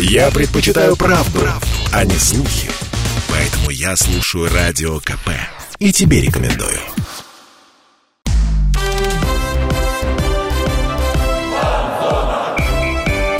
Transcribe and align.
Я 0.00 0.30
предпочитаю 0.30 0.94
правду, 0.94 1.40
правду, 1.40 1.66
а 1.92 2.04
не 2.04 2.14
слухи. 2.14 2.70
Поэтому 3.28 3.70
я 3.70 3.96
слушаю 3.96 4.48
Радио 4.48 5.00
КП. 5.00 5.30
И 5.80 5.90
тебе 5.92 6.20
рекомендую. 6.20 6.78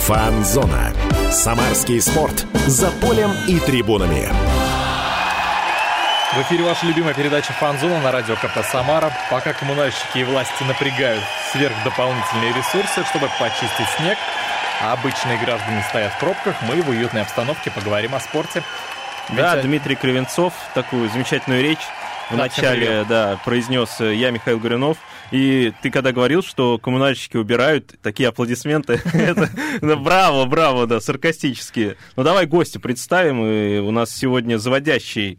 Фанзона. 0.00 0.92
Самарский 1.30 2.00
спорт. 2.00 2.44
За 2.66 2.90
полем 2.90 3.30
и 3.46 3.60
трибунами. 3.60 4.28
В 6.34 6.42
эфире 6.42 6.64
ваша 6.64 6.84
любимая 6.86 7.14
передача 7.14 7.52
«Фанзона» 7.54 8.00
на 8.00 8.12
радио 8.12 8.36
КП 8.36 8.64
«Самара». 8.70 9.10
Пока 9.30 9.54
коммунальщики 9.54 10.18
и 10.18 10.24
власти 10.24 10.62
напрягают 10.62 11.22
сверхдополнительные 11.52 12.52
ресурсы, 12.52 13.02
чтобы 13.08 13.30
почистить 13.40 13.88
снег, 13.96 14.18
а 14.80 14.92
обычные 14.92 15.38
граждане 15.38 15.84
стоят 15.88 16.12
в 16.12 16.20
пробках, 16.20 16.56
мы 16.62 16.82
в 16.82 16.88
уютной 16.88 17.22
обстановке 17.22 17.70
поговорим 17.70 18.14
о 18.14 18.20
спорте. 18.20 18.62
Да, 19.36 19.56
Ведь... 19.56 19.64
Дмитрий 19.64 19.96
Кривенцов 19.96 20.54
такую 20.74 21.08
замечательную 21.10 21.62
речь 21.62 21.86
в 22.30 22.36
да, 22.36 22.44
начале 22.44 23.04
да, 23.08 23.40
произнес 23.44 24.00
э, 24.00 24.14
я, 24.14 24.30
Михаил 24.30 24.58
Горюнов. 24.58 24.98
И 25.30 25.72
ты 25.82 25.90
когда 25.90 26.12
говорил, 26.12 26.42
что 26.42 26.78
коммунальщики 26.78 27.36
убирают, 27.36 27.96
такие 28.02 28.28
аплодисменты, 28.28 29.00
браво, 29.82 30.46
браво, 30.46 30.86
да, 30.86 31.00
саркастические. 31.00 31.96
Ну 32.16 32.22
давай 32.22 32.46
гостя 32.46 32.80
представим. 32.80 33.86
у 33.86 33.90
нас 33.90 34.10
сегодня 34.10 34.58
заводящий 34.58 35.38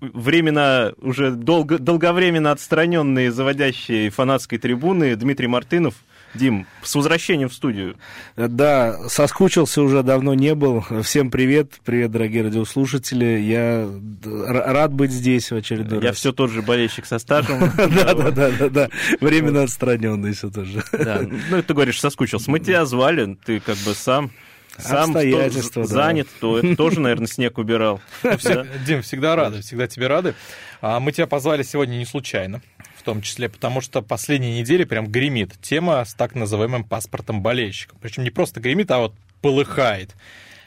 временно, 0.00 0.92
уже 1.00 1.32
долго, 1.32 1.78
долговременно 1.78 2.52
отстраненные 2.52 3.32
заводящие 3.32 4.10
фанатской 4.10 4.58
трибуны 4.58 5.16
Дмитрий 5.16 5.48
Мартынов. 5.48 5.94
Дим, 6.34 6.66
с 6.82 6.94
возвращением 6.94 7.48
в 7.48 7.54
студию. 7.54 7.96
Да, 8.36 9.08
соскучился 9.08 9.82
уже, 9.82 10.02
давно 10.02 10.34
не 10.34 10.54
был. 10.54 10.84
Всем 11.02 11.30
привет, 11.30 11.74
привет, 11.84 12.10
дорогие 12.10 12.42
радиослушатели. 12.44 13.40
Я 13.40 13.88
рад 14.24 14.92
быть 14.92 15.10
здесь 15.10 15.50
в 15.50 15.56
очередной 15.56 16.00
Я 16.02 16.08
раз. 16.08 16.16
все 16.16 16.32
тот 16.32 16.50
же 16.50 16.62
болельщик 16.62 17.06
со 17.06 17.18
стажем. 17.18 17.72
Да, 17.98 18.14
да, 18.14 18.50
да, 18.50 18.68
да, 18.68 18.88
временно 19.20 19.62
отстраненный 19.62 20.32
все 20.34 20.50
тоже. 20.50 20.82
Да, 20.92 21.22
ну 21.50 21.62
ты 21.62 21.74
говоришь, 21.74 22.00
соскучился. 22.00 22.50
Мы 22.50 22.60
тебя 22.60 22.84
звали, 22.84 23.36
ты 23.44 23.60
как 23.60 23.76
бы 23.78 23.94
сам 23.94 24.30
сам 24.78 25.10
Обстоятельства, 25.10 25.82
да. 25.82 25.88
занят, 25.88 26.28
то 26.40 26.58
это 26.58 26.76
тоже, 26.76 27.00
наверное, 27.00 27.26
снег 27.26 27.58
убирал. 27.58 28.00
Дим, 28.86 29.02
всегда 29.02 29.34
рады, 29.34 29.60
всегда 29.60 29.88
тебе 29.88 30.06
рады. 30.06 30.34
А 30.80 31.00
мы 31.00 31.12
тебя 31.12 31.26
позвали 31.26 31.62
сегодня 31.62 31.96
не 31.96 32.04
случайно, 32.04 32.60
в 32.96 33.02
том 33.02 33.22
числе 33.22 33.48
потому, 33.48 33.80
что 33.80 34.02
последние 34.02 34.60
недели 34.60 34.84
прям 34.84 35.06
гремит 35.06 35.60
тема 35.60 36.04
с 36.04 36.14
так 36.14 36.34
называемым 36.34 36.84
паспортом 36.84 37.42
болельщика. 37.42 37.96
Причем 38.00 38.24
не 38.24 38.30
просто 38.30 38.60
гремит, 38.60 38.90
а 38.90 38.98
вот 38.98 39.14
полыхает. 39.40 40.14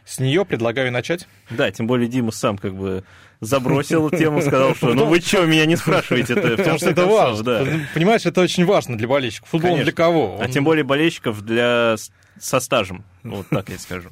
С 0.05 0.19
нее 0.19 0.45
предлагаю 0.45 0.91
начать. 0.91 1.27
Да, 1.49 1.71
тем 1.71 1.87
более 1.87 2.07
Дима 2.07 2.31
сам 2.31 2.57
как 2.57 2.75
бы 2.75 3.03
забросил 3.39 4.09
тему, 4.09 4.41
сказал, 4.41 4.75
что 4.75 4.93
ну 4.93 5.05
вы 5.05 5.21
что, 5.21 5.45
меня 5.45 5.65
не 5.65 5.75
спрашиваете 5.75 6.33
это? 6.33 6.49
Потому 6.57 6.77
что 6.77 6.89
это 6.89 7.05
важно. 7.05 7.43
Да. 7.43 7.65
Понимаешь, 7.93 8.25
это 8.25 8.41
очень 8.41 8.65
важно 8.65 8.97
для 8.97 9.07
болельщиков. 9.07 9.49
Футбол 9.49 9.77
для 9.77 9.91
кого? 9.91 10.39
А 10.41 10.47
тем 10.49 10.63
более 10.63 10.83
болельщиков 10.83 11.41
для 11.41 11.95
со 12.39 12.59
стажем. 12.59 13.03
Вот 13.23 13.47
так 13.49 13.69
я 13.69 13.77
скажу. 13.77 14.09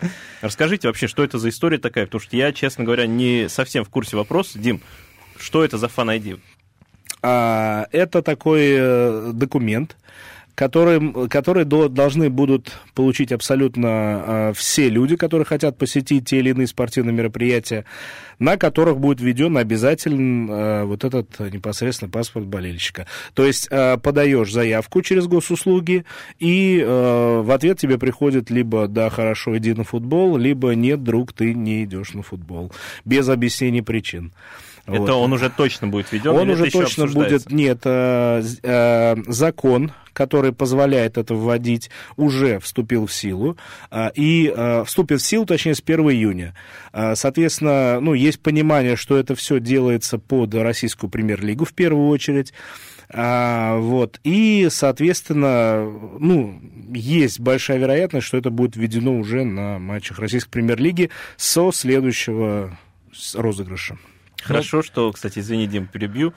Расскажите 0.40 0.88
вообще, 0.88 1.06
что 1.06 1.22
это 1.24 1.38
за 1.38 1.48
история 1.48 1.78
такая, 1.78 2.06
потому 2.06 2.20
что 2.20 2.36
я, 2.36 2.52
честно 2.52 2.84
говоря, 2.84 3.06
не 3.06 3.48
совсем 3.48 3.84
в 3.84 3.88
курсе 3.88 4.16
вопроса. 4.16 4.58
Дим, 4.58 4.80
что 5.42 5.64
это 5.64 5.78
за 5.78 5.88
фан-айди? 5.88 6.38
А, 7.22 7.86
это 7.92 8.22
такой 8.22 8.72
э, 8.72 9.30
документ, 9.34 9.96
которые, 10.54 11.28
которые 11.28 11.64
до, 11.64 11.88
должны 11.88 12.28
будут 12.28 12.72
получить 12.94 13.32
абсолютно 13.32 14.24
э, 14.26 14.52
все 14.54 14.88
люди, 14.88 15.16
которые 15.16 15.46
хотят 15.46 15.78
посетить 15.78 16.28
те 16.28 16.40
или 16.40 16.50
иные 16.50 16.66
спортивные 16.66 17.14
мероприятия, 17.14 17.84
на 18.38 18.56
которых 18.56 18.98
будет 18.98 19.20
введен 19.20 19.56
обязательно 19.56 20.52
э, 20.52 20.84
вот 20.84 21.04
этот 21.04 21.38
непосредственно 21.52 22.10
паспорт 22.10 22.46
болельщика. 22.46 23.06
То 23.34 23.46
есть 23.46 23.68
э, 23.70 23.96
подаешь 23.98 24.52
заявку 24.52 25.00
через 25.02 25.26
госуслуги, 25.26 26.04
и 26.38 26.80
э, 26.84 27.40
в 27.42 27.50
ответ 27.50 27.78
тебе 27.78 27.98
приходит 27.98 28.50
либо 28.50 28.88
«да, 28.88 29.08
хорошо, 29.10 29.56
иди 29.56 29.72
на 29.72 29.84
футбол», 29.84 30.36
либо 30.36 30.74
«нет, 30.74 31.02
друг, 31.02 31.32
ты 31.32 31.54
не 31.54 31.84
идешь 31.84 32.12
на 32.12 32.22
футбол», 32.22 32.72
без 33.04 33.28
объяснений 33.28 33.82
причин. 33.82 34.32
Это 34.86 35.00
вот. 35.00 35.10
он 35.10 35.32
уже 35.32 35.48
точно 35.48 35.86
будет 35.86 36.10
введен? 36.10 36.30
Он 36.30 36.50
уже 36.50 36.70
точно 36.70 37.06
будет, 37.06 37.50
нет, 37.50 37.80
э, 37.84 38.42
э, 38.62 39.16
закон, 39.28 39.92
который 40.12 40.52
позволяет 40.52 41.18
это 41.18 41.34
вводить, 41.34 41.90
уже 42.16 42.58
вступил 42.58 43.06
в 43.06 43.12
силу, 43.12 43.56
э, 43.90 44.10
и 44.14 44.52
э, 44.54 44.84
вступит 44.84 45.20
в 45.20 45.24
силу, 45.24 45.46
точнее, 45.46 45.76
с 45.76 45.80
1 45.80 46.00
июня. 46.10 46.54
Э, 46.92 47.14
соответственно, 47.14 48.00
ну, 48.00 48.14
есть 48.14 48.40
понимание, 48.40 48.96
что 48.96 49.16
это 49.16 49.36
все 49.36 49.60
делается 49.60 50.18
под 50.18 50.52
российскую 50.54 51.08
премьер-лигу 51.10 51.64
в 51.64 51.74
первую 51.74 52.08
очередь, 52.08 52.52
а, 53.14 53.76
вот. 53.76 54.20
И, 54.24 54.68
соответственно, 54.70 55.84
ну, 56.18 56.58
есть 56.94 57.40
большая 57.40 57.78
вероятность, 57.78 58.26
что 58.26 58.38
это 58.38 58.50
будет 58.50 58.74
введено 58.74 59.14
уже 59.18 59.44
на 59.44 59.78
матчах 59.78 60.18
российской 60.18 60.50
премьер-лиги 60.50 61.10
со 61.36 61.72
следующего 61.72 62.78
розыгрыша. 63.34 63.98
Хорошо, 64.42 64.78
ну, 64.78 64.82
что, 64.82 65.12
кстати, 65.12 65.38
извини, 65.38 65.66
Дим, 65.66 65.86
перебью, 65.86 66.34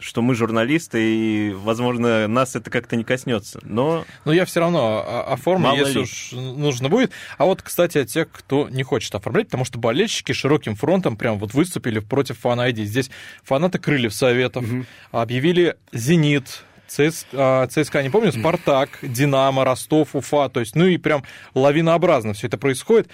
что 0.00 0.22
мы 0.22 0.34
журналисты, 0.34 0.98
и, 1.00 1.50
возможно, 1.52 2.28
нас 2.28 2.54
это 2.54 2.70
как-то 2.70 2.96
не 2.96 3.04
коснется. 3.04 3.58
Но, 3.62 4.04
но 4.24 4.32
я 4.32 4.44
все 4.44 4.60
равно 4.60 5.24
оформлю, 5.26 5.74
если 5.74 5.94
ли. 5.94 6.00
уж 6.00 6.32
нужно 6.32 6.88
будет. 6.88 7.12
А 7.36 7.44
вот, 7.44 7.62
кстати, 7.62 8.04
те, 8.04 8.24
кто 8.24 8.68
не 8.68 8.82
хочет 8.82 9.14
оформлять, 9.14 9.46
потому 9.46 9.64
что 9.64 9.78
болельщики 9.78 10.32
широким 10.32 10.76
фронтом 10.76 11.16
прям 11.16 11.38
вот 11.38 11.54
выступили 11.54 11.98
против 11.98 12.38
фан 12.38 12.60
-айди. 12.60 12.84
Здесь 12.84 13.10
фанаты 13.42 13.78
Крыльев 13.78 14.14
Советов 14.14 14.64
угу. 14.64 14.84
объявили 15.10 15.76
«Зенит», 15.92 16.64
ЦСКА, 16.86 17.68
ЦСКА, 17.70 18.02
не 18.02 18.08
помню, 18.08 18.32
Спартак, 18.32 18.98
Динамо, 19.02 19.64
Ростов, 19.64 20.14
Уфа. 20.14 20.48
То 20.48 20.60
есть, 20.60 20.74
ну 20.74 20.86
и 20.86 20.96
прям 20.96 21.22
лавинообразно 21.54 22.32
все 22.32 22.46
это 22.46 22.56
происходит. 22.56 23.08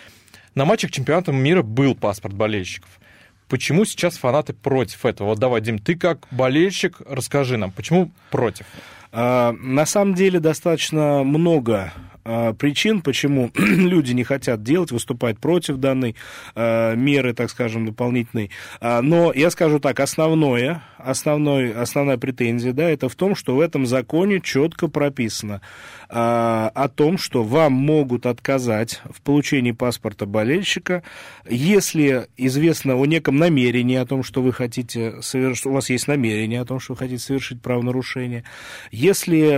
На 0.54 0.64
матчах 0.64 0.92
чемпионата 0.92 1.32
мира 1.32 1.62
был 1.62 1.96
паспорт 1.96 2.34
болельщиков. 2.34 2.88
Почему 3.54 3.84
сейчас 3.84 4.16
фанаты 4.16 4.52
против 4.52 5.06
этого? 5.06 5.28
Вот 5.28 5.38
давай, 5.38 5.60
Дим, 5.60 5.78
ты 5.78 5.94
как 5.94 6.26
болельщик, 6.32 7.00
расскажи 7.08 7.56
нам, 7.56 7.70
почему 7.70 8.10
против? 8.32 8.66
А, 9.12 9.52
на 9.52 9.86
самом 9.86 10.14
деле 10.14 10.40
достаточно 10.40 11.22
много 11.22 11.92
а, 12.24 12.52
причин, 12.52 13.00
почему 13.00 13.52
люди 13.54 14.10
не 14.10 14.24
хотят 14.24 14.64
делать, 14.64 14.90
выступать 14.90 15.38
против 15.38 15.76
данной 15.76 16.16
а, 16.56 16.96
меры, 16.96 17.32
так 17.32 17.48
скажем, 17.48 17.86
дополнительной. 17.86 18.50
Но 18.80 19.32
я 19.32 19.50
скажу 19.50 19.78
так, 19.78 20.00
основное, 20.00 20.82
основной, 20.98 21.72
основная 21.72 22.16
претензия, 22.16 22.72
да, 22.72 22.90
это 22.90 23.08
в 23.08 23.14
том, 23.14 23.36
что 23.36 23.54
в 23.54 23.60
этом 23.60 23.86
законе 23.86 24.40
четко 24.40 24.88
прописано 24.88 25.60
о 26.16 26.88
том, 26.94 27.18
что 27.18 27.42
вам 27.42 27.72
могут 27.72 28.26
отказать 28.26 29.00
в 29.10 29.20
получении 29.20 29.72
паспорта 29.72 30.26
болельщика, 30.26 31.02
если 31.48 32.28
известно 32.36 32.94
о 32.94 33.04
неком 33.04 33.36
намерении 33.36 33.96
о 33.96 34.06
том, 34.06 34.22
что 34.22 34.40
вы 34.40 34.52
хотите 34.52 35.20
совершить, 35.22 35.66
у 35.66 35.72
вас 35.72 35.90
есть 35.90 36.06
намерение 36.06 36.60
о 36.60 36.64
том, 36.64 36.78
что 36.78 36.92
вы 36.92 36.98
хотите 36.98 37.22
совершить 37.22 37.60
правонарушение, 37.60 38.44
если 38.92 39.56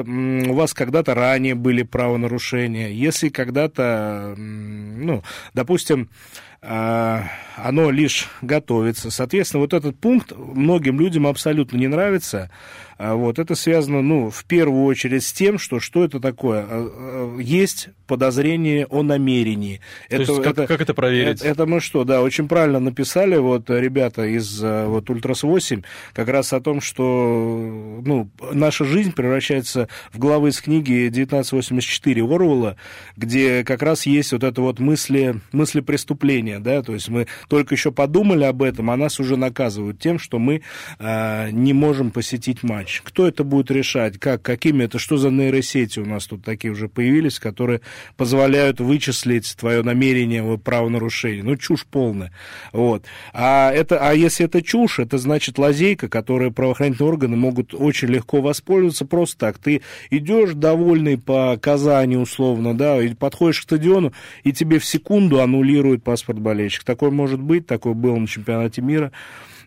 у 0.49 0.55
вас 0.55 0.73
когда-то 0.73 1.15
ранее 1.15 1.55
были 1.55 1.83
правонарушения. 1.83 2.89
Если 2.89 3.29
когда-то, 3.29 4.35
ну, 4.37 5.23
допустим, 5.53 6.09
а, 6.56 6.56
оно 6.63 7.91
лишь 7.91 8.29
готовится. 8.43 9.11
Соответственно, 9.11 9.61
вот 9.61 9.73
этот 9.73 9.99
пункт 9.99 10.33
многим 10.37 11.01
людям 11.01 11.27
абсолютно 11.27 11.77
не 11.77 11.87
нравится. 11.87 12.51
А 12.99 13.15
вот, 13.15 13.39
это 13.39 13.55
связано, 13.55 14.01
ну, 14.01 14.31
в 14.31 14.47
первую 14.47 14.85
очередь 14.85 15.23
с 15.23 15.31
тем, 15.31 15.59
что 15.59 15.81
что 15.81 16.03
это 16.03 16.19
такое? 16.19 16.65
А, 16.67 17.39
есть 17.39 17.91
подозрение 18.07 18.87
о 18.87 19.03
намерении. 19.03 19.83
То 20.09 20.17
это, 20.17 20.33
есть, 20.33 20.43
как, 20.43 20.53
это, 20.53 20.67
как 20.67 20.81
это 20.81 20.95
проверить? 20.95 21.41
Это, 21.41 21.49
это 21.49 21.67
мы 21.67 21.81
что, 21.81 22.05
да, 22.05 22.23
очень 22.23 22.49
правильно 22.49 22.81
написали, 22.81 23.37
вот, 23.37 23.69
ребята 23.69 24.25
из 24.25 24.63
вот, 24.63 25.11
Ультрас 25.11 25.43
8, 25.43 25.83
как 26.15 26.29
раз 26.29 26.55
о 26.55 26.61
том, 26.61 26.81
что, 26.81 28.01
ну, 28.03 28.31
наша 28.53 28.87
жизнь 28.87 29.13
превращается 29.13 29.89
в 30.11 30.19
главы 30.19 30.49
из 30.49 30.61
книги 30.63 31.09
1984 31.09 32.23
Орвелла, 32.23 32.77
где 33.15 33.63
как 33.63 33.83
раз 33.83 34.07
есть 34.07 34.33
вот 34.33 34.43
это 34.43 34.63
вот 34.63 34.79
мысли, 34.79 35.41
мысли 35.53 35.81
преступления 35.81 36.46
нарушение, 36.47 36.59
да, 36.59 36.83
то 36.83 36.95
есть 36.95 37.09
мы 37.09 37.27
только 37.49 37.75
еще 37.75 37.93
подумали 37.93 38.45
об 38.45 38.63
этом, 38.63 38.91
а 38.91 38.97
нас 38.97 39.21
уже 39.21 39.37
наказывают 39.37 39.99
тем, 39.99 40.19
что 40.19 40.39
мы 40.39 40.63
э, 40.99 41.51
не 41.51 41.73
можем 41.73 42.11
посетить 42.11 42.63
матч. 42.63 43.03
Кто 43.05 43.27
это 43.27 43.45
будет 43.45 43.71
решать, 43.71 44.19
как, 44.19 44.43
какими, 44.43 44.85
это 44.85 44.99
что 44.99 45.17
за 45.17 45.31
нейросети 45.31 45.99
у 45.99 46.07
нас 46.07 46.27
тут 46.27 46.45
такие 46.45 46.73
уже 46.73 46.89
появились, 46.89 47.39
которые 47.39 47.81
позволяют 48.17 48.81
вычислить 48.81 49.57
твое 49.57 49.83
намерение 49.83 50.59
правонарушения. 50.59 51.43
Ну, 51.43 51.57
чушь 51.57 51.87
полная. 51.87 52.33
Вот. 52.73 53.05
А, 53.33 53.71
это, 53.73 53.99
а 54.01 54.15
если 54.15 54.47
это 54.47 54.63
чушь, 54.63 54.99
это 54.99 55.19
значит 55.19 55.59
лазейка, 55.59 56.09
которой 56.09 56.51
правоохранительные 56.51 57.11
органы 57.11 57.37
могут 57.37 57.75
очень 57.75 58.09
легко 58.09 58.41
воспользоваться 58.41 59.05
просто 59.05 59.39
так. 59.39 59.59
Ты 59.59 59.83
идешь 60.11 60.53
довольный 60.55 61.19
по 61.19 61.59
Казани 61.61 62.17
условно, 62.17 62.77
да, 62.77 63.03
и 63.03 63.15
подходишь 63.15 63.61
к 63.61 63.65
стадиону, 63.65 64.13
и 64.45 64.53
тебе 64.53 64.79
в 64.79 64.85
секунду 64.85 65.41
аннулируют 65.41 66.03
паспорт 66.05 66.36
болельщика. 66.41 66.85
Такое 66.85 67.11
может 67.11 67.41
быть, 67.41 67.67
такое 67.67 67.95
было 67.95 68.17
на 68.17 68.27
чемпионате 68.27 68.83
мира. 68.83 69.13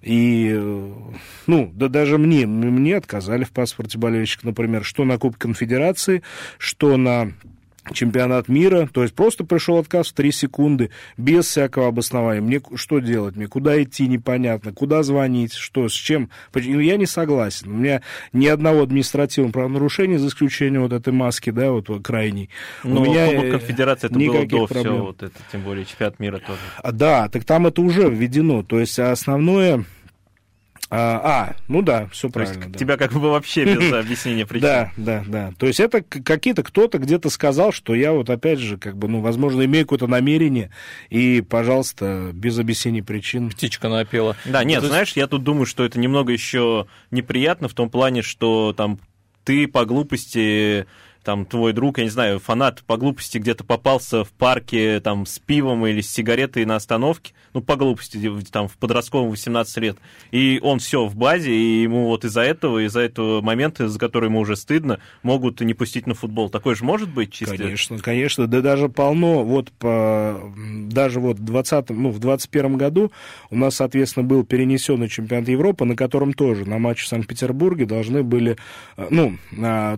И, 0.01 0.53
ну, 1.45 1.71
да 1.73 1.89
даже 1.89 2.17
мне, 2.17 2.45
мне 2.47 2.95
отказали 2.95 3.43
в 3.43 3.51
паспорте 3.51 3.97
болельщика, 3.97 4.45
например, 4.45 4.83
что 4.83 5.03
на 5.03 5.17
Кубке 5.17 5.39
Конфедерации, 5.39 6.23
что 6.57 6.95
на 6.95 7.33
чемпионат 7.93 8.47
мира, 8.47 8.89
то 8.91 9.03
есть 9.03 9.13
просто 9.13 9.43
пришел 9.43 9.77
отказ 9.77 10.09
в 10.09 10.13
3 10.13 10.31
секунды, 10.31 10.91
без 11.17 11.45
всякого 11.45 11.87
обоснования. 11.87 12.41
Мне 12.41 12.61
что 12.75 12.99
делать? 12.99 13.35
Мне 13.35 13.47
куда 13.47 13.81
идти, 13.81 14.07
непонятно, 14.07 14.73
куда 14.73 15.03
звонить, 15.03 15.53
что, 15.53 15.89
с 15.89 15.93
чем? 15.93 16.29
Ну, 16.53 16.79
я 16.79 16.97
не 16.97 17.05
согласен. 17.05 17.71
У 17.71 17.75
меня 17.75 18.01
ни 18.33 18.47
одного 18.47 18.83
административного 18.83 19.51
правонарушения, 19.51 20.17
за 20.17 20.27
исключением 20.27 20.83
вот 20.83 20.93
этой 20.93 21.13
маски, 21.13 21.49
да, 21.49 21.71
вот 21.71 21.89
крайней. 22.03 22.49
Но 22.83 23.01
у 23.01 23.05
меня 23.05 23.27
Кубок 23.27 23.45
э, 23.45 23.51
Конфедерации 23.51 24.07
это 24.07 24.19
было 24.19 24.45
до 24.45 24.67
проблем. 24.67 24.83
всего, 24.83 25.05
вот 25.07 25.23
это, 25.23 25.35
тем 25.51 25.61
более 25.61 25.85
чемпионат 25.85 26.19
мира 26.19 26.39
тоже. 26.39 26.59
А, 26.77 26.91
да, 26.91 27.29
так 27.29 27.45
там 27.45 27.67
это 27.67 27.81
уже 27.81 28.09
введено. 28.09 28.63
То 28.63 28.79
есть 28.79 28.99
основное 28.99 29.85
а, 30.91 31.21
а, 31.23 31.55
ну 31.67 31.83
да, 31.83 32.07
все 32.07 32.29
правильно. 32.29 32.57
Есть, 32.57 32.71
да. 32.71 32.79
Тебя 32.79 32.97
как 32.97 33.13
бы 33.13 33.29
вообще 33.29 33.63
без 33.63 33.93
объяснения 33.93 34.47
причин. 34.47 34.67
Да, 34.67 34.91
да, 34.97 35.23
да. 35.27 35.53
То 35.57 35.67
есть 35.67 35.79
это 35.79 36.01
какие-то 36.01 36.63
кто-то 36.63 36.97
где-то 36.97 37.29
сказал, 37.29 37.71
что 37.71 37.93
я 37.93 38.11
вот 38.11 38.29
опять 38.29 38.57
же, 38.57 38.77
как 38.77 38.97
бы, 38.97 39.07
ну, 39.07 39.21
возможно, 39.21 39.63
имею 39.65 39.85
какое-то 39.85 40.07
намерение, 40.07 40.71
и, 41.11 41.41
пожалуйста, 41.41 42.31
без 42.33 42.57
объяснения 42.57 43.03
причин. 43.03 43.51
Птичка 43.51 43.87
напела. 43.87 44.35
Да, 44.45 44.63
нет, 44.63 44.83
знаешь, 44.83 45.13
я 45.13 45.27
тут 45.27 45.43
думаю, 45.43 45.67
что 45.67 45.85
это 45.85 45.99
немного 45.99 46.33
еще 46.33 46.87
неприятно 47.11 47.67
в 47.67 47.73
том 47.73 47.91
плане, 47.91 48.23
что 48.23 48.73
там 48.73 48.99
ты 49.43 49.67
по 49.67 49.85
глупости 49.85 50.87
там 51.23 51.45
твой 51.45 51.73
друг, 51.73 51.97
я 51.97 52.05
не 52.05 52.09
знаю, 52.09 52.39
фанат 52.39 52.83
по 52.83 52.97
глупости 52.97 53.37
где-то 53.37 53.63
попался 53.63 54.23
в 54.23 54.31
парке 54.31 54.99
там 54.99 55.25
с 55.25 55.39
пивом 55.39 55.85
или 55.85 56.01
с 56.01 56.11
сигаретой 56.11 56.65
на 56.65 56.75
остановке, 56.75 57.33
ну, 57.53 57.61
по 57.61 57.75
глупости, 57.75 58.19
там, 58.51 58.67
в 58.67 58.77
подростковом 58.77 59.29
18 59.29 59.77
лет, 59.77 59.97
и 60.31 60.59
он 60.61 60.79
все 60.79 61.05
в 61.05 61.15
базе, 61.15 61.53
и 61.53 61.81
ему 61.81 62.07
вот 62.07 62.25
из-за 62.25 62.41
этого, 62.41 62.85
из-за 62.85 63.01
этого 63.01 63.41
момента, 63.41 63.87
за 63.87 63.99
который 63.99 64.25
ему 64.25 64.39
уже 64.39 64.55
стыдно, 64.55 64.99
могут 65.23 65.61
не 65.61 65.73
пустить 65.73 66.07
на 66.07 66.13
футбол. 66.13 66.49
Такое 66.49 66.75
же 66.75 66.83
может 66.83 67.09
быть 67.09 67.31
чисто? 67.31 67.57
Конечно, 67.57 67.97
конечно, 67.99 68.47
да 68.47 68.61
даже 68.61 68.89
полно, 68.89 69.43
вот 69.43 69.71
по, 69.73 70.51
даже 70.55 71.19
вот 71.19 71.37
в 71.37 71.43
20 71.43 71.89
ну, 71.89 72.09
в 72.09 72.19
21 72.19 72.77
году 72.77 73.11
у 73.49 73.55
нас, 73.55 73.75
соответственно, 73.75 74.25
был 74.25 74.43
перенесенный 74.43 75.09
чемпионат 75.09 75.47
Европы, 75.49 75.85
на 75.85 75.95
котором 75.95 76.33
тоже 76.33 76.67
на 76.67 76.79
матче 76.79 77.03
в 77.03 77.07
Санкт-Петербурге 77.07 77.85
должны 77.85 78.23
были, 78.23 78.57
э, 78.97 79.07
ну, 79.09 79.37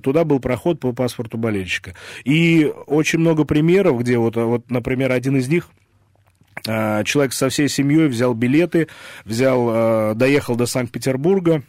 туда 0.01 0.23
был 0.23 0.39
проход 0.39 0.79
по 0.79 0.93
паспорту 0.93 1.20
болельщика. 1.29 1.95
И 2.23 2.71
очень 2.87 3.19
много 3.19 3.43
примеров, 3.43 3.99
где 3.99 4.17
вот, 4.17 4.35
вот 4.35 4.69
например, 4.69 5.11
один 5.11 5.37
из 5.37 5.47
них 5.47 5.69
а, 6.67 7.03
человек 7.03 7.33
со 7.33 7.49
всей 7.49 7.69
семьей 7.69 8.07
взял 8.07 8.33
билеты, 8.33 8.87
взял, 9.25 9.67
а, 9.69 10.13
доехал 10.15 10.55
до 10.55 10.65
Санкт-Петербурга, 10.65 11.63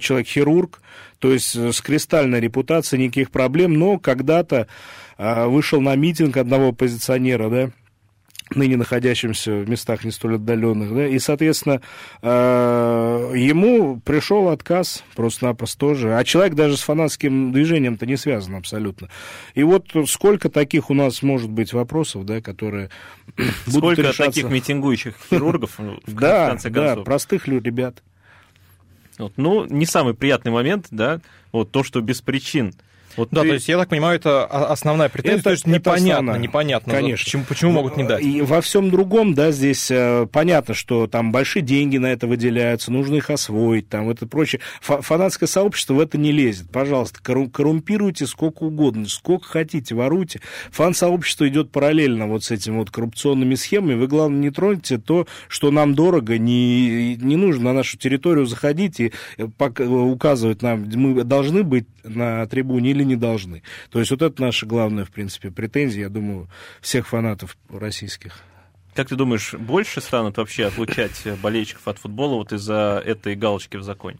человек 0.00 0.26
хирург, 0.26 0.80
то 1.18 1.32
есть 1.32 1.54
с 1.54 1.80
кристальной 1.80 2.40
репутацией, 2.40 3.04
никаких 3.04 3.30
проблем, 3.30 3.74
но 3.74 3.98
когда-то 3.98 4.66
а, 5.18 5.46
вышел 5.46 5.80
на 5.80 5.94
митинг 5.94 6.36
одного 6.36 6.68
оппозиционера, 6.68 7.48
да, 7.48 7.70
ныне 8.54 8.76
находящимся 8.76 9.52
в 9.52 9.68
местах 9.68 10.04
не 10.04 10.10
столь 10.10 10.36
отдаленных, 10.36 10.94
да, 10.94 11.06
и, 11.06 11.18
соответственно, 11.18 11.80
э, 12.22 13.32
ему 13.36 14.00
пришел 14.00 14.48
отказ 14.48 15.02
просто-напросто 15.16 15.78
тоже, 15.78 16.16
а 16.16 16.22
человек 16.24 16.54
даже 16.54 16.76
с 16.76 16.80
фанатским 16.80 17.52
движением-то 17.52 18.06
не 18.06 18.16
связан 18.16 18.54
абсолютно. 18.54 19.08
И 19.54 19.62
вот 19.62 19.88
сколько 20.06 20.48
таких 20.48 20.90
у 20.90 20.94
нас 20.94 21.22
может 21.22 21.50
быть 21.50 21.72
вопросов, 21.72 22.24
да, 22.24 22.40
которые 22.40 22.90
сколько 23.66 23.80
будут 23.80 23.98
решаться... 23.98 24.24
таких 24.26 24.48
митингующих 24.50 25.14
хирургов 25.28 25.78
в 25.78 26.00
да, 26.06 26.50
конце 26.50 26.70
концов. 26.70 26.98
Да, 26.98 27.02
простых 27.02 27.48
ребят. 27.48 28.02
Вот, 29.18 29.32
ну, 29.36 29.64
не 29.64 29.86
самый 29.86 30.14
приятный 30.14 30.52
момент, 30.52 30.88
да, 30.90 31.20
вот 31.50 31.72
то, 31.72 31.82
что 31.82 32.00
без 32.00 32.20
причин 32.20 32.74
вот 33.16 33.28
да, 33.30 33.42
ты... 33.42 33.48
то 33.48 33.54
есть 33.54 33.68
я 33.68 33.78
так 33.78 33.88
понимаю, 33.88 34.16
это 34.16 34.44
основная 34.44 35.08
претензия, 35.08 35.36
это, 35.36 35.44
то 35.44 35.50
есть 35.50 35.66
непонятно, 35.66 36.14
основная. 36.14 36.38
непонятно, 36.38 36.92
Конечно. 36.92 37.24
Почему, 37.24 37.44
почему 37.48 37.72
могут 37.72 37.96
не 37.96 38.04
дать. 38.04 38.22
И 38.22 38.42
во 38.42 38.60
всем 38.60 38.90
другом, 38.90 39.34
да, 39.34 39.50
здесь 39.50 39.90
э, 39.90 40.26
понятно, 40.30 40.74
что 40.74 41.06
там 41.06 41.32
большие 41.32 41.62
деньги 41.62 41.96
на 41.98 42.06
это 42.06 42.26
выделяются, 42.26 42.92
нужно 42.92 43.16
их 43.16 43.30
освоить, 43.30 43.88
там 43.88 44.10
это 44.10 44.26
прочее. 44.26 44.60
Фанатское 44.80 45.48
сообщество 45.48 45.94
в 45.94 46.00
это 46.00 46.18
не 46.18 46.32
лезет. 46.32 46.70
Пожалуйста, 46.70 47.20
коррумпируйте 47.22 48.26
сколько 48.26 48.64
угодно, 48.64 49.06
сколько 49.08 49.46
хотите, 49.46 49.94
воруйте. 49.94 50.40
Фан-сообщество 50.70 51.48
идет 51.48 51.70
параллельно 51.70 52.26
вот 52.26 52.44
с 52.44 52.50
этими 52.50 52.76
вот 52.76 52.90
коррупционными 52.90 53.54
схемами. 53.54 53.94
Вы, 53.94 54.06
главное, 54.06 54.40
не 54.40 54.50
троньте 54.50 54.98
то, 54.98 55.26
что 55.48 55.70
нам 55.70 55.94
дорого, 55.94 56.38
не, 56.38 57.16
не 57.16 57.36
нужно 57.36 57.64
на 57.64 57.72
нашу 57.72 57.96
территорию 57.96 58.46
заходить 58.46 59.00
и 59.00 59.12
э, 59.38 59.44
указывать 59.84 60.62
нам, 60.62 60.88
мы 60.94 61.24
должны 61.24 61.62
быть 61.62 61.86
на 62.04 62.46
трибуне 62.46 62.90
или 62.90 63.04
не 63.06 63.16
должны. 63.16 63.62
То 63.90 63.98
есть 63.98 64.10
вот 64.10 64.22
это 64.22 64.42
наша 64.42 64.66
главная, 64.66 65.04
в 65.04 65.10
принципе, 65.10 65.50
претензия, 65.50 66.02
я 66.02 66.08
думаю, 66.08 66.48
всех 66.80 67.08
фанатов 67.08 67.56
российских. 67.70 68.38
Как 68.94 69.08
ты 69.08 69.16
думаешь, 69.16 69.52
больше 69.54 70.00
станут 70.00 70.38
вообще 70.38 70.66
отлучать 70.66 71.22
болельщиков 71.42 71.86
от 71.86 71.98
футбола 71.98 72.36
вот 72.36 72.52
из-за 72.52 73.02
этой 73.04 73.36
галочки 73.36 73.76
в 73.76 73.82
законе? 73.82 74.18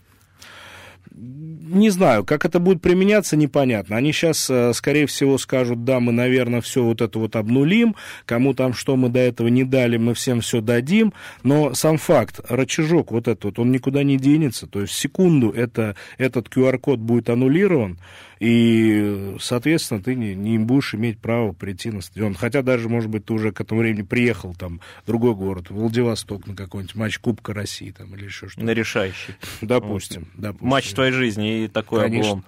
Не 1.19 1.89
знаю, 1.89 2.25
как 2.25 2.45
это 2.45 2.61
будет 2.61 2.83
применяться, 2.83 3.37
непонятно. 3.37 3.97
Они 3.97 4.13
сейчас, 4.13 4.51
э, 4.51 4.73
скорее 4.75 5.07
всего, 5.07 5.39
скажут, 5.39 5.85
да, 5.85 5.99
мы, 5.99 6.13
наверное, 6.13 6.61
все 6.61 6.85
вот 6.85 7.01
это 7.01 7.19
вот 7.19 7.37
обнулим, 7.37 7.97
кому 8.27 8.53
там 8.53 8.75
что 8.75 8.97
мы 8.97 9.09
до 9.09 9.21
этого 9.21 9.49
не 9.49 9.65
дали, 9.65 9.97
мы 9.97 10.13
всем 10.13 10.43
все 10.43 10.61
дадим, 10.61 11.15
но 11.43 11.73
сам 11.73 11.97
факт, 11.97 12.41
рычажок 12.49 13.13
вот 13.13 13.29
этот 13.29 13.45
вот, 13.45 13.59
он 13.59 13.73
никуда 13.73 14.03
не 14.03 14.19
денется, 14.19 14.67
то 14.67 14.83
есть 14.83 14.93
в 14.93 14.99
секунду 14.99 15.51
это, 15.51 15.97
этот 16.19 16.49
QR-код 16.49 16.99
будет 16.99 17.31
аннулирован, 17.31 17.99
и, 18.39 19.37
соответственно, 19.41 20.03
ты 20.03 20.15
не, 20.15 20.35
не 20.35 20.59
будешь 20.59 20.95
иметь 20.95 21.19
права 21.19 21.53
прийти 21.53 21.91
на 21.91 22.01
стадион. 22.01 22.35
Хотя 22.35 22.63
даже, 22.63 22.89
может 22.89 23.11
быть, 23.11 23.25
ты 23.27 23.33
уже 23.33 23.53
к 23.53 23.61
этому 23.61 23.81
времени 23.81 24.03
приехал 24.03 24.55
там 24.55 24.81
в 25.05 25.07
другой 25.07 25.35
город, 25.35 25.71
в 25.71 25.75
Владивосток 25.75 26.47
на 26.47 26.55
какой-нибудь 26.55 26.95
матч 26.97 27.19
Кубка 27.19 27.55
России 27.55 27.91
там, 27.91 28.15
или 28.15 28.25
еще 28.25 28.49
что-то. 28.49 28.67
На 28.67 28.71
решающий. 28.71 29.35
Допустим, 29.61 30.23
вот. 30.35 30.41
допустим. 30.41 30.69
Матч 30.69 30.93
твоей 30.93 31.13
жизни 31.13 31.65
и 31.65 31.69
такой 31.69 32.03
Конечно. 32.03 32.33
облом. 32.33 32.45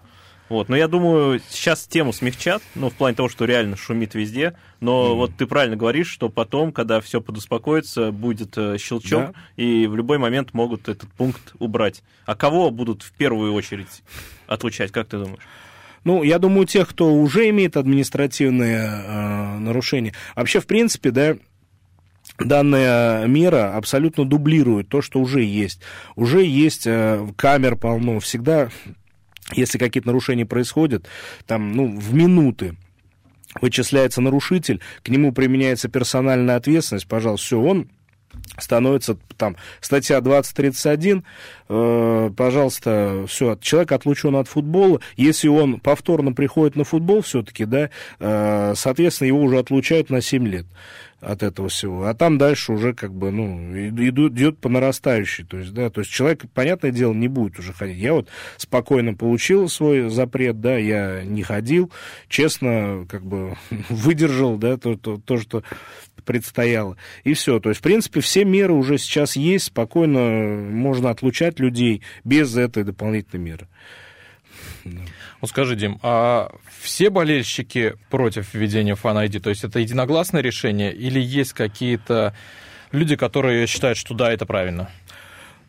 Вот. 0.49 0.69
Но 0.69 0.77
я 0.77 0.89
думаю, 0.89 1.41
сейчас 1.51 1.87
тему 1.87 2.13
смягчат, 2.13 2.63
ну, 2.75 2.89
в 2.89 2.95
плане 2.95 3.15
того, 3.15 3.29
что 3.29 3.45
реально 3.45 3.77
шумит 3.77 4.15
везде. 4.15 4.55
Но 4.81 5.13
mm. 5.13 5.15
вот 5.15 5.37
ты 5.37 5.47
правильно 5.47 5.77
говоришь, 5.77 6.09
что 6.09 6.31
потом, 6.31 6.73
когда 6.73 7.01
все 7.01 7.21
подуспокоится, 7.21 8.13
будет 8.13 8.57
э, 8.57 8.79
щелчок, 8.79 9.33
да. 9.33 9.35
и 9.57 9.87
в 9.87 9.95
любой 9.95 10.17
момент 10.19 10.55
могут 10.55 10.89
этот 10.89 11.11
пункт 11.13 11.55
убрать. 11.59 12.03
А 12.25 12.35
кого 12.35 12.71
будут 12.71 13.03
в 13.03 13.13
первую 13.13 13.53
очередь 13.53 14.03
отлучать, 14.47 14.91
как 14.91 15.09
ты 15.09 15.19
думаешь? 15.19 15.43
Ну, 16.05 16.23
я 16.23 16.39
думаю, 16.39 16.67
тех, 16.67 16.89
кто 16.89 17.13
уже 17.15 17.49
имеет 17.51 17.77
административные 17.77 18.79
э, 18.79 19.59
нарушения. 19.59 20.15
Вообще, 20.35 20.61
в 20.61 20.67
принципе, 20.67 21.11
да, 21.11 21.37
данная 22.39 23.27
мера 23.27 23.77
абсолютно 23.77 24.25
дублирует 24.25 24.89
то, 24.89 25.03
что 25.03 25.21
уже 25.21 25.43
есть. 25.43 25.81
Уже 26.17 26.45
есть 26.45 26.87
э, 26.87 27.27
камер 27.37 27.77
полно, 27.77 28.21
всегда, 28.21 28.69
если 29.53 29.79
какие-то 29.79 30.09
нарушения 30.09 30.47
происходят, 30.47 31.07
там, 31.47 31.73
ну, 31.73 31.99
в 31.99 32.15
минуты 32.15 32.77
вычисляется 33.61 34.21
нарушитель, 34.21 34.81
к 35.03 35.09
нему 35.09 35.33
применяется 35.33 35.89
персональная 35.89 36.57
ответственность, 36.57 37.09
пожалуйста, 37.09 37.47
все, 37.47 37.61
он 37.61 37.89
становится 38.59 39.17
там 39.37 39.57
статья 39.81 40.21
2031, 40.21 41.25
э, 41.69 42.31
пожалуйста, 42.37 43.25
все, 43.29 43.57
человек 43.61 43.93
отлучен 43.93 44.35
от 44.37 44.49
футбола. 44.49 45.01
Если 45.17 45.49
он 45.49 45.81
повторно 45.81 46.33
приходит 46.33 46.77
на 46.77 46.85
футбол 46.85 47.23
все-таки, 47.23 47.65
да, 47.65 47.91
э, 48.19 48.73
соответственно, 48.77 49.29
его 49.29 49.43
уже 49.43 49.59
отлучают 49.59 50.11
на 50.11 50.21
7 50.21 50.47
лет 50.47 50.67
от 51.21 51.43
этого 51.43 51.69
всего. 51.69 52.05
А 52.05 52.15
там 52.15 52.39
дальше 52.39 52.73
уже 52.73 52.95
как 52.95 53.13
бы, 53.13 53.31
ну, 53.31 53.73
идут, 54.09 54.35
идет 54.35 54.59
по 54.59 54.69
нарастающей. 54.69 55.45
То 55.45 55.59
есть, 55.59 55.73
да, 55.73 55.91
то 55.91 56.01
есть 56.01 56.13
человек, 56.13 56.45
понятное 56.55 56.93
дело, 56.93 57.13
не 57.13 57.29
будет 57.29 57.59
уже 57.59 57.73
ходить. 57.73 57.99
Я 57.99 58.13
вот 58.13 58.29
спокойно 58.57 59.15
получил 59.15 59.69
свой 59.69 60.11
запрет, 60.11 60.61
да, 60.61 60.77
я 60.77 61.25
не 61.25 61.43
ходил, 61.43 61.91
честно, 62.29 63.05
как 63.09 63.25
бы 63.25 63.57
выдержал, 63.89 64.59
да, 64.59 64.77
то, 64.77 64.97
то, 64.97 65.19
то 65.19 65.39
что 65.39 65.65
предстояло. 66.29 66.99
И 67.25 67.33
все. 67.33 67.59
То 67.59 67.71
есть, 67.71 67.81
в 67.81 67.83
принципе, 67.83 68.21
все 68.21 68.45
меры 68.45 68.75
уже 68.75 68.99
сейчас 68.99 69.35
есть, 69.35 69.65
спокойно 69.65 70.21
можно 70.71 71.09
отлучать 71.09 71.59
людей 71.59 72.03
без 72.23 72.55
этой 72.55 72.85
дополнительной 72.85 73.43
меры. 73.43 73.69
Вот 75.41 75.49
скажи, 75.49 75.75
Дим, 75.75 75.99
а 76.03 76.51
все 76.81 77.09
болельщики 77.09 77.95
против 78.11 78.53
введения 78.53 78.95
фан 78.95 79.17
То 79.31 79.49
есть 79.49 79.65
это 79.65 79.79
единогласное 79.79 80.43
решение 80.43 80.93
или 80.93 81.19
есть 81.19 81.55
какие-то 81.55 82.35
люди, 82.93 83.17
которые 83.17 83.67
считают, 83.67 83.97
что 83.97 84.13
да, 84.13 84.31
это 84.31 84.45
правильно? 84.45 84.91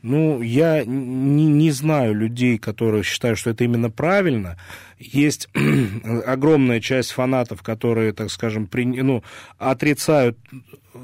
Ну, 0.02 0.42
я 0.42 0.84
не, 0.84 1.46
не 1.46 1.72
знаю 1.72 2.14
людей, 2.16 2.58
которые 2.58 3.04
считают, 3.04 3.40
что 3.40 3.50
это 3.50 3.64
именно 3.64 3.90
правильно. 3.90 4.58
Есть 5.00 5.50
огромная 6.26 6.82
часть 6.82 7.12
фанатов, 7.12 7.64
которые, 7.64 8.12
так 8.12 8.30
скажем, 8.30 8.68
при, 8.68 8.86
ну, 8.86 9.24
отрицают 9.58 10.38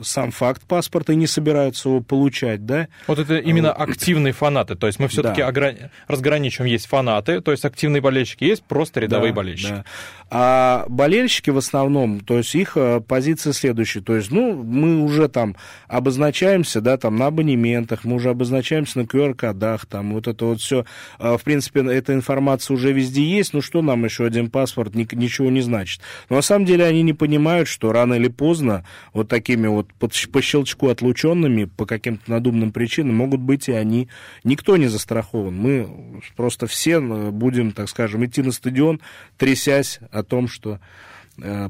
сам 0.02 0.32
факт 0.32 0.64
паспорта 0.64 1.14
и 1.14 1.16
не 1.16 1.28
собираются 1.28 1.90
его 1.90 2.02
получать, 2.02 2.66
да? 2.66 2.88
Вот 3.08 3.20
это 3.20 3.38
именно 3.38 3.72
активные 3.72 4.34
фанаты, 4.34 4.75
то 4.75 4.88
есть 4.88 5.00
мы 5.00 5.08
все-таки 5.08 5.42
да. 5.42 5.48
ограни... 5.48 5.90
разграничиваем, 6.08 6.72
есть 6.72 6.88
фанаты, 6.88 7.42
то 7.42 7.52
есть 7.52 7.66
активные 7.66 8.02
болельщики, 8.02 8.44
есть 8.44 8.64
просто 8.64 9.00
рядовые 9.00 9.32
да, 9.32 9.36
болельщики. 9.36 9.70
Да. 9.70 9.86
А 10.30 10.86
болельщики 10.90 11.50
в 11.50 11.58
основном, 11.58 12.20
то 12.20 12.38
есть 12.38 12.56
их 12.56 12.78
э, 12.78 13.00
позиция 13.00 13.54
следующая, 13.54 14.02
то 14.02 14.16
есть, 14.16 14.32
ну, 14.32 14.56
мы 14.64 15.04
уже 15.04 15.28
там 15.30 15.56
обозначаемся, 15.88 16.82
да, 16.82 16.98
там 16.98 17.16
на 17.16 17.28
абонементах, 17.28 18.04
мы 18.04 18.16
уже 18.16 18.30
обозначаемся 18.30 19.00
на 19.00 19.04
QR-кодах, 19.04 19.86
там 19.86 20.14
вот 20.14 20.28
это 20.28 20.46
вот 20.46 20.62
все, 20.62 20.86
э, 21.20 21.38
в 21.38 21.44
принципе, 21.44 21.82
эта 21.92 22.14
информация 22.14 22.74
уже 22.74 22.92
везде 22.92 23.24
есть, 23.24 23.54
ну 23.54 23.62
что 23.62 23.82
нам 23.86 24.04
еще 24.04 24.25
один 24.25 24.50
паспорт 24.50 24.96
ничего 24.96 25.50
не 25.50 25.62
значит. 25.62 26.01
Но 26.30 26.38
на 26.38 26.42
самом 26.42 26.65
деле 26.65 26.86
они 26.86 27.01
не 27.04 27.13
понимают, 27.13 27.68
что 27.68 27.92
рано 27.92 28.15
или 28.15 28.27
поздно 28.27 28.84
вот 29.13 29.30
такими 29.30 29.68
вот 29.68 29.94
по 29.94 30.42
щелчку 30.42 30.89
отлученными 30.89 31.65
по 31.65 31.86
каким-то 31.86 32.30
надуманным 32.30 32.72
причинам 32.72 33.15
могут 33.15 33.42
быть 33.42 33.70
и 33.70 33.74
они. 33.74 34.10
Никто 34.44 34.77
не 34.77 34.88
застрахован. 34.88 35.56
Мы 35.56 36.22
просто 36.36 36.68
все 36.68 37.00
э, 37.00 37.32
будем, 37.32 37.72
так 37.72 37.89
скажем, 37.89 38.25
идти 38.25 38.42
на 38.42 38.51
стадион, 38.51 39.00
трясясь 39.38 40.00
о 40.12 40.24
том, 40.24 40.48
что 40.48 40.80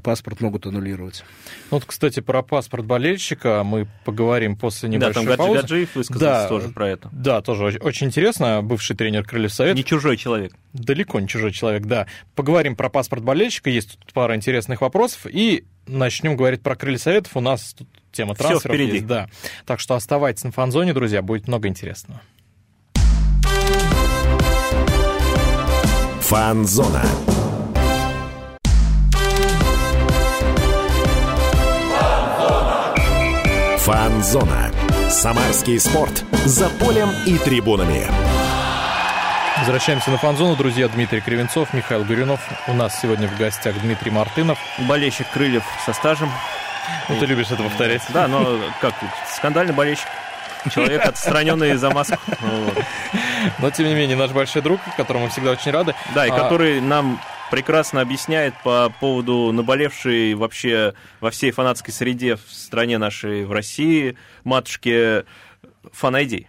паспорт 0.04 0.42
могут 0.42 0.66
аннулировать. 0.66 1.24
Вот, 1.72 1.86
кстати, 1.86 2.20
про 2.20 2.44
паспорт 2.44 2.86
болельщика 2.86 3.64
мы 3.64 3.88
поговорим 4.04 4.56
после 4.56 4.90
небольшой 4.90 5.26
да, 5.26 5.36
там 5.36 5.38
паузы. 5.38 5.62
Гаджиев 5.62 5.96
высказался 5.96 6.26
да, 6.26 6.48
тоже 6.48 6.70
про 6.70 6.90
это. 6.90 7.10
Да, 7.12 7.42
тоже 7.42 7.80
очень 7.82 8.08
интересно. 8.08 8.62
Бывший 8.62 8.96
тренер 8.96 9.24
Крыльев 9.26 9.54
Совет. 9.54 9.76
Не 9.76 9.84
чужой 9.84 10.18
человек. 10.18 10.54
Далеко 10.74 11.20
не 11.20 11.28
чужой 11.28 11.52
человек, 11.52 11.84
да. 11.86 12.08
Поговорим 12.36 12.76
про 12.76 12.90
паспорт 12.90 13.24
болельщика. 13.24 13.70
Есть 13.70 13.98
тут 14.00 14.14
пара 14.14 14.36
интересных 14.36 14.82
вопросов. 14.82 15.26
И 15.28 15.66
начнем 15.88 16.38
говорить 16.38 16.62
про 16.62 16.76
Крылья 16.76 17.00
Советов. 17.00 17.36
У 17.36 17.42
нас 17.42 17.74
тут 17.74 17.88
тема 18.12 18.36
трансферов 18.36 18.78
есть. 18.78 19.08
Да. 19.08 19.30
Так 19.66 19.80
что 19.80 19.96
оставайтесь 19.96 20.44
на 20.44 20.52
фан-зоне, 20.52 20.94
друзья. 20.94 21.22
Будет 21.22 21.48
много 21.48 21.68
интересного. 21.68 22.22
Фан-зона. 26.22 27.04
Фан-зона. 33.86 34.72
Самарский 35.12 35.80
спорт. 35.80 36.26
За 36.44 36.70
полем 36.70 37.08
и 37.28 37.38
трибунами. 37.38 38.10
Возвращаемся 39.60 40.10
на 40.10 40.18
фан-зону, 40.18 40.56
друзья. 40.56 40.88
Дмитрий 40.88 41.22
Кривенцов, 41.22 41.72
Михаил 41.72 42.04
Горюнов. 42.04 42.40
У 42.68 42.74
нас 42.74 43.00
сегодня 43.00 43.28
в 43.28 43.38
гостях 43.38 43.80
Дмитрий 43.80 44.10
Мартынов. 44.10 44.58
Болельщик 44.80 45.28
Крыльев 45.30 45.62
со 45.86 45.94
стажем. 45.94 46.32
Ну, 47.10 47.20
ты 47.20 47.28
любишь 47.28 47.52
это 47.52 47.62
повторять. 47.62 48.02
Да, 48.10 48.28
но 48.28 48.60
как, 48.82 48.96
скандальный 49.32 49.76
болельщик. 49.76 50.08
Человек, 50.74 51.02
отстраненный 51.06 51.76
за 51.76 51.92
маску. 51.92 52.18
Но, 53.60 53.70
тем 53.70 53.86
не 53.86 53.94
менее, 53.94 54.18
наш 54.18 54.32
большой 54.32 54.64
друг, 54.64 54.82
которому 54.98 55.26
мы 55.26 55.30
всегда 55.30 55.52
очень 55.52 55.70
рады. 55.70 55.94
Да, 56.16 56.26
и 56.26 56.32
а... 56.32 56.36
который 56.36 56.82
нам 56.82 57.22
прекрасно 57.52 58.02
объясняет 58.02 58.54
по 58.64 58.92
поводу 59.00 59.52
наболевшей 59.52 60.34
вообще 60.34 60.94
во 61.20 61.32
всей 61.32 61.52
фанатской 61.52 61.94
среде 61.94 62.36
в 62.36 62.52
стране 62.52 62.98
нашей, 62.98 63.46
в 63.46 63.52
России, 63.52 64.18
матушке 64.44 65.26
фанайдей. 65.92 66.48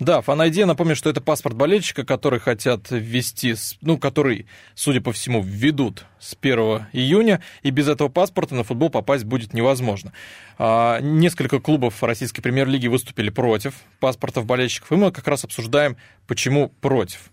Да, 0.00 0.20
ID, 0.20 0.64
напомню, 0.64 0.94
что 0.94 1.10
это 1.10 1.20
паспорт 1.20 1.56
болельщика, 1.56 2.04
который 2.04 2.38
хотят 2.38 2.86
ввести, 2.90 3.56
ну, 3.80 3.98
который, 3.98 4.46
судя 4.76 5.00
по 5.00 5.12
всему, 5.12 5.42
введут 5.42 6.04
с 6.20 6.36
1 6.40 6.86
июня, 6.92 7.42
и 7.62 7.70
без 7.70 7.88
этого 7.88 8.08
паспорта 8.08 8.54
на 8.54 8.62
футбол 8.62 8.90
попасть 8.90 9.24
будет 9.24 9.54
невозможно. 9.54 10.12
А, 10.56 11.00
несколько 11.00 11.58
клубов 11.58 12.00
российской 12.04 12.42
премьер-лиги 12.42 12.86
выступили 12.86 13.30
против 13.30 13.74
паспортов 13.98 14.46
болельщиков, 14.46 14.92
и 14.92 14.94
мы 14.94 15.10
как 15.10 15.26
раз 15.26 15.42
обсуждаем, 15.42 15.96
почему 16.28 16.68
против. 16.80 17.30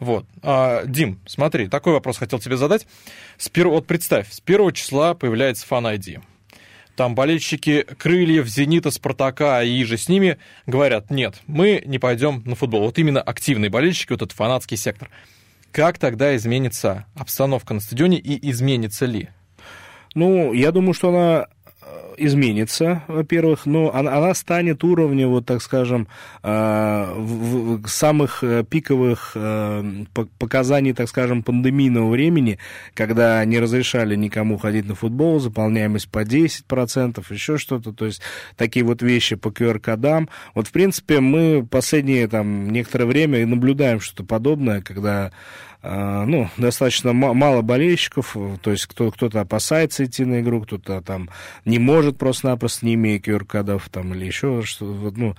Вот. 0.00 0.24
А, 0.42 0.84
Дим, 0.86 1.20
смотри, 1.26 1.68
такой 1.68 1.92
вопрос 1.92 2.16
хотел 2.16 2.40
тебе 2.40 2.56
задать. 2.56 2.86
С 3.36 3.48
пер... 3.48 3.68
Вот 3.68 3.86
представь, 3.86 4.32
с 4.32 4.40
первого 4.40 4.72
числа 4.72 5.14
появляется 5.14 5.66
Fan 5.68 5.96
ID. 5.96 6.22
Там 6.96 7.14
болельщики 7.14 7.86
Крыльев, 7.98 8.46
Зенита, 8.48 8.90
Спартака 8.90 9.62
и 9.62 9.84
же 9.84 9.96
с 9.96 10.08
ними 10.08 10.38
говорят, 10.66 11.10
нет, 11.10 11.36
мы 11.46 11.82
не 11.86 11.98
пойдем 11.98 12.42
на 12.44 12.56
футбол. 12.56 12.82
Вот 12.82 12.98
именно 12.98 13.22
активные 13.22 13.70
болельщики, 13.70 14.12
вот 14.12 14.22
этот 14.22 14.32
фанатский 14.32 14.76
сектор. 14.76 15.10
Как 15.70 15.98
тогда 15.98 16.34
изменится 16.34 17.06
обстановка 17.14 17.74
на 17.74 17.80
стадионе 17.80 18.18
и 18.18 18.50
изменится 18.50 19.06
ли? 19.06 19.28
Ну, 20.14 20.52
я 20.52 20.72
думаю, 20.72 20.94
что 20.94 21.10
она 21.10 21.46
изменится, 22.20 23.02
во-первых, 23.08 23.66
но 23.66 23.94
она, 23.94 24.16
она 24.16 24.34
станет 24.34 24.84
уровня, 24.84 25.26
вот 25.26 25.46
так 25.46 25.62
скажем, 25.62 26.06
э, 26.42 27.12
в, 27.16 27.88
самых 27.88 28.44
э, 28.44 28.62
пиковых 28.68 29.32
э, 29.34 30.04
показаний, 30.38 30.92
так 30.92 31.08
скажем, 31.08 31.42
пандемийного 31.42 32.10
времени, 32.10 32.58
когда 32.94 33.44
не 33.44 33.58
разрешали 33.58 34.16
никому 34.16 34.58
ходить 34.58 34.86
на 34.86 34.94
футбол, 34.94 35.40
заполняемость 35.40 36.10
по 36.10 36.22
10%, 36.22 37.24
еще 37.30 37.56
что-то, 37.56 37.92
то 37.92 38.04
есть 38.04 38.20
такие 38.56 38.84
вот 38.84 39.02
вещи 39.02 39.36
по 39.36 39.48
QR-кодам. 39.48 40.28
Вот, 40.54 40.68
в 40.68 40.72
принципе, 40.72 41.20
мы 41.20 41.66
последнее 41.68 42.28
там 42.28 42.70
некоторое 42.70 43.06
время 43.06 43.46
наблюдаем 43.46 44.00
что-то 44.00 44.24
подобное, 44.24 44.82
когда 44.82 45.32
ну, 45.82 46.48
достаточно 46.58 47.12
мало 47.12 47.62
болельщиков, 47.62 48.36
то 48.62 48.70
есть 48.70 48.86
кто, 48.86 49.10
кто-то 49.10 49.40
опасается 49.40 50.04
идти 50.04 50.24
на 50.24 50.40
игру, 50.40 50.60
кто-то 50.62 51.00
там 51.00 51.30
не 51.64 51.78
может 51.78 52.18
просто-напросто, 52.18 52.84
не 52.84 52.94
имея 52.94 53.18
QR-кодов 53.18 53.88
там 53.88 54.14
или 54.14 54.26
еще 54.26 54.62
что-то, 54.62 55.12
ну, 55.16 55.34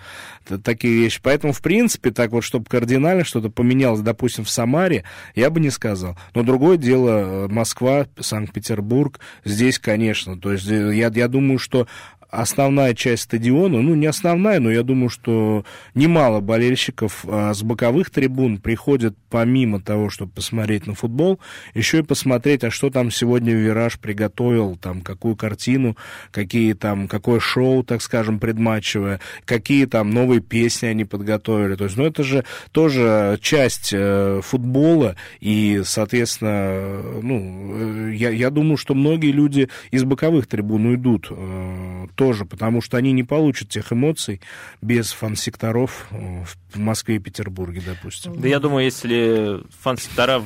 такие 0.64 0.96
вещи. 0.96 1.20
Поэтому, 1.22 1.54
в 1.54 1.62
принципе, 1.62 2.12
так 2.12 2.32
вот, 2.32 2.44
чтобы 2.44 2.66
кардинально 2.66 3.24
что-то 3.24 3.50
поменялось, 3.50 4.02
допустим, 4.02 4.44
в 4.44 4.50
Самаре, 4.50 5.04
я 5.36 5.50
бы 5.50 5.60
не 5.60 5.70
сказал. 5.70 6.18
Но 6.34 6.44
другое 6.44 6.78
дело, 6.78 7.48
Москва, 7.48 8.08
Санкт-Петербург, 8.20 9.20
здесь, 9.46 9.78
конечно, 9.80 10.40
то 10.40 10.52
есть 10.52 10.68
э, 10.68 10.96
я, 10.96 11.12
я 11.14 11.28
думаю, 11.28 11.60
что 11.60 11.88
основная 12.32 12.94
часть 12.94 13.24
стадиона, 13.24 13.82
ну, 13.82 13.94
не 13.94 14.08
основная, 14.08 14.60
но 14.60 14.72
я 14.72 14.84
думаю, 14.84 15.10
что 15.10 15.66
немало 15.94 16.40
болельщиков 16.40 17.26
а, 17.28 17.54
с 17.54 17.62
боковых 17.62 18.10
трибун 18.10 18.58
приходят 18.58 19.16
помимо 19.30 19.82
того, 19.82 20.10
чтобы 20.10 20.32
посмотреть 20.32 20.88
на 20.88 20.96
футбол, 20.96 21.40
еще 21.74 22.00
и 22.00 22.04
посмотреть, 22.04 22.64
а 22.64 22.72
что 22.72 22.90
там 22.90 23.12
сегодня 23.12 23.54
Вираж 23.54 24.00
приготовил, 24.00 24.78
там, 24.78 25.02
какую 25.02 25.36
картину, 25.36 25.98
какие 26.32 26.74
там, 26.74 27.10
какое 27.10 27.42
шоу, 27.42 27.84
так 27.84 28.02
скажем, 28.02 28.40
предматчевое, 28.40 29.20
какие 29.44 29.86
там 29.86 30.10
новые 30.10 30.40
песни 30.40 30.88
они 30.88 31.04
подготовили. 31.04 31.76
То 31.76 31.84
есть, 31.84 31.98
ну, 31.98 32.06
это 32.06 32.24
же 32.24 32.46
тоже 32.72 33.38
часть 33.42 33.90
э, 33.92 34.40
футбола, 34.42 35.18
и, 35.42 35.82
соответственно, 35.84 37.02
ну, 37.22 38.10
э, 38.10 38.14
я, 38.14 38.30
я 38.30 38.50
думаю, 38.50 38.78
что 38.78 38.94
многие 38.94 39.32
люди 39.32 39.68
из 39.92 40.06
боковых 40.06 40.48
трибун 40.48 40.86
уйдут 40.86 41.28
э, 41.30 42.08
тоже, 42.22 42.46
потому 42.46 42.82
что 42.82 42.98
они 42.98 43.14
не 43.14 43.24
получат 43.24 43.70
тех 43.70 43.92
эмоций 43.92 44.42
без 44.80 45.12
фан-секторов 45.12 46.06
э, 46.12 46.44
в 46.72 46.78
Москве 46.78 47.16
и 47.16 47.20
Петербурге, 47.20 47.82
допустим. 47.84 48.40
Да 48.40 48.48
я 48.48 48.60
думаю, 48.60 48.86
если 48.86 49.64
фан-сектора 49.80 50.44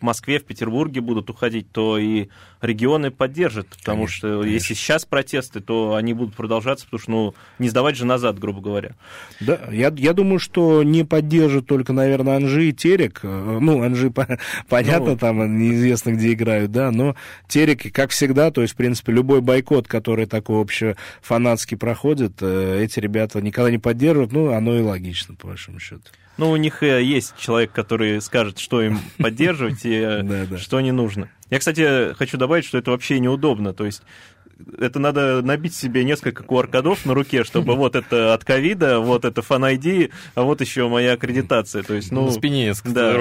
в 0.00 0.02
Москве, 0.02 0.38
в 0.38 0.44
Петербурге 0.44 1.00
будут 1.00 1.30
уходить, 1.30 1.70
то 1.70 1.98
и 1.98 2.28
регионы 2.60 3.10
поддержат, 3.10 3.68
потому 3.68 4.04
конечно, 4.04 4.16
что 4.16 4.28
конечно. 4.40 4.50
если 4.50 4.74
сейчас 4.74 5.04
протесты, 5.04 5.60
то 5.60 5.94
они 5.94 6.14
будут 6.14 6.34
продолжаться, 6.34 6.86
потому 6.86 7.00
что 7.00 7.10
ну, 7.10 7.34
не 7.58 7.68
сдавать 7.68 7.96
же 7.96 8.06
назад, 8.06 8.38
грубо 8.38 8.60
говоря. 8.60 8.96
Да, 9.40 9.60
я, 9.70 9.92
я 9.96 10.12
думаю, 10.12 10.38
что 10.38 10.82
не 10.82 11.04
поддержат 11.04 11.66
только, 11.66 11.92
наверное, 11.92 12.36
Анжи 12.36 12.70
и 12.70 12.72
Терек. 12.72 13.20
Ну, 13.22 13.82
Анжи, 13.82 14.10
понятно, 14.68 15.10
ну, 15.10 15.16
там 15.16 15.58
неизвестно, 15.58 16.10
где 16.12 16.32
играют, 16.32 16.72
да, 16.72 16.90
но 16.90 17.14
Терек, 17.46 17.92
как 17.92 18.10
всегда, 18.10 18.50
то 18.50 18.62
есть, 18.62 18.74
в 18.74 18.76
принципе, 18.76 19.12
любой 19.12 19.40
бойкот, 19.42 19.86
который 19.86 20.26
такой 20.26 20.56
вообще 20.56 20.96
фанатский 21.20 21.76
проходит, 21.76 22.34
э, 22.40 22.82
эти 22.82 23.00
ребята 23.00 23.40
никогда 23.40 23.70
не 23.70 23.78
поддерживают, 23.78 24.32
ну, 24.32 24.52
оно 24.52 24.76
и 24.76 24.82
логично, 24.82 25.34
по 25.34 25.48
большому 25.48 25.78
счету. 25.78 26.02
Ну, 26.36 26.50
у 26.50 26.56
них 26.56 26.82
э, 26.82 27.02
есть 27.02 27.34
человек, 27.38 27.72
который 27.72 28.20
скажет, 28.20 28.58
что 28.58 28.82
им 28.82 29.00
поддерживать 29.18 29.84
и 29.84 30.00
э, 30.00 30.56
что 30.58 30.80
не 30.80 30.92
нужно. 30.92 31.28
Я, 31.50 31.58
кстати, 31.58 32.14
хочу 32.14 32.38
добавить, 32.38 32.64
что 32.64 32.78
это 32.78 32.92
вообще 32.92 33.18
неудобно. 33.18 33.74
То 33.74 33.84
есть 33.84 34.02
это 34.78 34.98
надо 34.98 35.42
набить 35.42 35.74
себе 35.74 36.04
несколько 36.04 36.42
QR-кодов 36.42 37.06
на 37.06 37.14
руке, 37.14 37.44
чтобы 37.44 37.76
вот 37.76 37.96
это 37.96 38.34
от 38.34 38.44
ковида, 38.44 39.00
вот 39.00 39.24
это 39.24 39.40
Fan 39.40 39.76
ID, 39.76 40.10
а 40.34 40.42
вот 40.42 40.60
еще 40.60 40.88
моя 40.88 41.14
аккредитация. 41.14 41.82
То 41.82 41.94
есть, 41.94 42.10
ну, 42.12 42.26
на 42.26 42.32
спине 42.32 42.66
несколько 42.66 42.90
да, 42.90 43.12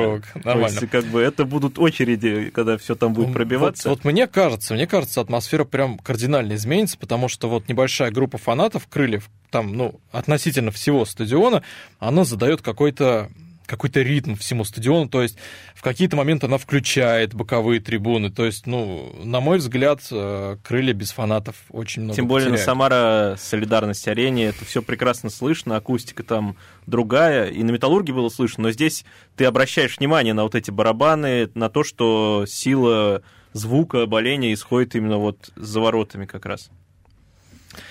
Нормально. 0.44 0.68
То 0.68 0.86
есть, 0.86 0.90
как 0.90 1.06
бы 1.06 1.22
это 1.22 1.46
будут 1.46 1.80
очереди, 1.80 2.52
когда 2.54 2.78
все 2.78 2.96
там 2.96 3.14
будет 3.14 3.34
пробиваться. 3.34 3.90
Вот, 3.90 4.00
вот 4.04 4.12
мне 4.12 4.28
кажется, 4.28 4.74
мне 4.74 4.88
кажется, 4.88 5.22
атмосфера 5.22 5.66
прям 5.66 5.98
кардинально 6.00 6.54
изменится, 6.54 6.98
потому 6.98 7.28
что 7.28 7.50
вот 7.50 7.68
небольшая 7.68 8.12
группа 8.12 8.38
фанатов 8.38 8.88
Крыльев, 8.88 9.30
там, 9.50 9.76
ну, 9.76 10.00
относительно 10.12 10.72
всего 10.72 11.06
стадиона, 11.06 11.64
она 12.00 12.24
задает 12.24 12.62
какой-то 12.62 13.30
какой-то 13.70 14.02
ритм 14.02 14.36
всему 14.36 14.64
стадиону, 14.64 15.08
то 15.08 15.22
есть 15.22 15.38
в 15.76 15.82
какие-то 15.84 16.16
моменты 16.16 16.48
она 16.48 16.58
включает 16.58 17.36
боковые 17.36 17.80
трибуны, 17.80 18.32
то 18.32 18.46
есть, 18.46 18.66
ну, 18.66 19.14
на 19.24 19.40
мой 19.40 19.60
взгляд, 19.60 20.02
э, 20.12 20.58
крылья 20.64 20.94
без 20.94 21.12
фанатов 21.12 21.56
очень 21.70 22.02
много 22.02 22.16
Тем 22.16 22.28
более 22.28 22.48
потеряют. 22.48 22.68
на 22.68 22.72
Самара 22.74 23.36
Солидарность 23.38 24.08
арене, 24.08 24.48
это 24.48 24.66
все 24.66 24.82
прекрасно 24.82 25.30
слышно, 25.30 25.76
акустика 25.76 26.24
там 26.24 26.58
другая, 26.88 27.46
и 27.46 27.62
на 27.62 27.70
Металлурге 27.70 28.12
было 28.12 28.30
слышно, 28.30 28.64
но 28.64 28.72
здесь 28.72 29.06
ты 29.36 29.46
обращаешь 29.46 29.98
внимание 30.00 30.34
на 30.34 30.44
вот 30.44 30.56
эти 30.56 30.72
барабаны, 30.72 31.50
на 31.54 31.70
то, 31.70 31.84
что 31.84 32.46
сила 32.48 33.22
звука 33.54 34.08
боления 34.08 34.52
исходит 34.52 34.96
именно 34.96 35.18
вот 35.18 35.52
за 35.56 35.80
воротами 35.80 36.26
как 36.26 36.46
раз. 36.48 36.72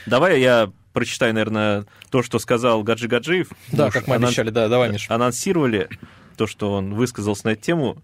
Давай 0.06 0.40
я 0.40 0.72
прочитаю, 0.98 1.32
наверное, 1.32 1.84
то, 2.10 2.24
что 2.24 2.40
сказал 2.40 2.82
Гаджи 2.82 3.06
Гаджиев. 3.06 3.50
Да, 3.70 3.88
как 3.90 4.08
мы 4.08 4.16
анон... 4.16 4.30
обещали, 4.30 4.50
да, 4.50 4.66
давай, 4.66 4.90
Миш. 4.90 5.08
Анонсировали 5.08 5.88
то, 6.36 6.48
что 6.48 6.72
он 6.72 6.94
высказался 6.94 7.46
на 7.46 7.50
эту 7.50 7.62
тему. 7.62 8.02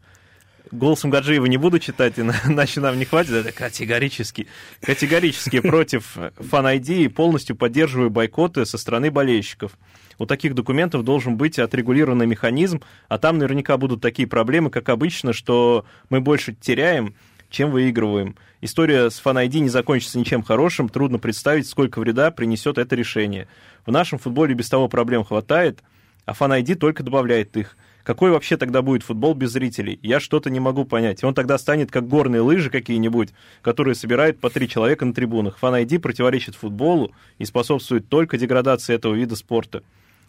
Голосом 0.71 1.11
Гаджиева 1.11 1.47
не 1.47 1.57
буду 1.57 1.81
читать, 1.81 2.15
иначе 2.19 2.81
нам 2.81 2.97
не 2.97 3.05
хватит. 3.05 3.33
Это 3.33 3.51
категорически, 3.51 4.47
категорически 4.81 5.59
против 5.69 6.17
фан 6.37 6.69
и 6.69 7.09
полностью 7.09 7.57
поддерживаю 7.57 8.11
бойкоты 8.11 8.65
со 8.65 8.79
стороны 8.79 9.11
болельщиков. 9.11 9.73
У 10.19 10.27
таких 10.27 10.55
документов 10.55 11.03
должен 11.03 11.37
быть 11.37 11.59
отрегулированный 11.59 12.27
механизм, 12.27 12.81
а 13.09 13.19
там 13.19 13.39
наверняка 13.39 13.77
будут 13.77 14.03
такие 14.03 14.29
проблемы, 14.29 14.71
как 14.71 14.89
обычно, 14.89 15.33
что 15.33 15.85
мы 16.11 16.21
больше 16.21 16.55
теряем, 16.55 17.17
чем 17.55 17.71
выигрываем. 17.71 18.37
История 18.61 19.09
с 19.09 19.23
Fan 19.25 19.47
ID 19.47 19.61
не 19.61 19.69
закончится 19.69 20.19
ничем 20.19 20.43
хорошим, 20.43 20.89
трудно 20.89 21.19
представить, 21.19 21.69
сколько 21.69 22.01
вреда 22.01 22.31
принесет 22.31 22.77
это 22.79 22.97
решение. 22.97 23.49
В 23.87 23.93
нашем 23.93 24.19
футболе 24.19 24.55
без 24.55 24.69
того 24.69 24.89
проблем 24.89 25.25
хватает, 25.25 25.83
а 26.27 26.33
Fan 26.33 26.61
ID 26.63 26.75
только 26.75 27.03
добавляет 27.03 27.57
их. 27.57 27.77
Какой 28.03 28.31
вообще 28.31 28.59
тогда 28.59 28.83
будет 28.83 29.03
футбол 29.03 29.33
без 29.33 29.53
зрителей? 29.53 29.99
Я 30.03 30.21
что-то 30.21 30.51
не 30.51 30.61
могу 30.61 30.85
понять. 30.85 31.25
Он 31.25 31.33
тогда 31.33 31.57
станет 31.57 31.91
как 31.91 32.07
горные 32.07 32.43
лыжи 32.43 32.69
какие-нибудь, 32.69 33.31
которые 33.63 33.95
собирают 33.95 34.41
по 34.41 34.51
три 34.51 34.69
человека 34.69 35.07
на 35.07 35.15
трибунах. 35.15 35.57
ID 35.63 36.01
противоречит 36.01 36.55
футболу 36.55 37.13
и 37.39 37.47
способствует 37.47 38.09
только 38.09 38.37
деградации 38.37 38.95
этого 38.95 39.15
вида 39.15 39.37
спорта. 39.37 39.83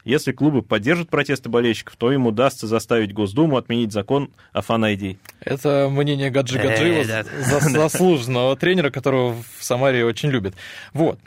Если 0.06 0.32
клубы 0.32 0.62
поддержат 0.62 1.10
протесты 1.10 1.50
болельщиков, 1.50 1.96
то 1.96 2.12
им 2.12 2.28
удастся 2.28 2.68
заставить 2.68 3.12
Госдуму 3.12 3.58
отменить 3.58 3.92
закон 3.92 4.30
о 4.54 4.62
фан-айди. 4.62 5.18
Это 5.42 5.90
мнение 5.92 6.30
Гаджи 6.30 6.60
Гаджиева, 6.60 7.26
заслуженного 7.60 8.56
тренера, 8.56 8.92
которого 8.92 9.36
в 9.58 9.64
Самаре 9.64 10.06
очень 10.06 10.30
любят. 10.30 10.54
Вот. 10.94 11.20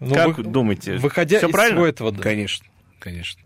Ну, 0.00 0.14
как 0.14 0.36
вы, 0.36 0.42
думаете, 0.42 0.96
выходя 0.96 1.38
все 1.38 1.46
из 1.46 1.52
правильно? 1.52 1.76
всего 1.76 1.86
этого... 1.86 2.12
Конечно, 2.12 2.66
конечно. 2.98 3.40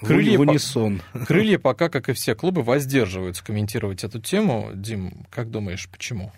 Крылья, 0.00 0.38
в 0.38 0.40
унисон. 0.40 1.02
Крылья 1.26 1.58
пока, 1.58 1.90
как 1.90 2.08
и 2.08 2.14
все 2.14 2.34
клубы, 2.34 2.62
воздерживаются 2.62 3.44
комментировать 3.44 4.02
эту 4.02 4.18
тему. 4.18 4.70
Дим, 4.74 5.26
как 5.30 5.50
думаешь, 5.50 5.88
почему? 5.90 6.32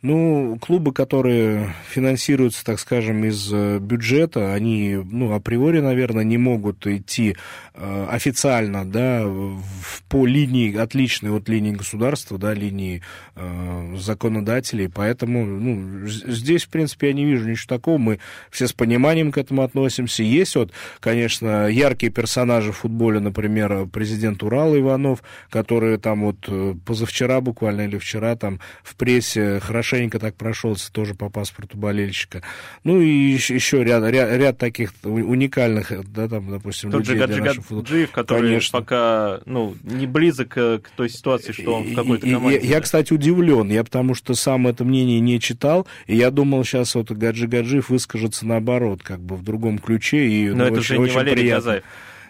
Ну, 0.00 0.56
клубы, 0.60 0.92
которые 0.92 1.74
финансируются, 1.88 2.64
так 2.64 2.78
скажем, 2.78 3.24
из 3.24 3.52
э, 3.52 3.80
бюджета, 3.80 4.54
они, 4.54 4.94
ну, 4.94 5.32
априори, 5.32 5.80
наверное, 5.80 6.22
не 6.22 6.38
могут 6.38 6.86
идти 6.86 7.34
э, 7.74 8.06
официально, 8.08 8.84
да, 8.84 9.26
в, 9.26 10.04
по 10.08 10.24
линии, 10.24 10.76
отличной 10.76 11.36
от 11.36 11.48
линии 11.48 11.72
государства, 11.72 12.38
да, 12.38 12.54
линии 12.54 13.02
э, 13.34 13.96
законодателей, 13.98 14.88
поэтому, 14.88 15.44
ну, 15.44 16.06
здесь, 16.06 16.66
в 16.66 16.68
принципе, 16.68 17.08
я 17.08 17.12
не 17.12 17.24
вижу 17.24 17.48
ничего 17.48 17.74
такого, 17.74 17.98
мы 17.98 18.20
все 18.52 18.68
с 18.68 18.72
пониманием 18.72 19.32
к 19.32 19.38
этому 19.38 19.62
относимся. 19.62 20.22
Есть 20.22 20.54
вот, 20.54 20.70
конечно, 21.00 21.66
яркие 21.66 22.12
персонажи 22.12 22.70
в 22.70 22.76
футболе, 22.76 23.18
например, 23.18 23.86
президент 23.92 24.44
Урала 24.44 24.78
Иванов, 24.78 25.24
который 25.50 25.98
там 25.98 26.22
вот 26.22 26.36
э, 26.46 26.76
позавчера 26.86 27.40
буквально 27.40 27.80
или 27.80 27.98
вчера 27.98 28.36
там 28.36 28.60
в 28.84 28.94
прессе 28.94 29.58
хорошо 29.58 29.87
хорошенько 29.88 30.18
так 30.18 30.34
прошелся 30.34 30.92
тоже 30.92 31.14
по 31.14 31.30
паспорту 31.30 31.76
болельщика. 31.76 32.42
Ну 32.84 33.00
и 33.00 33.08
еще 33.08 33.82
ряд, 33.82 34.04
ряд, 34.10 34.30
ряд 34.32 34.58
таких 34.58 34.92
уникальных, 35.02 35.92
да, 36.12 36.28
там, 36.28 36.50
допустим, 36.50 36.90
Тот 36.90 37.00
людей 37.00 37.16
же 37.34 37.42
Гаджиев, 37.42 38.10
который 38.10 38.48
Конечно. 38.48 38.78
пока, 38.80 39.40
ну, 39.46 39.74
не 39.82 40.06
близок 40.06 40.50
к 40.50 40.82
той 40.96 41.08
ситуации, 41.08 41.52
что 41.52 41.76
он 41.76 41.84
в 41.84 41.94
какой-то 41.94 42.28
команде. 42.30 42.60
Я, 42.62 42.76
я, 42.76 42.80
кстати, 42.80 43.12
удивлен, 43.12 43.70
я 43.70 43.84
потому 43.84 44.14
что 44.14 44.34
сам 44.34 44.66
это 44.66 44.84
мнение 44.84 45.20
не 45.20 45.40
читал, 45.40 45.86
и 46.06 46.16
я 46.16 46.30
думал, 46.30 46.64
сейчас 46.64 46.94
вот 46.94 47.10
Гаджи 47.10 47.46
Гаджиев 47.46 47.88
выскажется 47.88 48.46
наоборот, 48.46 49.02
как 49.02 49.20
бы 49.20 49.36
в 49.36 49.42
другом 49.42 49.78
ключе. 49.78 50.28
И, 50.28 50.48
Но 50.50 50.56
ну, 50.56 50.64
это 50.64 50.82
же 50.82 50.98
не 50.98 51.10
Валерий 51.10 51.50
Казаев. 51.50 51.84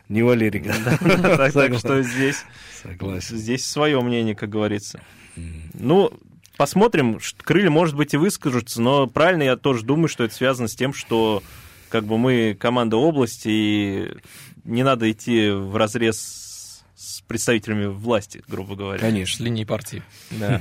Не 0.09 0.23
Валерий 0.23 0.63
Так 0.63 1.79
что 1.79 2.03
здесь 2.03 2.45
здесь 3.21 3.67
свое 3.67 4.01
мнение, 4.01 4.35
как 4.35 4.49
говорится. 4.49 5.01
Ну, 5.75 6.13
посмотрим, 6.59 7.19
крылья, 7.43 7.71
может 7.71 7.97
быть, 7.97 8.13
и 8.13 8.19
выскажутся, 8.19 8.83
но 8.83 9.07
правильно 9.07 9.45
я 9.45 9.57
тоже 9.57 9.85
думаю, 9.85 10.09
что 10.09 10.25
это 10.25 10.35
связано 10.35 10.69
с 10.69 10.75
тем, 10.75 10.93
что 10.93 11.43
как 11.89 12.05
бы 12.05 12.19
мы 12.19 12.55
команда 12.59 12.99
области, 12.99 13.49
и 13.49 14.13
не 14.65 14.83
надо 14.83 15.11
идти 15.11 15.49
в 15.49 15.77
разрез 15.77 16.85
с 16.95 17.23
представителями 17.23 17.87
власти, 17.87 18.43
грубо 18.49 18.77
говоря. 18.77 19.01
Конечно, 19.01 19.37
с 19.37 19.41
линии 19.41 19.65
партии. 19.65 20.03
Да. 20.33 20.61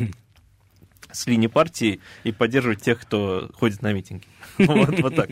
С 1.12 1.26
линии 1.26 1.48
партии 1.48 2.00
и 2.24 2.32
поддерживать 2.32 2.82
тех, 2.82 3.02
кто 3.02 3.50
ходит 3.54 3.82
на 3.82 3.92
митинги. 3.92 4.26
Вот, 4.60 5.00
вот 5.00 5.16
так. 5.16 5.30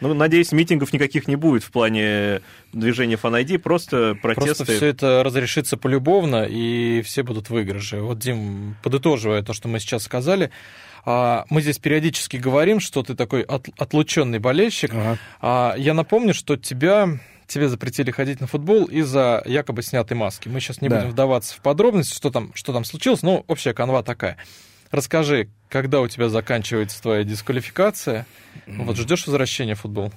Ну, 0.00 0.14
надеюсь, 0.14 0.52
митингов 0.52 0.92
никаких 0.92 1.28
не 1.28 1.36
будет 1.36 1.62
в 1.62 1.70
плане 1.70 2.40
движения 2.72 3.16
фан 3.16 3.34
просто 3.62 4.16
протесты. 4.20 4.64
Просто 4.64 4.64
все 4.64 4.86
это 4.86 5.22
разрешится 5.24 5.76
полюбовно, 5.76 6.44
и 6.48 7.02
все 7.02 7.22
будут 7.22 7.50
выигрыши. 7.50 8.00
Вот, 8.00 8.18
Дим, 8.18 8.76
подытоживая 8.82 9.42
то, 9.42 9.52
что 9.52 9.68
мы 9.68 9.80
сейчас 9.80 10.04
сказали, 10.04 10.50
а, 11.04 11.44
мы 11.50 11.62
здесь 11.62 11.78
периодически 11.78 12.36
говорим, 12.36 12.80
что 12.80 13.02
ты 13.02 13.14
такой 13.14 13.42
отлученный 13.42 14.38
болельщик. 14.38 14.92
Ага. 14.92 15.18
А, 15.40 15.74
я 15.76 15.94
напомню, 15.94 16.34
что 16.34 16.56
тебя 16.56 17.18
тебе 17.46 17.68
запретили 17.68 18.10
ходить 18.10 18.40
на 18.40 18.46
футбол 18.46 18.84
из-за 18.84 19.42
якобы 19.46 19.82
снятой 19.82 20.16
маски. 20.16 20.48
Мы 20.48 20.60
сейчас 20.60 20.82
не 20.82 20.88
да. 20.88 20.96
будем 20.96 21.10
вдаваться 21.10 21.54
в 21.54 21.60
подробности, 21.60 22.14
что 22.14 22.30
там, 22.30 22.52
что 22.54 22.74
там 22.74 22.84
случилось, 22.84 23.22
но 23.22 23.42
общая 23.46 23.72
канва 23.72 24.02
такая. 24.02 24.36
Расскажи, 24.90 25.48
когда 25.68 26.00
у 26.00 26.08
тебя 26.08 26.28
заканчивается 26.28 27.00
твоя 27.00 27.24
дисквалификация? 27.24 28.26
Вот 28.66 28.96
ждешь 28.96 29.26
возвращения 29.26 29.74
в 29.74 29.80
футбол? 29.80 30.12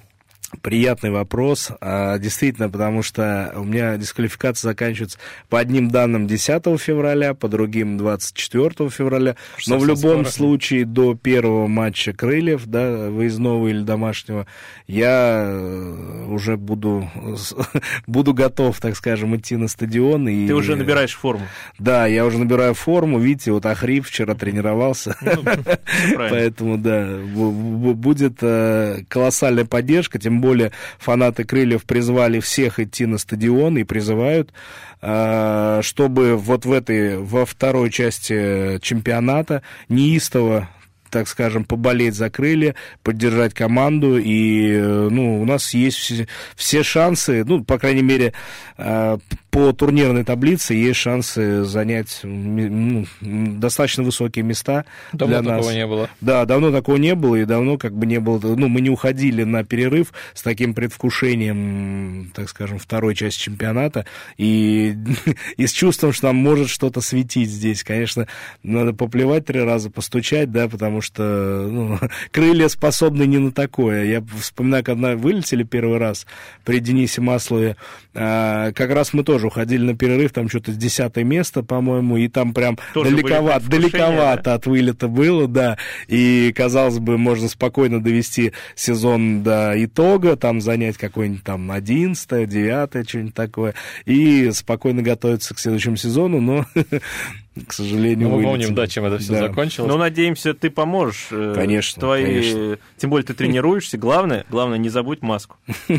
Приятный 0.60 1.10
вопрос, 1.10 1.70
а, 1.80 2.18
действительно, 2.18 2.68
потому 2.68 3.02
что 3.02 3.52
у 3.56 3.64
меня 3.64 3.96
дисквалификация 3.96 4.68
заканчивается 4.68 5.18
по 5.48 5.58
одним 5.58 5.88
данным 5.88 6.26
10 6.26 6.78
февраля, 6.78 7.32
по 7.32 7.48
другим 7.48 7.96
24 7.96 8.90
февраля, 8.90 9.36
но 9.66 9.78
в 9.78 9.86
любом 9.86 10.24
скоро. 10.24 10.24
случае 10.24 10.84
до 10.84 11.14
первого 11.14 11.66
матча 11.68 12.12
крыльев, 12.12 12.66
да, 12.66 13.08
выездного 13.08 13.68
или 13.68 13.82
домашнего, 13.82 14.46
я 14.86 15.42
э, 15.46 16.26
уже 16.28 16.58
буду, 16.58 17.10
буду 18.06 18.34
готов, 18.34 18.78
так 18.78 18.94
скажем, 18.94 19.34
идти 19.34 19.56
на 19.56 19.68
стадион. 19.68 20.28
И... 20.28 20.46
Ты 20.46 20.54
уже 20.54 20.76
набираешь 20.76 21.14
форму. 21.14 21.46
Да, 21.78 22.06
я 22.06 22.26
уже 22.26 22.38
набираю 22.38 22.74
форму, 22.74 23.18
видите, 23.18 23.52
вот 23.52 23.64
Ахрип 23.64 24.04
вчера 24.04 24.34
тренировался, 24.34 25.16
ну, 25.22 25.42
поэтому, 26.16 26.76
да, 26.76 27.18
будет 27.24 28.38
э, 28.42 29.02
колоссальная 29.08 29.64
поддержка, 29.64 30.18
тем 30.18 30.41
более 30.42 30.72
фанаты 30.98 31.44
«Крыльев» 31.44 31.84
призвали 31.84 32.40
всех 32.40 32.78
идти 32.78 33.06
на 33.06 33.16
стадион 33.16 33.78
и 33.78 33.84
призывают, 33.84 34.52
а, 35.00 35.80
чтобы 35.82 36.36
вот 36.36 36.66
в 36.66 36.72
этой, 36.72 37.16
во 37.16 37.46
второй 37.46 37.90
части 37.90 38.78
чемпионата 38.82 39.62
неистово 39.88 40.68
так 41.12 41.28
скажем, 41.28 41.64
поболеть 41.64 42.14
за 42.14 42.30
крылья, 42.30 42.74
поддержать 43.02 43.52
команду, 43.52 44.18
и, 44.18 44.80
ну, 44.80 45.42
у 45.42 45.44
нас 45.44 45.74
есть 45.74 45.98
все, 45.98 46.26
все 46.56 46.82
шансы, 46.82 47.44
ну, 47.44 47.62
по 47.62 47.78
крайней 47.78 48.02
мере, 48.02 48.32
а, 48.78 49.18
по 49.52 49.74
турнирной 49.74 50.24
таблице 50.24 50.72
есть 50.72 50.98
шансы 50.98 51.62
занять 51.64 52.20
ну, 52.22 53.04
достаточно 53.20 54.02
высокие 54.02 54.44
места 54.44 54.86
давно 55.12 55.42
для 55.42 55.50
нас. 55.50 55.58
такого 55.58 55.76
не 55.76 55.86
было. 55.86 56.10
Да, 56.22 56.46
давно 56.46 56.72
такого 56.72 56.96
не 56.96 57.14
было, 57.14 57.36
и 57.36 57.44
давно 57.44 57.76
как 57.76 57.92
бы 57.94 58.06
не 58.06 58.18
было... 58.18 58.38
Ну, 58.40 58.68
мы 58.68 58.80
не 58.80 58.88
уходили 58.88 59.44
на 59.44 59.62
перерыв 59.62 60.14
с 60.32 60.40
таким 60.40 60.72
предвкушением, 60.72 62.32
так 62.34 62.48
скажем, 62.48 62.78
второй 62.78 63.14
части 63.14 63.42
чемпионата, 63.42 64.06
и, 64.38 64.96
и 65.58 65.66
с 65.66 65.72
чувством, 65.72 66.14
что 66.14 66.28
нам 66.28 66.36
может 66.36 66.70
что-то 66.70 67.02
светить 67.02 67.50
здесь. 67.50 67.84
Конечно, 67.84 68.28
надо 68.62 68.94
поплевать 68.94 69.44
три 69.44 69.60
раза, 69.60 69.90
постучать, 69.90 70.50
да, 70.50 70.66
потому 70.66 71.02
что 71.02 71.68
ну, 71.70 71.98
крылья 72.30 72.68
способны 72.68 73.24
не 73.24 73.36
на 73.36 73.52
такое. 73.52 74.04
Я 74.04 74.24
вспоминаю, 74.40 74.82
когда 74.82 75.14
вылетели 75.14 75.62
первый 75.62 75.98
раз 75.98 76.26
при 76.64 76.78
Денисе 76.78 77.20
Маслове, 77.20 77.76
а, 78.14 78.72
как 78.72 78.90
раз 78.90 79.12
мы 79.12 79.24
тоже 79.24 79.41
уходили 79.48 79.82
на 79.82 79.96
перерыв, 79.96 80.32
там 80.32 80.48
что-то 80.48 80.72
с 80.72 80.76
десятое 80.76 81.24
место, 81.24 81.62
по-моему, 81.62 82.16
и 82.16 82.28
там 82.28 82.54
прям 82.54 82.78
тоже 82.94 83.10
далековато, 83.10 83.68
далековато 83.68 84.42
да? 84.44 84.54
от 84.54 84.66
вылета 84.66 85.08
было, 85.08 85.48
да, 85.48 85.78
и, 86.08 86.52
казалось 86.54 86.98
бы, 86.98 87.18
можно 87.18 87.48
спокойно 87.48 88.02
довести 88.02 88.52
сезон 88.74 89.42
до 89.42 89.72
итога, 89.76 90.36
там 90.36 90.60
занять 90.60 90.96
какой-нибудь 90.96 91.44
там 91.44 91.70
одиннадцатое, 91.70 92.46
девятое, 92.46 93.04
что-нибудь 93.04 93.34
такое, 93.34 93.74
и 94.04 94.50
спокойно 94.52 95.02
готовиться 95.02 95.54
к 95.54 95.58
следующему 95.58 95.96
сезону, 95.96 96.40
но 96.40 96.66
к 97.66 97.72
сожалению, 97.74 98.30
ну, 98.30 98.38
мы 98.38 98.44
помним, 98.44 98.74
да, 98.74 98.86
чем 98.86 99.04
это 99.04 99.18
все 99.18 99.32
да. 99.32 99.48
закончилось. 99.48 99.90
Ну, 99.90 99.98
надеемся, 99.98 100.54
ты 100.54 100.70
поможешь. 100.70 101.26
Э, 101.30 101.52
конечно, 101.54 102.00
твои... 102.00 102.24
конечно. 102.24 102.78
Тем 102.96 103.10
более 103.10 103.26
ты 103.26 103.34
тренируешься. 103.34 103.98
Главное, 103.98 104.46
главное, 104.48 104.78
не 104.78 104.88
забудь 104.88 105.22
маску. 105.22 105.56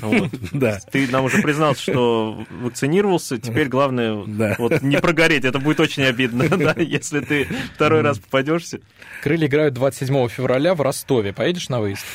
Да. 0.51 0.79
Ты 0.91 1.07
нам 1.09 1.25
уже 1.25 1.41
признался, 1.41 1.81
что 1.81 2.45
вакцинировался. 2.61 3.37
Теперь 3.37 3.67
главное 3.67 4.13
вот 4.57 4.81
не 4.81 4.99
прогореть. 4.99 5.45
Это 5.45 5.59
будет 5.59 5.79
очень 5.79 6.03
обидно, 6.03 6.47
да, 6.49 6.73
если 6.77 7.19
ты 7.19 7.47
второй 7.75 8.01
раз 8.01 8.17
попадешься. 8.17 8.79
Крылья 9.21 9.47
играют 9.47 9.73
27 9.73 10.29
февраля 10.29 10.73
в 10.73 10.81
Ростове. 10.81 11.33
Поедешь 11.33 11.69
на 11.69 11.81
выезд? 11.81 12.05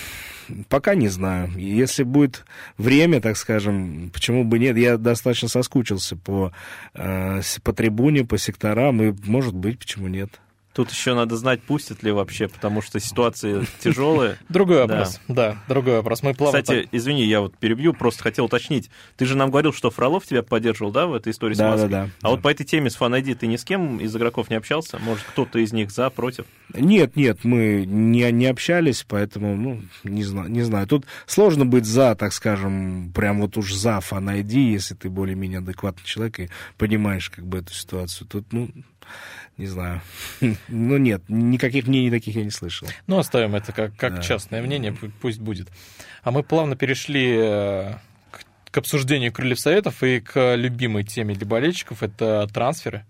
Пока 0.68 0.94
не 0.94 1.08
знаю. 1.08 1.50
Если 1.56 2.02
будет 2.02 2.44
время, 2.76 3.20
так 3.20 3.36
скажем, 3.36 4.10
почему 4.12 4.44
бы 4.44 4.58
нет? 4.58 4.76
Я 4.76 4.96
достаточно 4.96 5.48
соскучился 5.48 6.16
по, 6.16 6.52
э, 6.94 7.40
по 7.62 7.72
трибуне, 7.72 8.24
по 8.24 8.38
секторам, 8.38 9.02
и, 9.02 9.14
может 9.24 9.54
быть, 9.54 9.78
почему 9.78 10.08
нет. 10.08 10.40
Тут 10.78 10.92
еще 10.92 11.14
надо 11.14 11.36
знать, 11.36 11.60
пустят 11.60 12.04
ли 12.04 12.12
вообще, 12.12 12.46
потому 12.46 12.82
что 12.82 13.00
ситуация 13.00 13.66
тяжелая. 13.80 14.38
Другой 14.48 14.82
вопрос, 14.82 15.20
да, 15.26 15.56
другой 15.66 15.96
вопрос. 15.96 16.22
Мы 16.22 16.34
плавно 16.34 16.62
Кстати, 16.62 16.88
извини, 16.92 17.24
я 17.24 17.40
вот 17.40 17.58
перебью, 17.58 17.92
просто 17.94 18.22
хотел 18.22 18.44
уточнить. 18.44 18.88
Ты 19.16 19.26
же 19.26 19.36
нам 19.36 19.50
говорил, 19.50 19.72
что 19.72 19.90
Фролов 19.90 20.24
тебя 20.24 20.44
поддерживал, 20.44 20.92
да, 20.92 21.08
в 21.08 21.14
этой 21.14 21.32
истории 21.32 21.54
с 21.54 21.58
Маской? 21.58 21.88
Да, 21.88 22.04
да, 22.04 22.10
А 22.22 22.30
вот 22.30 22.42
по 22.42 22.48
этой 22.48 22.62
теме 22.62 22.90
с 22.90 22.94
Фанайди 22.94 23.34
ты 23.34 23.48
ни 23.48 23.56
с 23.56 23.64
кем 23.64 23.98
из 23.98 24.14
игроков 24.14 24.50
не 24.50 24.56
общался? 24.56 25.00
Может, 25.00 25.24
кто-то 25.24 25.58
из 25.58 25.72
них 25.72 25.90
за, 25.90 26.10
против? 26.10 26.44
Нет, 26.72 27.16
нет, 27.16 27.40
мы 27.42 27.84
не, 27.84 28.30
не 28.30 28.46
общались, 28.46 29.04
поэтому, 29.08 29.56
ну, 29.56 29.82
не 30.04 30.22
знаю, 30.22 30.48
не 30.48 30.62
знаю. 30.62 30.86
Тут 30.86 31.06
сложно 31.26 31.66
быть 31.66 31.86
за, 31.86 32.14
так 32.14 32.32
скажем, 32.32 33.10
прям 33.12 33.40
вот 33.40 33.56
уж 33.56 33.74
за 33.74 33.98
Фанайди, 33.98 34.60
если 34.60 34.94
ты 34.94 35.10
более-менее 35.10 35.58
адекватный 35.58 36.04
человек 36.04 36.38
и 36.38 36.50
понимаешь 36.76 37.30
как 37.30 37.44
бы 37.44 37.58
эту 37.58 37.74
ситуацию. 37.74 38.28
Тут, 38.28 38.52
ну, 38.52 38.70
не 39.56 39.66
знаю. 39.66 40.00
ну, 40.68 40.96
нет, 40.96 41.22
никаких 41.28 41.86
мнений 41.86 42.10
таких 42.10 42.36
я 42.36 42.44
не 42.44 42.50
слышал. 42.50 42.88
Ну, 43.06 43.18
оставим 43.18 43.54
это 43.54 43.72
как, 43.72 43.96
как 43.96 44.16
да. 44.16 44.22
частное 44.22 44.62
мнение, 44.62 44.92
пусть 45.20 45.40
будет. 45.40 45.68
А 46.22 46.30
мы 46.30 46.42
плавно 46.42 46.76
перешли 46.76 47.36
э, 47.36 47.94
к, 48.30 48.70
к 48.70 48.78
обсуждению 48.78 49.32
крыльев 49.32 49.58
советов 49.58 50.02
и 50.02 50.20
к 50.20 50.54
любимой 50.54 51.04
теме 51.04 51.34
для 51.34 51.46
болельщиков— 51.46 52.02
это 52.04 52.46
трансферы. 52.52 53.04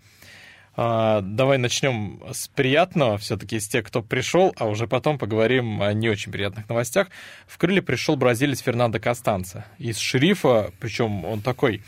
А, 0.81 1.23
давай 1.23 1.59
начнем 1.59 2.23
с 2.31 2.47
приятного, 2.47 3.19
все-таки 3.19 3.59
с 3.59 3.67
тех, 3.67 3.85
кто 3.85 4.01
пришел, 4.01 4.55
а 4.59 4.69
уже 4.69 4.87
потом 4.87 5.19
поговорим 5.19 5.83
о 5.83 5.93
не 5.93 6.09
очень 6.09 6.31
приятных 6.31 6.69
новостях. 6.69 7.09
В 7.49 7.59
крылья 7.59 7.83
пришел 7.83 8.15
бразилец 8.15 8.61
Фернандо 8.61 9.01
Костанца 9.01 9.67
из 9.79 9.99
шерифа, 9.99 10.71
причем 10.79 11.25
он 11.25 11.41
такой 11.43 11.83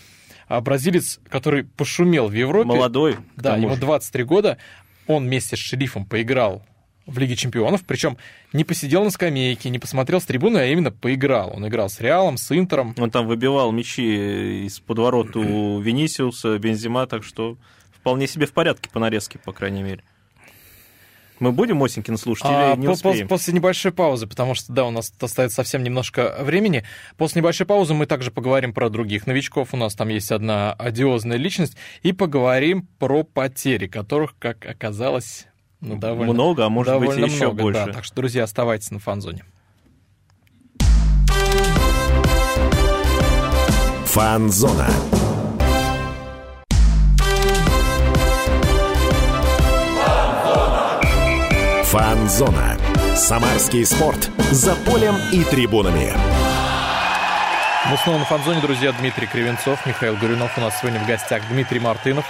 бразилец, 0.61 1.21
который 1.29 1.63
пошумел 1.63 2.27
в 2.27 2.33
Европе. 2.33 2.67
Молодой. 2.67 3.17
Да, 3.37 3.57
ему 3.57 3.77
23 3.77 4.25
года. 4.25 4.59
Он 5.07 5.25
вместе 5.25 5.57
с 5.57 5.61
шерифом 5.61 6.05
поиграл 6.05 6.63
в 7.07 7.19
Лиге 7.19 7.37
Чемпионов, 7.37 7.85
причем 7.85 8.17
не 8.53 8.65
посидел 8.65 9.05
на 9.05 9.11
скамейке, 9.11 9.71
не 9.71 9.79
посмотрел 9.79 10.21
с 10.21 10.25
трибуны, 10.25 10.59
а 10.59 10.67
именно 10.67 10.91
поиграл. 10.91 11.53
Он 11.55 11.67
играл 11.67 11.89
с 11.89 12.01
Реалом, 12.01 12.37
с 12.37 12.57
Интером. 12.57 12.95
Он 12.99 13.11
там 13.11 13.27
выбивал 13.27 13.73
мячи 13.73 14.67
из 14.67 14.81
подворот 14.81 15.37
у 15.37 15.81
Венисиуса, 15.83 16.59
Бензима, 16.59 17.07
так 17.07 17.25
что 17.25 17.57
вполне 17.93 18.27
себе 18.27 18.47
в 18.47 18.53
порядке 18.53 18.91
по 18.91 18.99
нарезке, 18.99 19.39
по 19.39 19.53
крайней 19.53 19.83
мере. 19.83 20.03
Мы 21.41 21.53
будем 21.53 21.83
Осенькин 21.83 22.19
слушать 22.19 22.45
а, 22.47 22.75
или 22.75 22.81
не 22.81 22.89
успеем? 22.89 23.27
После 23.27 23.55
небольшой 23.55 23.93
паузы, 23.93 24.27
потому 24.27 24.55
что, 24.55 24.73
да, 24.73 24.85
у 24.85 24.91
нас 24.91 25.13
остается 25.19 25.57
совсем 25.57 25.83
немножко 25.83 26.37
времени. 26.41 26.85
После 27.17 27.41
небольшой 27.41 27.67
паузы 27.67 27.95
мы 27.95 28.05
также 28.05 28.31
поговорим 28.31 28.75
про 28.75 28.91
других 28.91 29.27
новичков. 29.27 29.71
У 29.73 29.79
нас 29.79 29.95
там 29.95 30.09
есть 30.09 30.31
одна 30.31 30.75
одиозная 30.75 31.39
личность. 31.39 31.77
И 32.03 32.13
поговорим 32.13 32.87
про 32.99 33.25
потери, 33.25 33.87
которых, 33.87 34.35
как 34.39 34.67
оказалось, 34.67 35.47
ну, 35.81 35.97
довольно 35.97 36.35
много, 36.35 36.67
а 36.67 36.69
может 36.69 36.99
быть 36.99 37.17
еще 37.17 37.47
много, 37.47 37.63
больше. 37.63 37.87
Да, 37.87 37.93
так 37.93 38.05
что, 38.05 38.17
друзья, 38.17 38.45
оставайтесь 38.45 38.91
на 38.91 38.99
фанзоне. 38.99 39.45
Фанзона. 44.05 44.89
Фанзона. 51.91 52.79
Самарский 53.17 53.85
спорт. 53.85 54.31
За 54.53 54.77
полем 54.77 55.17
и 55.33 55.43
трибунами. 55.43 56.13
Мы 57.91 57.97
снова 58.05 58.19
на 58.19 58.25
фанзоне, 58.27 58.61
друзья. 58.61 58.93
Дмитрий 58.93 59.27
Кривенцов, 59.27 59.85
Михаил 59.87 60.15
Горюнов. 60.15 60.57
У 60.57 60.61
нас 60.61 60.79
сегодня 60.81 61.01
в 61.01 61.07
гостях 61.09 61.43
Дмитрий 61.51 61.81
Мартынов, 61.81 62.25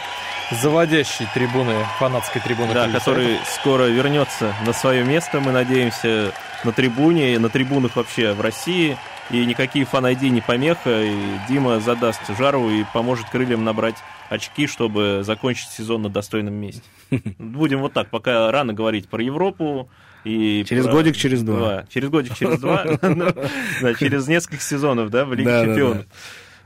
заводящий 0.51 1.29
трибуны, 1.35 1.75
фанатской 1.99 2.41
трибуны. 2.41 2.73
Да, 2.73 2.89
который 2.89 3.37
скоро 3.55 3.83
вернется 3.83 4.55
на 4.65 4.73
свое 4.73 5.05
место, 5.05 5.41
мы 5.41 5.53
надеемся, 5.53 6.33
на 6.65 6.73
трибуне, 6.73 7.39
на 7.39 7.51
трибунах 7.51 7.97
вообще 7.97 8.33
в 8.33 8.41
России. 8.41 8.97
И 9.29 9.45
никакие 9.45 9.85
фан-айди 9.85 10.31
не 10.31 10.41
помеха, 10.41 11.03
и 11.03 11.15
Дима 11.51 11.81
задаст 11.81 12.23
жару 12.39 12.71
и 12.71 12.85
поможет 12.95 13.29
крыльям 13.29 13.63
набрать 13.63 13.97
очки, 14.31 14.67
чтобы 14.67 15.21
закончить 15.23 15.69
сезон 15.69 16.03
на 16.03 16.09
достойном 16.09 16.55
месте. 16.55 16.83
Будем 17.39 17.81
вот 17.81 17.93
так, 17.93 18.09
пока 18.09 18.51
рано 18.51 18.73
говорить 18.73 19.09
про 19.09 19.23
Европу. 19.23 19.91
И 20.25 20.65
через 20.67 20.85
про... 20.85 20.93
годик, 20.93 21.17
через 21.17 21.43
два. 21.43 21.57
два. 21.57 21.85
Через 21.91 22.09
годик, 22.09 22.35
через 22.37 22.61
два. 22.61 22.85
Да, 23.83 23.95
через 23.95 24.29
несколько 24.29 24.63
сезонов, 24.63 25.11
да, 25.11 25.25
в 25.25 25.35
Лиге 25.35 25.51
Чемпионов. 25.65 26.07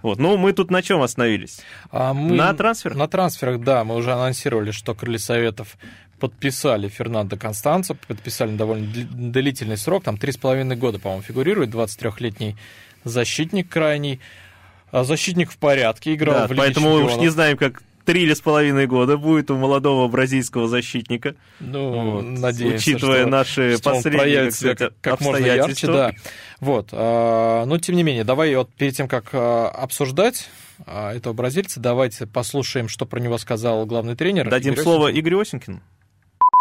Вот. 0.02 0.18
Ну, 0.18 0.36
мы 0.36 0.52
тут 0.52 0.70
на 0.70 0.82
чем 0.82 1.00
остановились? 1.00 1.60
А 1.90 2.12
мы... 2.12 2.36
На 2.36 2.52
трансферах? 2.52 2.98
На 2.98 3.08
трансферах, 3.08 3.60
да. 3.62 3.84
Мы 3.84 3.96
уже 3.96 4.12
анонсировали, 4.12 4.70
что 4.70 4.94
Крылья 4.94 5.18
Советов 5.18 5.78
подписали 6.20 6.88
Фернандо 6.88 7.38
Констанца, 7.38 7.96
подписали 8.06 8.54
довольно 8.54 8.86
длительный 8.86 9.78
срок, 9.78 10.04
там 10.04 10.18
три 10.18 10.32
с 10.32 10.36
половиной 10.36 10.76
года, 10.76 10.98
по-моему, 10.98 11.22
фигурирует, 11.22 11.70
23-летний 11.70 12.56
защитник 13.04 13.70
крайний. 13.70 14.20
А 14.94 15.02
защитник 15.02 15.50
в 15.50 15.58
порядке, 15.58 16.14
играл 16.14 16.34
да, 16.34 16.46
в 16.46 16.50
Лиге 16.50 16.62
поэтому 16.62 16.90
чемпионов. 16.90 17.16
уж 17.16 17.20
не 17.20 17.28
знаем, 17.28 17.56
как 17.56 17.82
три 18.04 18.22
или 18.22 18.32
с 18.32 18.40
половиной 18.40 18.86
года 18.86 19.16
будет 19.16 19.50
у 19.50 19.56
молодого 19.56 20.06
бразильского 20.06 20.68
защитника. 20.68 21.34
Ну, 21.58 22.12
вот, 22.12 22.22
надеемся, 22.22 22.76
Учитывая 22.76 23.22
что, 23.22 23.28
наши 23.28 23.76
что 23.76 23.90
последние 23.90 24.52
себя 24.52 24.76
как, 24.76 24.92
как 25.00 25.20
можно 25.20 25.44
ярче, 25.44 25.88
да. 25.88 26.12
Вот, 26.60 26.90
а, 26.92 27.64
но 27.64 27.76
тем 27.78 27.96
не 27.96 28.04
менее, 28.04 28.22
давай 28.22 28.54
вот 28.54 28.72
перед 28.72 28.94
тем, 28.94 29.08
как 29.08 29.30
а, 29.32 29.68
обсуждать 29.68 30.48
этого 30.86 31.32
бразильца, 31.32 31.80
давайте 31.80 32.28
послушаем, 32.28 32.86
что 32.88 33.04
про 33.04 33.18
него 33.18 33.36
сказал 33.38 33.86
главный 33.86 34.14
тренер. 34.14 34.48
Дадим 34.48 34.74
Игорь 34.74 34.84
слово 34.84 35.18
Игорю 35.18 35.40
Осенькину. 35.40 35.82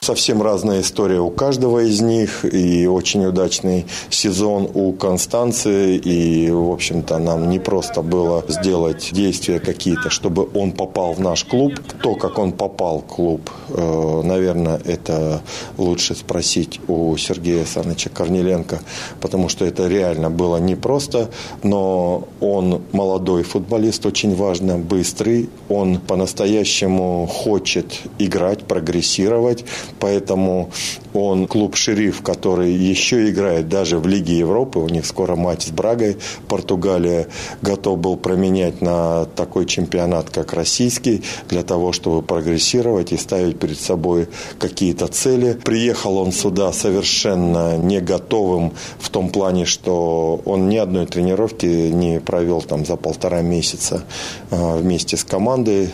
Совсем 0.03 0.41
разная 0.41 0.81
история 0.81 1.21
у 1.21 1.29
каждого 1.29 1.79
из 1.79 2.01
них, 2.01 2.43
и 2.43 2.85
очень 2.87 3.25
удачный 3.25 3.85
сезон 4.09 4.69
у 4.73 4.91
Констанции, 4.91 5.95
и, 5.95 6.51
в 6.51 6.71
общем-то, 6.71 7.19
нам 7.19 7.49
не 7.49 7.57
просто 7.57 8.01
было 8.01 8.43
сделать 8.49 9.11
действия 9.13 9.61
какие-то, 9.61 10.09
чтобы 10.09 10.49
он 10.55 10.73
попал 10.73 11.13
в 11.13 11.21
наш 11.21 11.45
клуб. 11.45 11.79
То, 12.01 12.15
как 12.15 12.37
он 12.37 12.51
попал 12.51 12.99
в 12.99 13.05
клуб, 13.05 13.49
э, 13.69 14.21
наверное, 14.25 14.81
это 14.83 15.41
лучше 15.77 16.15
спросить 16.15 16.81
у 16.89 17.15
Сергея 17.15 17.63
Саныча 17.63 18.09
Корнеленко, 18.09 18.81
потому 19.21 19.47
что 19.47 19.63
это 19.63 19.87
реально 19.87 20.29
было 20.29 20.57
непросто, 20.57 21.29
но 21.63 22.27
он 22.41 22.81
молодой 22.91 23.43
футболист, 23.43 24.05
очень 24.05 24.35
важно, 24.35 24.77
быстрый, 24.77 25.49
он 25.69 25.97
по-настоящему 26.01 27.25
хочет 27.25 28.01
играть, 28.19 28.65
прогрессировать, 28.65 29.63
поэтому 29.99 30.71
он 31.13 31.47
клуб 31.47 31.75
«Шериф», 31.75 32.21
который 32.21 32.71
еще 32.71 33.29
играет 33.29 33.69
даже 33.69 33.99
в 33.99 34.07
Лиге 34.07 34.37
Европы, 34.37 34.79
у 34.79 34.89
них 34.89 35.05
скоро 35.05 35.35
матч 35.35 35.67
с 35.67 35.71
Брагой, 35.71 36.17
Португалия 36.47 37.27
готов 37.61 37.99
был 37.99 38.17
променять 38.17 38.81
на 38.81 39.25
такой 39.25 39.65
чемпионат, 39.65 40.29
как 40.29 40.53
российский, 40.53 41.23
для 41.49 41.63
того, 41.63 41.91
чтобы 41.91 42.21
прогрессировать 42.21 43.11
и 43.11 43.17
ставить 43.17 43.59
перед 43.59 43.79
собой 43.79 44.27
какие-то 44.59 45.07
цели. 45.07 45.53
Приехал 45.53 46.17
он 46.17 46.31
сюда 46.31 46.73
совершенно 46.73 47.77
не 47.77 47.99
готовым 47.99 48.73
в 48.99 49.09
том 49.09 49.29
плане, 49.29 49.65
что 49.65 50.41
он 50.45 50.69
ни 50.69 50.77
одной 50.77 51.05
тренировки 51.05 51.65
не 51.65 52.19
провел 52.19 52.61
там 52.61 52.85
за 52.85 52.95
полтора 52.95 53.41
месяца 53.41 54.03
а, 54.51 54.77
вместе 54.77 55.17
с 55.17 55.23
командой. 55.23 55.89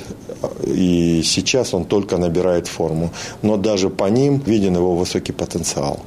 И 0.66 1.22
сейчас 1.24 1.74
он 1.74 1.84
только 1.84 2.18
набирает 2.18 2.68
форму. 2.68 3.12
Но 3.42 3.58
даже 3.58 3.89
по 3.90 4.10
ним 4.10 4.40
виден 4.40 4.76
его 4.76 4.96
высокий 4.96 5.32
потенциал. 5.32 6.06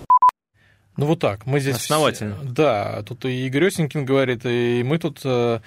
Ну 0.97 1.07
вот 1.07 1.21
так, 1.21 1.47
мы 1.47 1.61
здесь... 1.61 1.77
Основательно. 1.77 2.37
Да, 2.42 3.03
тут 3.03 3.25
и 3.25 3.47
Игорь 3.47 3.68
Осенькин 3.68 4.05
говорит, 4.05 4.45
и 4.45 4.83
мы 4.85 4.99
тут, 4.99 5.21
э, 5.25 5.61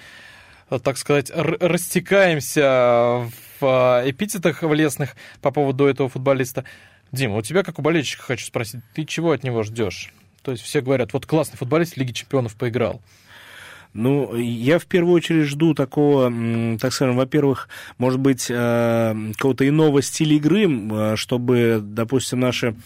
так 0.82 0.96
сказать, 0.98 1.32
растекаемся 1.34 3.28
в 3.60 4.02
э, 4.04 4.10
эпитетах 4.10 4.62
в 4.62 4.72
лесных 4.72 5.16
по 5.42 5.50
поводу 5.50 5.86
этого 5.86 6.08
футболиста. 6.08 6.64
Дима, 7.10 7.36
у 7.36 7.42
тебя, 7.42 7.64
как 7.64 7.78
у 7.78 7.82
болельщика, 7.82 8.22
хочу 8.22 8.46
спросить, 8.46 8.80
ты 8.94 9.04
чего 9.04 9.32
от 9.32 9.42
него 9.42 9.62
ждешь? 9.62 10.12
То 10.42 10.52
есть 10.52 10.62
все 10.62 10.80
говорят, 10.80 11.12
вот 11.12 11.26
классный 11.26 11.56
футболист 11.56 11.94
в 11.94 11.96
Лиге 11.96 12.12
Чемпионов 12.12 12.54
поиграл. 12.54 13.00
Ну, 13.96 14.36
я 14.36 14.78
в 14.78 14.84
первую 14.84 15.14
очередь 15.14 15.46
жду 15.46 15.72
такого, 15.72 16.30
так 16.78 16.92
скажем, 16.92 17.16
во-первых, 17.16 17.68
может 17.96 18.20
быть, 18.20 18.46
э, 18.50 19.14
какого-то 19.36 19.66
иного 19.66 20.02
стиля 20.02 20.36
игры, 20.36 20.66
э, 20.68 21.16
чтобы, 21.16 21.80
допустим, 21.82 22.40
наши 22.40 22.76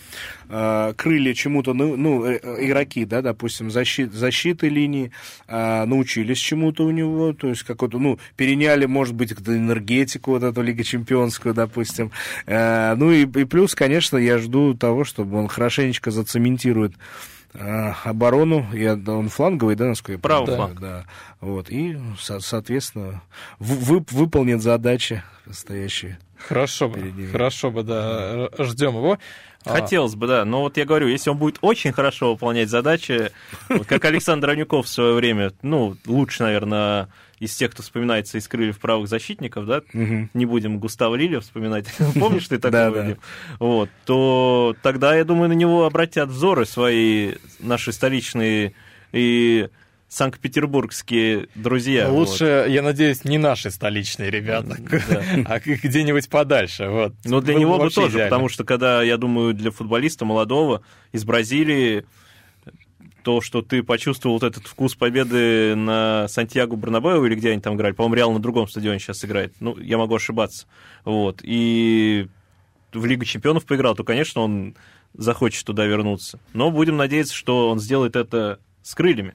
э, 0.49 0.95
крылья 0.97 1.35
чему-то, 1.35 1.75
ну, 1.75 2.33
игроки, 2.33 3.05
да, 3.05 3.23
допустим, 3.23 3.73
защит, 3.73 4.13
защиты 4.13 4.69
линии 4.69 5.11
научились 5.49 6.39
чему-то 6.39 6.85
у 6.85 6.91
него, 6.91 7.33
то 7.33 7.49
есть 7.49 7.65
какой-то, 7.65 7.99
ну, 7.99 8.19
переняли, 8.37 8.87
может 8.87 9.15
быть, 9.15 9.33
энергетику 9.33 10.33
вот 10.33 10.45
эту 10.45 10.63
Лига 10.63 10.85
Чемпионскую, 10.85 11.55
допустим. 11.55 12.13
Ну 12.47 13.11
и, 13.11 13.23
и 13.23 13.45
плюс, 13.45 13.75
конечно, 13.75 14.17
я 14.17 14.39
жду 14.39 14.75
того, 14.75 15.05
чтобы 15.05 15.39
он 15.39 15.49
хорошенечко 15.49 16.11
зацементирует 16.11 16.95
а, 17.55 17.97
оборону, 18.05 18.67
и 18.73 18.87
он 18.87 19.29
фланговый, 19.29 19.75
да, 19.75 19.87
насколько 19.87 20.13
я 20.13 20.19
понимаю? 20.19 20.45
Правый 20.47 20.57
фланг. 20.57 20.81
Да, 20.81 21.05
вот, 21.41 21.71
и, 21.71 21.99
соответственно, 22.19 23.23
вы, 23.59 24.05
выполнит 24.11 24.63
задачи 24.63 25.23
настоящие. 25.47 26.19
Хорошо 26.37 26.89
бы, 26.89 27.13
хорошо 27.31 27.71
бы, 27.71 27.83
да, 27.83 28.49
ждем 28.59 28.97
его. 28.97 29.19
А. 29.65 29.75
Хотелось 29.75 30.15
бы, 30.15 30.27
да. 30.27 30.45
Но 30.45 30.63
вот 30.63 30.79
я 30.79 30.87
говорю, 30.87 31.09
если 31.09 31.29
он 31.29 31.37
будет 31.37 31.59
очень 31.61 31.93
хорошо 31.93 32.33
выполнять 32.33 32.71
задачи, 32.71 33.31
как 33.87 34.05
Александр 34.07 34.51
Анюков 34.51 34.87
в 34.87 34.89
свое 34.89 35.13
время, 35.13 35.53
ну, 35.61 35.97
лучше, 36.07 36.45
наверное, 36.45 37.09
из 37.41 37.57
тех, 37.57 37.73
кто 37.73 37.83
вспоминается 37.83 38.39
из 38.39 38.47
крыльев 38.47 38.79
правых 38.79 39.09
защитников, 39.09 39.67
да, 39.67 39.79
угу. 39.93 40.29
не 40.35 40.47
будем 40.47 40.79
Густава 40.79 41.17
Лиля 41.17 41.41
вспоминать, 41.41 41.87
помнишь 42.21 42.47
ты 42.47 42.59
такого? 42.59 42.91
Да, 42.91 43.03
да. 43.03 43.17
Вот, 43.59 43.89
то 44.05 44.77
тогда, 44.83 45.17
я 45.17 45.25
думаю, 45.25 45.49
на 45.49 45.55
него 45.55 45.87
обратят 45.87 46.29
взоры 46.29 46.67
свои 46.67 47.33
наши 47.59 47.93
столичные 47.93 48.75
и 49.13 49.69
санкт-петербургские 50.11 51.49
друзья. 51.55 52.11
Лучше, 52.11 52.65
вот. 52.67 52.73
я 52.73 52.83
надеюсь, 52.83 53.25
не 53.25 53.39
наши 53.39 53.71
столичные 53.71 54.31
ребята, 54.31 54.77
да. 55.09 55.23
а 55.47 55.61
где-нибудь 55.61 56.29
подальше. 56.29 56.89
Вот. 56.89 57.15
Но 57.25 57.41
для 57.41 57.55
него 57.55 57.79
бы 57.79 57.91
тоже, 57.91 58.17
идеально. 58.17 58.31
потому 58.31 58.49
что 58.49 58.65
когда, 58.65 59.03
я 59.03 59.17
думаю, 59.17 59.55
для 59.55 59.71
футболиста 59.71 60.25
молодого 60.25 60.83
из 61.13 61.25
Бразилии 61.25 62.05
то, 63.23 63.41
что 63.41 63.63
ты 63.63 63.83
почувствовал 63.83 64.37
вот 64.37 64.43
этот 64.43 64.67
вкус 64.67 64.95
победы 64.95 65.75
на 65.75 66.27
Сантьяго 66.29 66.77
Барнабео 66.77 67.25
или 67.27 67.35
где 67.35 67.51
они 67.51 67.61
там 67.61 67.77
играли, 67.77 67.93
по-моему, 67.93 68.15
Реал 68.15 68.33
на 68.33 68.39
другом 68.41 68.69
стадионе 68.69 68.99
сейчас 68.99 69.25
играет, 69.25 69.55
ну, 69.61 69.79
я 69.79 69.99
могу 69.99 70.15
ошибаться, 70.15 70.67
вот, 71.05 71.41
и 71.43 72.29
в 72.93 73.05
Лигу 73.05 73.25
чемпионов 73.25 73.65
поиграл, 73.67 73.95
то, 73.95 74.05
конечно, 74.05 74.43
он 74.43 74.75
захочет 75.15 75.65
туда 75.65 75.87
вернуться. 75.87 76.41
Но 76.53 76.71
будем 76.71 76.97
надеяться, 76.97 77.35
что 77.35 77.71
он 77.71 77.81
сделает 77.81 78.17
это 78.17 78.61
с 78.83 78.95
крыльями. 78.95 79.35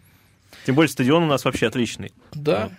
Тем 0.66 0.74
более 0.74 0.90
стадион 0.90 1.24
у 1.24 1.28
нас 1.28 1.46
вообще 1.46 1.68
отличный. 1.68 2.12
Да, 2.34 2.72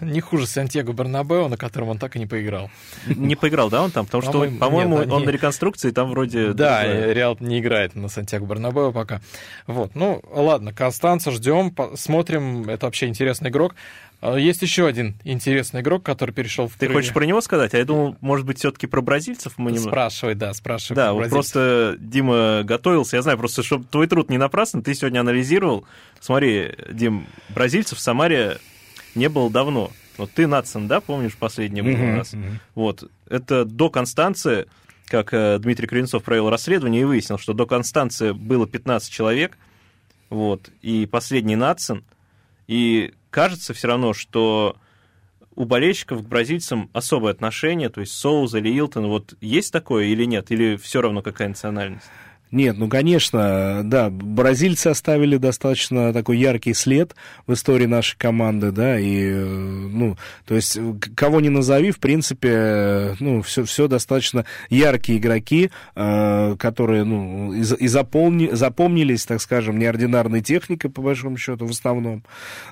не 0.00 0.20
хуже 0.20 0.46
Сантьяго 0.46 0.92
Барнабео, 0.92 1.48
на 1.48 1.56
котором 1.56 1.88
он 1.88 1.98
так 1.98 2.14
и 2.14 2.18
не 2.20 2.26
поиграл. 2.26 2.70
Не 3.06 3.34
поиграл, 3.34 3.68
да, 3.68 3.82
он 3.82 3.90
там? 3.90 4.06
Потому 4.06 4.22
что, 4.22 4.48
по-моему, 4.58 4.96
он 4.96 5.20
не... 5.20 5.26
на 5.26 5.30
реконструкции 5.30 5.90
там 5.90 6.10
вроде... 6.10 6.52
Да, 6.52 6.84
Реал 6.84 7.36
не 7.40 7.58
играет 7.58 7.96
на 7.96 8.08
Сантьяго 8.08 8.46
Барнабео 8.46 8.92
пока. 8.92 9.20
Вот, 9.66 9.96
ну, 9.96 10.22
ладно, 10.32 10.72
Констанца 10.72 11.32
ждем, 11.32 11.74
смотрим, 11.96 12.68
это 12.68 12.86
вообще 12.86 13.08
интересный 13.08 13.50
игрок. 13.50 13.74
А, 14.22 14.36
есть 14.36 14.62
еще 14.62 14.86
один 14.86 15.16
интересный 15.24 15.80
игрок, 15.80 16.04
который 16.04 16.30
перешел 16.30 16.68
в 16.68 16.74
Ты 16.74 16.86
крылья. 16.86 16.94
хочешь 16.94 17.12
про 17.12 17.24
него 17.24 17.40
сказать? 17.40 17.74
А 17.74 17.78
я 17.78 17.84
думал, 17.84 18.16
может 18.20 18.46
быть, 18.46 18.58
все-таки 18.58 18.86
про 18.86 19.00
бразильцев 19.00 19.54
мы 19.56 19.72
немного... 19.72 19.90
Спрашивай, 19.90 20.34
да, 20.36 20.54
спрашивай. 20.54 20.96
Да, 20.96 21.12
вот 21.12 21.28
просто 21.28 21.96
Дима 21.98 22.62
готовился. 22.62 23.16
Я 23.16 23.22
знаю, 23.22 23.36
просто, 23.36 23.64
чтобы 23.64 23.84
твой 23.84 24.06
труд 24.06 24.30
не 24.30 24.38
напрасно, 24.38 24.80
ты 24.80 24.94
сегодня 24.94 25.20
анализировал. 25.20 25.84
Смотри, 26.20 26.72
Дим, 26.92 27.26
бразильцев 27.48 27.98
в 27.98 28.00
Самаре 28.00 28.58
не 29.16 29.28
было 29.28 29.50
давно. 29.50 29.90
Вот 30.18 30.30
ты, 30.30 30.46
Натсон, 30.46 30.86
да, 30.86 31.00
помнишь, 31.00 31.36
последний 31.36 31.82
был 31.82 32.00
у 32.00 32.16
нас? 32.16 32.32
Вот. 32.76 33.10
Это 33.28 33.64
до 33.64 33.90
Констанции, 33.90 34.66
как 35.06 35.34
э, 35.34 35.58
Дмитрий 35.58 35.88
Кривенцов 35.88 36.22
провел 36.22 36.48
расследование 36.48 37.02
и 37.02 37.04
выяснил, 37.04 37.38
что 37.38 37.54
до 37.54 37.66
Констанции 37.66 38.30
было 38.30 38.68
15 38.68 39.10
человек, 39.10 39.58
вот, 40.30 40.70
и 40.80 41.06
последний 41.06 41.56
Натсон, 41.56 42.04
и 42.68 43.14
кажется 43.32 43.74
все 43.74 43.88
равно, 43.88 44.12
что 44.12 44.76
у 45.56 45.64
болельщиков 45.64 46.22
к 46.22 46.26
бразильцам 46.26 46.88
особое 46.92 47.32
отношение, 47.32 47.88
то 47.88 48.00
есть 48.00 48.12
Соуза 48.12 48.58
или 48.58 48.68
Илтон, 48.70 49.08
вот 49.08 49.34
есть 49.40 49.72
такое 49.72 50.04
или 50.04 50.24
нет, 50.24 50.52
или 50.52 50.76
все 50.76 51.02
равно 51.02 51.22
какая 51.22 51.48
национальность? 51.48 52.06
Нет, 52.52 52.76
ну, 52.76 52.86
конечно, 52.86 53.80
да, 53.82 54.10
бразильцы 54.10 54.88
оставили 54.88 55.38
достаточно 55.38 56.12
такой 56.12 56.36
яркий 56.36 56.74
след 56.74 57.16
в 57.46 57.54
истории 57.54 57.86
нашей 57.86 58.18
команды, 58.18 58.70
да, 58.72 58.98
и, 58.98 59.22
э, 59.24 59.42
ну, 59.42 60.18
то 60.44 60.54
есть, 60.54 60.78
кого 61.16 61.40
ни 61.40 61.48
назови, 61.48 61.92
в 61.92 61.98
принципе, 61.98 63.16
ну, 63.20 63.40
все, 63.40 63.64
все 63.64 63.88
достаточно 63.88 64.44
яркие 64.68 65.18
игроки, 65.18 65.70
э, 65.96 66.56
которые, 66.58 67.04
ну, 67.04 67.54
и, 67.54 67.60
и 67.60 67.88
заполни, 67.88 68.50
запомнились, 68.52 69.24
так 69.24 69.40
скажем, 69.40 69.78
неординарной 69.78 70.42
техникой, 70.42 70.90
по 70.90 71.00
большому 71.00 71.38
счету, 71.38 71.64
в 71.64 71.70
основном, 71.70 72.22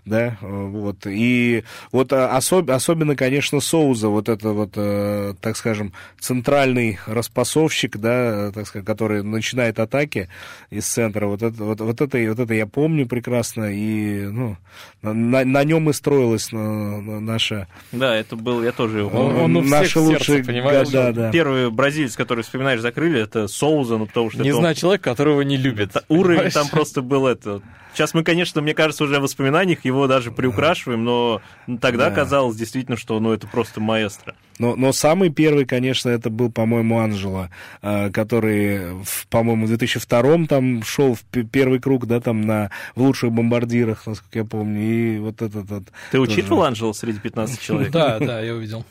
да, 0.05 0.37
вот, 0.43 1.07
и 1.07 1.65
вот 1.91 2.13
особ, 2.13 2.69
особенно, 2.69 3.17
конечно, 3.17 3.61
Соуза, 3.61 4.09
вот 4.09 4.29
это 4.29 4.51
вот, 4.51 4.73
э, 4.77 5.33
так 5.41 5.57
скажем, 5.57 5.95
центральный 6.19 6.99
распасовщик, 7.07 7.97
да, 7.97 8.53
так 8.53 8.67
сказать, 8.67 8.85
который 8.85 9.23
начинает 9.23 9.70
начинает 9.71 9.79
атаки 9.79 10.29
из 10.71 10.87
центра. 10.87 11.27
Вот 11.27 11.43
это, 11.43 11.65
вот, 11.65 11.81
вот 11.81 12.01
это, 12.01 12.19
вот 12.29 12.39
это 12.39 12.55
я 12.55 12.67
помню 12.67 13.07
прекрасно, 13.07 13.71
и 13.73 14.23
ну, 14.27 14.57
на, 15.03 15.45
на 15.45 15.65
нем 15.65 15.91
и 15.91 15.93
строилась 15.93 16.53
на, 16.53 17.01
на 17.01 17.21
наша... 17.21 17.67
Да, 17.93 18.15
это 18.15 18.37
был, 18.37 18.63
я 18.63 18.73
тоже 18.73 19.01
его 19.01 19.19
Он, 19.19 19.57
он 19.57 19.69
наши 19.69 19.99
лучшие 19.99 20.45
понимаешь? 20.45 20.89
Да, 20.89 21.13
да. 21.13 21.31
Первый 21.31 21.71
бразилец, 21.71 22.17
который 22.17 22.45
вспоминаешь, 22.45 22.81
закрыли, 22.81 23.21
это 23.21 23.49
Соуза, 23.49 23.99
ну 23.99 24.07
потому 24.07 24.31
что... 24.31 24.43
Не 24.43 24.53
знаю, 24.53 24.75
человек, 24.75 25.03
которого 25.03 25.43
не 25.43 25.57
любит. 25.57 25.93
Уровень 26.09 26.51
там 26.51 26.69
просто 26.69 27.03
был 27.03 27.27
это 27.27 27.63
Сейчас 27.95 28.15
мы, 28.15 28.23
конечно, 28.23 28.61
мне 28.61 28.75
кажется, 28.75 29.05
уже 29.05 29.19
в 29.19 29.23
воспоминаниях 29.23 29.85
его 29.85 30.07
даже 30.07 30.31
приукрашиваем, 30.31 31.05
но 31.05 31.43
тогда 31.81 32.09
да. 32.09 32.15
казалось 32.15 32.57
действительно, 32.57 32.97
что 32.97 33.19
ну, 33.21 33.33
это 33.33 33.47
просто 33.47 33.81
маэстро. 33.81 34.35
Но, 34.59 34.77
но 34.77 34.93
самый 34.93 35.31
первый, 35.31 35.65
конечно, 35.65 36.11
это 36.11 36.29
был, 36.29 36.53
по-моему, 36.53 37.01
Анжела, 37.01 37.49
а, 37.81 38.11
который, 38.11 39.03
по-моему, 39.31 39.65
в 39.65 39.69
2002 39.69 40.47
там 40.49 40.83
шел 40.83 41.15
в 41.15 41.23
первый 41.23 41.81
круг, 41.81 42.07
да, 42.07 42.21
там 42.21 42.43
на, 42.43 42.71
в 42.95 43.03
лучших 43.03 43.33
бомбардирах, 43.33 44.07
насколько 44.07 44.39
я 44.39 44.45
помню, 44.45 44.83
и 44.83 45.19
вот 45.19 45.41
этот... 45.41 45.65
этот 45.65 45.85
Ты 46.11 46.21
учитывал 46.21 46.65
Анжела 46.65 46.93
среди 46.93 47.19
15 47.19 47.61
человек? 47.63 47.91
Да, 47.91 48.19
да, 48.19 48.41
я 48.41 48.55
увидел. 48.55 48.85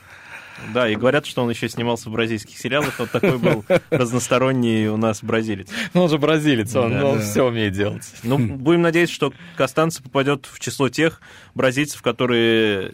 Да, 0.74 0.88
и 0.88 0.96
говорят, 0.96 1.26
что 1.26 1.44
он 1.44 1.50
еще 1.50 1.70
снимался 1.70 2.10
в 2.10 2.14
бразильских 2.14 2.58
сериалах. 2.58 3.00
Вот 3.00 3.12
такой 3.12 3.38
был 3.38 3.66
разносторонний 3.90 4.88
у 4.88 4.98
нас 4.98 5.24
бразилец. 5.24 5.70
Ну, 5.94 6.04
он 6.04 6.10
же 6.10 6.18
бразилец, 6.18 6.76
он, 6.76 6.92
да, 6.92 7.06
он 7.06 7.18
да. 7.20 7.24
все 7.24 7.44
умеет 7.46 7.74
делать. 7.74 8.04
Ну, 8.24 8.38
будем 8.38 8.82
надеяться, 8.82 9.16
что 9.16 9.34
Костанца 9.56 10.04
попадет 10.04 10.46
в 10.46 10.60
число 10.60 10.90
тех 10.90 11.22
бразильцев, 11.56 12.02
которые 12.02 12.94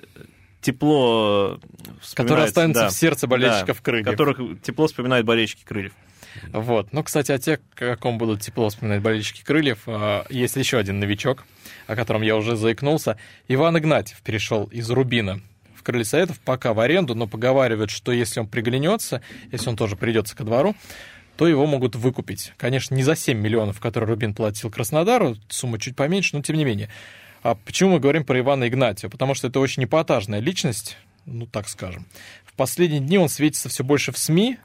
тепло 0.61 1.59
Которые 2.15 2.45
останутся 2.45 2.83
да, 2.83 2.89
в 2.89 2.93
сердце 2.93 3.27
болельщиков 3.27 3.77
да, 3.77 3.83
крыльев. 3.83 4.05
Которых 4.05 4.39
тепло 4.61 4.87
вспоминают 4.87 5.25
болельщики 5.25 5.63
крыльев. 5.63 5.93
Вот. 6.51 6.91
Ну, 6.91 7.03
кстати, 7.03 7.31
о 7.31 7.37
тех, 7.37 7.59
о 7.79 7.95
ком 7.95 8.17
будут 8.17 8.41
тепло 8.41 8.69
вспоминать 8.69 9.01
болельщики 9.01 9.43
крыльев, 9.43 9.79
а, 9.87 10.25
есть 10.29 10.55
еще 10.55 10.77
один 10.77 10.99
новичок, 10.99 11.45
о 11.87 11.95
котором 11.95 12.23
я 12.23 12.35
уже 12.35 12.55
заикнулся. 12.55 13.17
Иван 13.47 13.77
Игнатьев 13.77 14.21
перешел 14.21 14.65
из 14.65 14.89
Рубина 14.89 15.41
крылья 15.85 16.03
советов 16.03 16.39
пока 16.43 16.73
в 16.73 16.79
аренду, 16.79 17.15
но 17.15 17.27
поговаривают, 17.27 17.91
что 17.91 18.11
если 18.11 18.39
он 18.41 18.47
приглянется, 18.47 19.21
если 19.51 19.69
он 19.69 19.77
тоже 19.77 19.95
придется 19.95 20.35
ко 20.35 20.43
двору, 20.43 20.75
то 21.37 21.47
его 21.47 21.65
могут 21.65 21.95
выкупить. 21.95 22.53
Конечно, 22.57 22.95
не 22.95 23.03
за 23.03 23.15
7 23.15 23.37
миллионов, 23.37 23.79
которые 23.79 24.09
Рубин 24.09 24.33
платил 24.33 24.71
Краснодару, 24.71 25.37
сумма 25.49 25.79
чуть 25.79 25.95
поменьше, 25.95 26.35
но 26.35 26.41
тем 26.41 26.57
не 26.57 26.65
менее. 26.65 26.89
А 27.43 27.55
почему 27.55 27.91
мы 27.91 27.99
говорим 27.99 28.25
про 28.25 28.39
Ивана 28.39 28.67
Игнатьева? 28.67 29.11
Потому 29.11 29.35
что 29.35 29.47
это 29.47 29.59
очень 29.59 29.83
эпатажная 29.83 30.39
личность, 30.39 30.97
ну 31.25 31.45
так 31.45 31.69
скажем. 31.69 32.05
В 32.45 32.53
последние 32.53 33.01
дни 33.01 33.17
он 33.17 33.29
светится 33.29 33.69
все 33.69 33.83
больше 33.83 34.11
в 34.11 34.17
СМИ, 34.17 34.57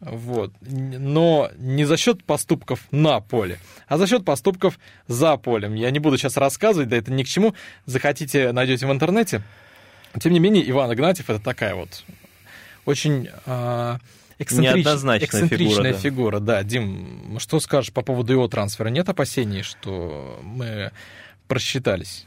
вот. 0.00 0.52
Но 0.60 1.50
не 1.56 1.84
за 1.84 1.96
счет 1.96 2.22
поступков 2.24 2.86
на 2.90 3.20
поле, 3.20 3.58
а 3.88 3.98
за 3.98 4.06
счет 4.06 4.24
поступков 4.24 4.78
за 5.08 5.36
полем. 5.36 5.74
Я 5.74 5.90
не 5.90 5.98
буду 5.98 6.16
сейчас 6.18 6.36
рассказывать, 6.36 6.88
да 6.88 6.96
это 6.96 7.10
ни 7.10 7.24
к 7.24 7.26
чему. 7.26 7.54
Захотите, 7.86 8.52
найдете 8.52 8.86
в 8.86 8.92
интернете. 8.92 9.42
Тем 10.20 10.32
не 10.32 10.38
менее, 10.38 10.68
Иван 10.68 10.92
Игнатьев 10.92 11.28
это 11.30 11.40
такая 11.40 11.74
вот 11.74 12.04
очень 12.84 13.28
э, 13.46 13.98
эксцентрич... 14.38 14.86
эксцентричная 14.86 15.92
фигура, 15.92 15.92
да. 15.92 15.98
фигура. 15.98 16.40
Да, 16.40 16.62
Дим, 16.62 17.38
что 17.38 17.60
скажешь 17.60 17.92
по 17.92 18.02
поводу 18.02 18.32
его 18.32 18.48
трансфера? 18.48 18.88
Нет 18.88 19.08
опасений, 19.08 19.62
что 19.62 20.40
мы 20.42 20.92
просчитались? 21.46 22.26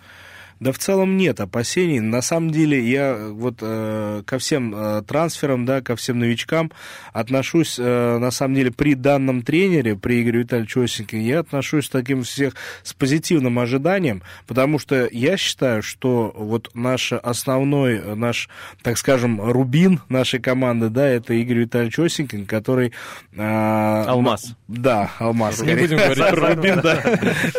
Да 0.62 0.72
в 0.72 0.78
целом 0.78 1.18
нет 1.18 1.40
опасений. 1.40 2.00
На 2.00 2.22
самом 2.22 2.52
деле 2.52 2.88
я 2.88 3.18
вот 3.32 3.56
э, 3.62 4.22
ко 4.24 4.38
всем 4.38 4.76
э, 4.76 5.02
трансферам, 5.02 5.66
да, 5.66 5.82
ко 5.82 5.96
всем 5.96 6.20
новичкам 6.20 6.72
отношусь, 7.14 7.80
э, 7.80 8.18
на 8.20 8.30
самом 8.30 8.54
деле, 8.54 8.72
при 8.72 8.94
данном 8.94 9.42
тренере, 9.42 9.96
при 9.96 10.22
Игоре 10.22 10.42
Витальевиче 10.42 10.84
Осенькине, 10.84 11.24
я 11.24 11.40
отношусь 11.40 11.90
таким 11.90 12.22
всех 12.22 12.54
с 12.84 12.94
позитивным 12.94 13.58
ожиданием, 13.58 14.22
потому 14.46 14.78
что 14.78 15.10
я 15.12 15.36
считаю, 15.36 15.82
что 15.82 16.32
вот 16.38 16.70
наш 16.76 17.12
основной, 17.12 18.16
наш, 18.16 18.48
так 18.84 19.00
скажем, 19.00 19.42
рубин 19.42 20.02
нашей 20.10 20.40
команды, 20.40 20.90
да, 20.90 21.08
это 21.08 21.34
Игорь 21.34 21.62
Витальевич 21.62 21.98
Осенькин, 21.98 22.46
который... 22.46 22.94
Э, 23.36 24.04
Алмаз. 24.04 24.54
Да, 24.68 25.10
Алмаз. 25.18 25.60
Не 25.64 25.74
будем 25.74 25.98
говорить 25.98 26.18
про 26.30 26.54
рубин, 26.54 26.82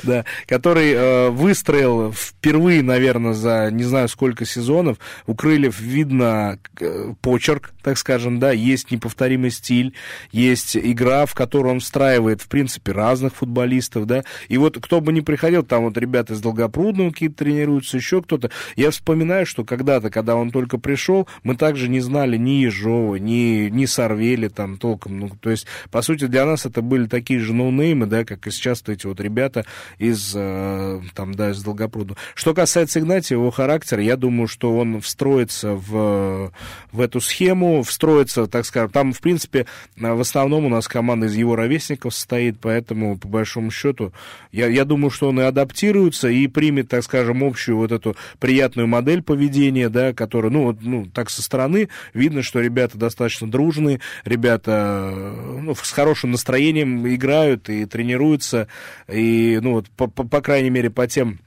да. 0.04 0.24
Который 0.46 0.92
э, 0.92 1.30
выстроил 1.30 2.12
впервые, 2.12 2.91
наверное, 2.92 3.32
за 3.32 3.70
не 3.70 3.84
знаю 3.84 4.06
сколько 4.08 4.44
сезонов. 4.44 4.98
У 5.26 5.34
Крыльев 5.34 5.80
видно 5.80 6.58
э, 6.78 7.14
почерк, 7.22 7.70
так 7.82 7.96
скажем, 7.96 8.38
да, 8.38 8.52
есть 8.52 8.90
неповторимый 8.90 9.50
стиль, 9.50 9.94
есть 10.30 10.76
игра, 10.76 11.24
в 11.24 11.34
которую 11.34 11.72
он 11.72 11.80
встраивает, 11.80 12.42
в 12.42 12.48
принципе, 12.48 12.92
разных 12.92 13.34
футболистов, 13.34 14.06
да. 14.06 14.24
И 14.48 14.58
вот 14.58 14.78
кто 14.78 15.00
бы 15.00 15.12
ни 15.12 15.20
приходил, 15.20 15.62
там 15.62 15.84
вот 15.84 15.96
ребята 15.96 16.34
из 16.34 16.40
Долгопрудного 16.42 17.10
какие-то 17.10 17.36
тренируются, 17.36 17.96
еще 17.96 18.20
кто-то. 18.20 18.50
Я 18.76 18.90
вспоминаю, 18.90 19.46
что 19.46 19.64
когда-то, 19.64 20.10
когда 20.10 20.36
он 20.36 20.50
только 20.50 20.76
пришел, 20.76 21.26
мы 21.42 21.56
также 21.56 21.88
не 21.88 22.00
знали 22.00 22.36
ни 22.36 22.62
Ежова, 22.62 23.16
ни, 23.16 23.70
ни 23.70 23.86
Сорвели 23.86 24.48
там 24.48 24.76
толком. 24.76 25.18
Ну, 25.18 25.30
то 25.40 25.50
есть, 25.50 25.66
по 25.90 26.02
сути, 26.02 26.26
для 26.26 26.44
нас 26.44 26.66
это 26.66 26.82
были 26.82 27.06
такие 27.06 27.40
же 27.40 27.54
ноунеймы, 27.54 28.04
да, 28.04 28.24
как 28.26 28.46
и 28.46 28.50
сейчас 28.50 28.82
эти 28.86 29.06
вот 29.06 29.18
ребята 29.20 29.64
из, 29.98 30.32
э, 30.34 31.00
там, 31.14 31.32
да, 31.34 31.52
из 31.52 31.62
Долгопрудного. 31.62 32.18
Что 32.34 32.52
касается 32.52 32.81
касается 32.82 32.98
Игнатия, 32.98 33.36
его 33.36 33.50
характер, 33.52 34.00
я 34.00 34.16
думаю, 34.16 34.48
что 34.48 34.76
он 34.76 35.00
встроится 35.00 35.74
в, 35.74 36.52
в 36.90 37.00
эту 37.00 37.20
схему, 37.20 37.84
встроится, 37.84 38.48
так 38.48 38.66
скажем, 38.66 38.90
там, 38.90 39.12
в 39.12 39.20
принципе, 39.20 39.66
в 39.96 40.20
основном 40.20 40.66
у 40.66 40.68
нас 40.68 40.88
команда 40.88 41.26
из 41.26 41.36
его 41.36 41.54
ровесников 41.54 42.12
состоит, 42.12 42.58
поэтому, 42.60 43.16
по 43.16 43.28
большому 43.28 43.70
счету, 43.70 44.12
я, 44.50 44.66
я 44.66 44.84
думаю, 44.84 45.10
что 45.10 45.28
он 45.28 45.40
и 45.40 45.44
адаптируется, 45.44 46.28
и 46.28 46.48
примет, 46.48 46.88
так 46.88 47.04
скажем, 47.04 47.44
общую 47.44 47.76
вот 47.76 47.92
эту 47.92 48.16
приятную 48.40 48.88
модель 48.88 49.22
поведения, 49.22 49.88
да, 49.88 50.12
которая, 50.12 50.50
ну, 50.50 50.76
ну 50.80 51.06
так 51.06 51.30
со 51.30 51.40
стороны 51.40 51.88
видно, 52.14 52.42
что 52.42 52.60
ребята 52.60 52.98
достаточно 52.98 53.48
дружные, 53.48 54.00
ребята 54.24 55.12
ну, 55.60 55.74
с 55.76 55.92
хорошим 55.92 56.32
настроением 56.32 57.06
играют 57.06 57.68
и 57.68 57.86
тренируются, 57.86 58.66
и, 59.08 59.60
ну, 59.62 59.74
вот, 59.74 59.88
по, 59.90 60.08
по, 60.08 60.24
по 60.24 60.40
крайней 60.40 60.70
мере, 60.70 60.90
по 60.90 61.06
тем 61.06 61.38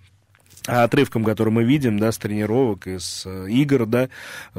отрывкам, 0.66 1.24
который 1.24 1.52
мы 1.52 1.64
видим, 1.64 2.00
да, 2.00 2.12
с 2.12 2.18
тренировок, 2.18 2.88
из 2.88 3.24
э, 3.26 3.48
игр, 3.50 3.86
да, 3.86 4.10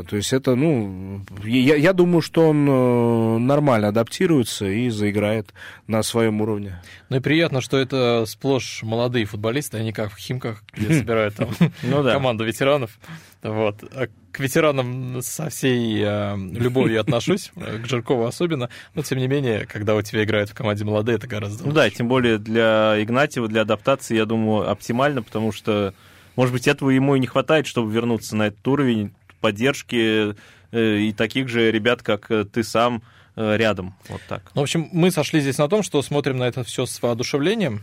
то 0.09 0.17
есть 0.17 0.33
это, 0.33 0.55
ну, 0.55 1.23
я, 1.45 1.77
я 1.77 1.93
думаю, 1.93 2.23
что 2.23 2.49
он 2.49 2.69
э, 2.69 3.39
нормально 3.39 3.89
адаптируется 3.89 4.67
и 4.67 4.89
заиграет 4.89 5.53
на 5.87 6.03
своем 6.03 6.41
уровне. 6.41 6.81
Ну 7.09 7.17
и 7.17 7.21
приятно, 7.21 7.61
что 7.61 7.79
это 7.79 8.25
сплошь 8.27 8.83
молодые 8.83 9.27
футболисты, 9.27 9.79
они 9.79 9.93
как 9.93 10.13
в 10.13 10.17
Химках, 10.19 10.63
где 10.73 10.99
собирают 10.99 11.35
там 11.35 11.51
ну 11.83 12.03
команду 12.03 12.45
ветеранов. 12.45 12.99
Вот. 13.43 13.83
А 13.93 14.09
к 14.33 14.41
ветеранам 14.41 15.23
со 15.23 15.49
всей 15.49 16.03
э, 16.05 16.37
любовью 16.37 17.01
отношусь, 17.01 17.53
э, 17.57 17.79
к 17.79 17.87
Жиркову 17.87 18.27
особенно, 18.27 18.69
но 18.95 19.03
тем 19.03 19.19
не 19.19 19.29
менее, 19.29 19.67
когда 19.67 19.95
у 19.95 20.03
тебя 20.03 20.25
играют 20.25 20.51
в 20.51 20.55
команде 20.55 20.85
молодые, 20.85 21.17
это 21.17 21.27
гораздо 21.27 21.65
лучше. 21.65 21.69
Ну 21.69 21.75
да, 21.75 21.89
тем 21.89 22.09
более 22.09 22.39
для 22.39 22.97
Игнатьева, 23.03 23.49
для 23.49 23.63
адаптации, 23.63 24.17
я 24.17 24.27
думаю, 24.27 24.71
оптимально, 24.71 25.23
потому 25.23 25.53
что, 25.53 25.95
может 26.35 26.53
быть, 26.53 26.69
этого 26.69 26.91
ему 26.91 27.17
и 27.17 27.21
не 27.21 27.27
хватает, 27.27 27.67
чтобы 27.67 27.91
вернуться 27.91 28.37
на 28.37 28.49
этот 28.49 28.67
уровень 28.69 29.15
поддержки 29.41 30.35
э, 30.73 30.97
и 30.99 31.13
таких 31.13 31.49
же 31.49 31.71
ребят, 31.71 32.03
как 32.03 32.31
э, 32.31 32.45
ты 32.45 32.63
сам, 32.63 33.03
э, 33.37 33.57
рядом. 33.57 33.95
Вот 34.09 34.21
так. 34.29 34.43
Ну, 34.55 34.63
в 34.63 34.65
общем, 34.65 34.89
мы 34.93 35.11
сошли 35.11 35.41
здесь 35.41 35.59
на 35.59 35.69
том, 35.69 35.83
что 35.83 36.03
смотрим 36.03 36.39
на 36.39 36.45
это 36.45 36.65
все 36.65 36.85
с 36.87 37.01
воодушевлением. 37.01 37.83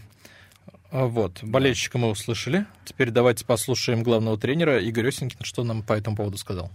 А, 0.93 1.07
вот, 1.07 1.39
болельщика 1.41 1.97
мы 1.97 2.11
услышали. 2.11 2.67
Теперь 2.85 3.09
давайте 3.09 3.45
послушаем 3.45 4.03
главного 4.03 4.37
тренера 4.37 4.77
Игоря 4.87 5.07
Осенькина, 5.07 5.43
что 5.43 5.63
нам 5.63 5.81
по 5.81 5.93
этому 5.93 6.15
поводу 6.15 6.37
сказал. 6.37 6.69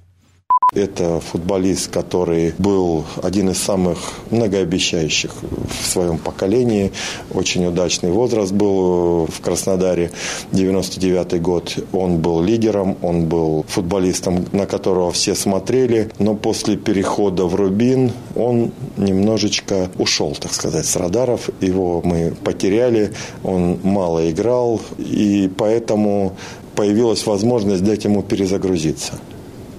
Это 0.75 1.21
футболист, 1.21 1.91
который 1.91 2.53
был 2.59 3.07
один 3.23 3.49
из 3.49 3.57
самых 3.57 3.99
многообещающих 4.31 5.35
в 5.41 5.87
своем 5.87 6.19
поколении. 6.19 6.93
Очень 7.33 7.65
удачный 7.65 8.11
возраст 8.11 8.53
был 8.53 9.25
в 9.25 9.41
Краснодаре. 9.41 10.11
99 10.53 11.41
год. 11.41 11.75
Он 11.93 12.19
был 12.19 12.43
лидером, 12.43 12.99
он 13.01 13.29
был 13.29 13.65
футболистом, 13.67 14.45
на 14.53 14.67
которого 14.67 15.11
все 15.11 15.35
смотрели. 15.35 16.11
Но 16.19 16.35
после 16.35 16.77
перехода 16.77 17.47
в 17.47 17.55
Рубин 17.55 18.13
он 18.37 18.71
немножечко 18.99 19.89
ушел, 19.97 20.37
так 20.39 20.53
сказать, 20.53 20.85
с 20.85 20.97
радаров. 20.97 21.49
Его 21.63 22.03
мы 22.05 22.35
потеряли. 22.45 23.15
Он 23.43 23.79
мало 23.83 24.31
играл. 24.31 24.83
И 24.99 25.51
поэтому 25.57 26.37
появилась 26.75 27.25
возможность 27.25 27.85
дать 27.85 28.05
ему 28.05 28.23
перезагрузиться 28.23 29.15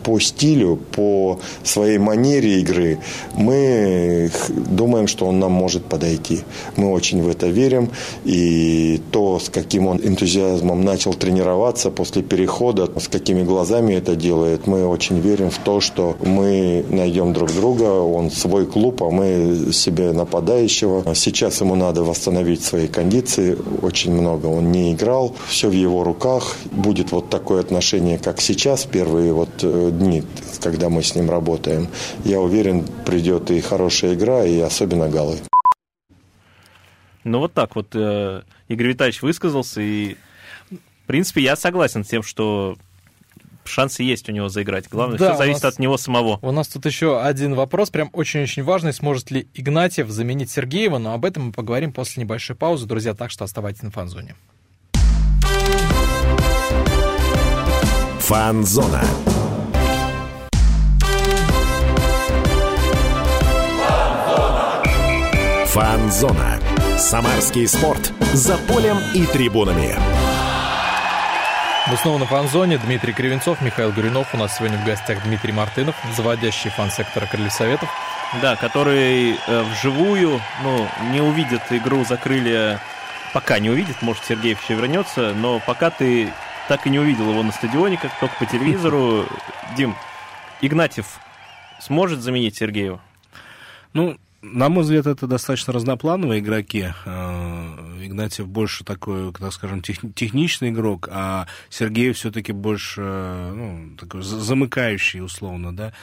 по 0.09 0.19
стилю, 0.19 0.79
по 0.95 1.39
своей 1.63 1.99
манере 1.99 2.61
игры, 2.61 2.97
мы 3.35 4.31
думаем, 4.49 5.07
что 5.07 5.27
он 5.27 5.37
нам 5.37 5.51
может 5.51 5.85
подойти. 5.85 6.39
Мы 6.77 6.91
очень 6.91 7.21
в 7.21 7.29
это 7.29 7.45
верим. 7.45 7.89
И 8.25 8.99
то, 9.11 9.37
с 9.37 9.49
каким 9.49 9.85
он 9.85 9.99
энтузиазмом 10.03 10.83
начал 10.83 11.13
тренироваться 11.13 11.91
после 11.91 12.23
перехода, 12.23 12.89
с 12.99 13.07
какими 13.07 13.43
глазами 13.43 13.93
это 13.93 14.15
делает, 14.15 14.65
мы 14.65 14.87
очень 14.87 15.19
верим 15.19 15.51
в 15.51 15.59
то, 15.59 15.79
что 15.79 16.15
мы 16.25 16.83
найдем 16.89 17.31
друг 17.33 17.53
друга, 17.53 17.83
он 17.83 18.31
свой 18.31 18.65
клуб, 18.65 19.03
а 19.03 19.11
мы 19.11 19.71
себе 19.73 20.11
нападающего. 20.11 21.13
Сейчас 21.13 21.61
ему 21.61 21.75
надо 21.75 22.03
восстановить 22.03 22.63
свои 22.63 22.87
кондиции, 22.87 23.55
очень 23.83 24.11
много 24.11 24.47
он 24.47 24.71
не 24.71 24.91
играл, 24.93 25.35
все 25.47 25.69
в 25.69 25.73
его 25.73 26.03
руках. 26.03 26.55
Будет 26.71 27.11
вот 27.11 27.29
такое 27.29 27.61
отношение, 27.61 28.17
как 28.17 28.41
сейчас, 28.41 28.85
первые 28.85 29.33
вот 29.33 29.49
э, 29.61 29.98
дни, 29.99 30.23
когда 30.61 30.89
мы 30.89 31.03
с 31.03 31.13
ним 31.15 31.29
работаем. 31.29 31.87
Я 32.25 32.39
уверен, 32.39 32.85
придет 33.05 33.51
и 33.51 33.61
хорошая 33.61 34.15
игра, 34.15 34.43
и 34.43 34.59
особенно 34.59 35.09
голы. 35.09 35.37
Ну 37.23 37.39
вот 37.39 37.53
так 37.53 37.75
вот 37.75 37.89
э, 37.93 38.41
Игорь 38.69 38.87
Витальевич 38.87 39.21
высказался, 39.21 39.81
и 39.81 40.15
в 40.71 41.07
принципе 41.07 41.41
я 41.41 41.55
согласен 41.55 42.03
с 42.03 42.07
тем, 42.07 42.23
что 42.23 42.77
шансы 43.65 44.03
есть 44.03 44.27
у 44.29 44.31
него 44.31 44.49
заиграть. 44.49 44.89
Главное, 44.89 45.17
да, 45.17 45.29
все 45.29 45.37
зависит 45.37 45.63
нас, 45.63 45.73
от 45.73 45.79
него 45.79 45.97
самого. 45.97 46.39
У 46.41 46.51
нас 46.51 46.67
тут 46.67 46.85
еще 46.85 47.21
один 47.21 47.55
вопрос, 47.55 47.89
прям 47.89 48.09
очень-очень 48.13 48.63
важный. 48.63 48.93
Сможет 48.93 49.31
ли 49.31 49.47
Игнатьев 49.53 50.09
заменить 50.09 50.49
Сергеева? 50.49 50.97
Но 50.97 51.13
об 51.13 51.25
этом 51.25 51.47
мы 51.47 51.51
поговорим 51.51 51.93
после 51.93 52.23
небольшой 52.23 52.55
паузы, 52.55 52.85
друзья, 52.87 53.13
так 53.13 53.31
что 53.31 53.43
оставайтесь 53.43 53.83
на 53.83 53.91
фан-зоне. 53.91 54.35
Фан-зона. 58.19 59.03
Фан-зона. 65.79 66.59
Самарский 66.97 67.65
спорт. 67.65 68.11
За 68.33 68.57
полем 68.57 68.97
и 69.15 69.25
трибунами. 69.25 69.95
Мы 71.89 71.95
снова 71.95 72.17
на 72.17 72.25
фан-зоне. 72.25 72.77
Дмитрий 72.79 73.13
Кривенцов, 73.13 73.61
Михаил 73.61 73.93
Гуринов. 73.93 74.35
У 74.35 74.37
нас 74.37 74.57
сегодня 74.57 74.77
в 74.77 74.85
гостях 74.85 75.23
Дмитрий 75.23 75.53
Мартынов, 75.53 75.95
заводящий 76.17 76.69
фан-сектора 76.69 77.27
Крыльев 77.27 77.53
Советов. 77.53 77.87
Да, 78.41 78.57
который 78.57 79.37
э, 79.47 79.63
вживую 79.71 80.41
ну, 80.63 80.85
не 81.13 81.21
увидит 81.21 81.61
игру 81.69 82.03
за 82.03 82.17
крылья, 82.17 82.81
пока 83.31 83.59
не 83.59 83.69
увидит, 83.69 84.01
может, 84.01 84.25
Сергеев 84.25 84.61
еще 84.61 84.73
вернется, 84.73 85.33
но 85.33 85.61
пока 85.61 85.91
ты 85.91 86.33
так 86.67 86.87
и 86.87 86.89
не 86.89 86.99
увидел 86.99 87.29
его 87.29 87.41
на 87.41 87.53
стадионе, 87.53 87.95
как 87.95 88.11
только 88.19 88.35
по 88.35 88.45
телевизору. 88.45 89.25
Дим, 89.77 89.95
Игнатьев 90.59 91.05
сможет 91.79 92.19
заменить 92.19 92.57
Сергеева? 92.57 92.99
Ну, 93.93 94.17
На 94.41 94.69
мой 94.69 94.83
взгляд, 94.83 95.05
это 95.05 95.27
достаточно 95.27 95.73
разноплановые 95.73 96.39
игроки. 96.39 96.93
Э, 97.05 97.97
Игнатьев 98.01 98.47
больше 98.47 98.85
такой, 98.85 99.33
так 99.33 99.51
скажем, 99.51 99.81
тех, 99.81 99.97
техничный 100.15 100.69
игрок, 100.69 101.09
а 101.11 101.47
Сергей 101.69 102.13
все-таки 102.13 102.53
больше 102.53 103.01
ну, 103.01 103.97
такой 103.97 104.21
замыкающий, 104.21 105.21
условно, 105.21 105.75
да. 105.75 105.93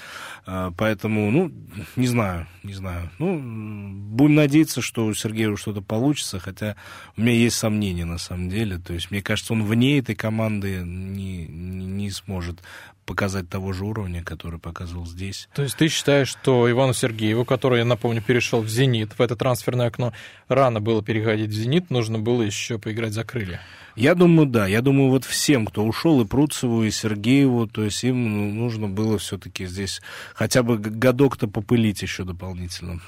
Э, 0.47 0.71
поэтому, 0.77 1.31
ну, 1.31 1.51
не 1.97 2.07
знаю, 2.07 2.47
не 2.63 2.75
знаю. 2.75 3.11
Ну, 3.19 3.39
будем 3.39 4.35
надеяться, 4.35 4.83
что 4.83 5.07
у 5.07 5.15
Сергея 5.15 5.57
что-то 5.57 5.81
получится, 5.81 6.39
хотя 6.39 6.77
у 7.17 7.23
меня 7.23 7.33
есть 7.33 7.57
сомнения 7.57 8.05
на 8.05 8.19
самом 8.19 8.51
деле. 8.51 8.77
То 8.77 8.93
есть, 8.93 9.11
мне 9.11 9.23
кажется, 9.23 9.55
он 9.55 9.65
вне 9.65 9.99
этой 9.99 10.15
команды 10.15 10.83
не, 10.85 11.47
не 11.47 12.11
сможет 12.11 12.61
показать 13.07 13.49
того 13.49 13.73
же 13.73 13.85
уровня, 13.85 14.23
который 14.23 14.59
показывал 14.59 15.07
здесь. 15.07 15.49
То 15.55 15.63
есть 15.63 15.77
ты 15.77 15.89
считаешь, 15.89 16.29
что 16.29 16.71
Ивану 16.71 16.93
Сергееву, 16.93 17.45
который, 17.45 17.79
я 17.79 17.85
напомню, 17.85 18.21
перешел 18.21 18.61
в 18.61 18.69
«Зенит», 18.69 19.13
в 19.17 19.23
это 19.23 19.37
трансферное 19.37 19.87
окно, 19.87 20.13
рано 20.49 20.81
было 20.81 21.03
переходить 21.03 21.51
в 21.51 21.55
«Зенит», 21.55 21.91
нужно 21.91 22.19
было 22.19 22.43
еще 22.43 22.79
поиграть 22.79 23.13
за 23.13 23.25
крылья? 23.25 23.61
Я 23.95 24.15
думаю, 24.15 24.47
да. 24.47 24.67
Я 24.67 24.83
думаю, 24.83 25.09
вот 25.09 25.25
всем, 25.25 25.67
кто 25.67 25.83
ушел, 25.85 26.21
и 26.21 26.27
Пруцеву, 26.27 26.83
и 26.83 26.91
Сергееву, 26.91 27.67
то 27.67 27.83
есть 27.83 28.05
им 28.05 28.37
ну, 28.37 28.53
нужно 28.53 28.89
было 28.89 29.19
все-таки 29.19 29.67
здесь 29.67 30.03
хотя 30.35 30.63
бы 30.63 30.77
годок-то 30.77 31.49
попылить 31.49 32.03
еще 32.03 32.25
дополнительно. 32.25 33.01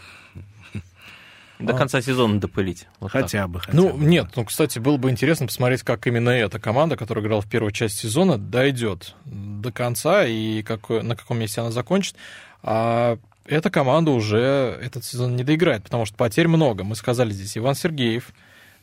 До 1.58 1.74
а. 1.74 1.76
конца 1.76 2.00
сезона 2.00 2.40
допылить. 2.40 2.86
Вот 3.00 3.10
хотя 3.10 3.42
так. 3.42 3.50
бы. 3.50 3.60
Хотя 3.60 3.76
ну, 3.76 3.92
бы, 3.92 4.04
нет, 4.04 4.28
ну, 4.36 4.44
кстати, 4.44 4.78
было 4.78 4.96
бы 4.96 5.10
интересно 5.10 5.46
посмотреть, 5.46 5.82
как 5.82 6.06
именно 6.06 6.30
эта 6.30 6.60
команда, 6.60 6.96
которая 6.96 7.24
играла 7.24 7.42
в 7.42 7.48
первую 7.48 7.72
часть 7.72 7.98
сезона, 7.98 8.38
дойдет 8.38 9.14
до 9.24 9.72
конца 9.72 10.24
и 10.24 10.62
как, 10.62 10.88
на 10.88 11.16
каком 11.16 11.38
месте 11.38 11.60
она 11.60 11.72
закончит. 11.72 12.14
А 12.62 13.18
эта 13.44 13.70
команда 13.70 14.12
уже 14.12 14.78
этот 14.80 15.04
сезон 15.04 15.34
не 15.34 15.42
доиграет, 15.42 15.82
потому 15.82 16.04
что 16.04 16.16
потерь 16.16 16.48
много. 16.48 16.84
Мы 16.84 16.94
сказали 16.94 17.32
здесь 17.32 17.58
Иван 17.58 17.74
Сергеев, 17.74 18.30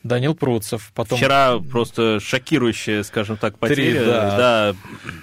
Данил 0.02 0.34
Пруцев. 0.34 0.92
Потом... 0.94 1.16
Вчера 1.18 1.58
просто 1.58 2.20
шокирующие, 2.20 3.04
скажем 3.04 3.38
так, 3.38 3.58
потери. 3.58 3.92
Три, 3.92 4.04
да. 4.04 4.36
да. 4.36 4.74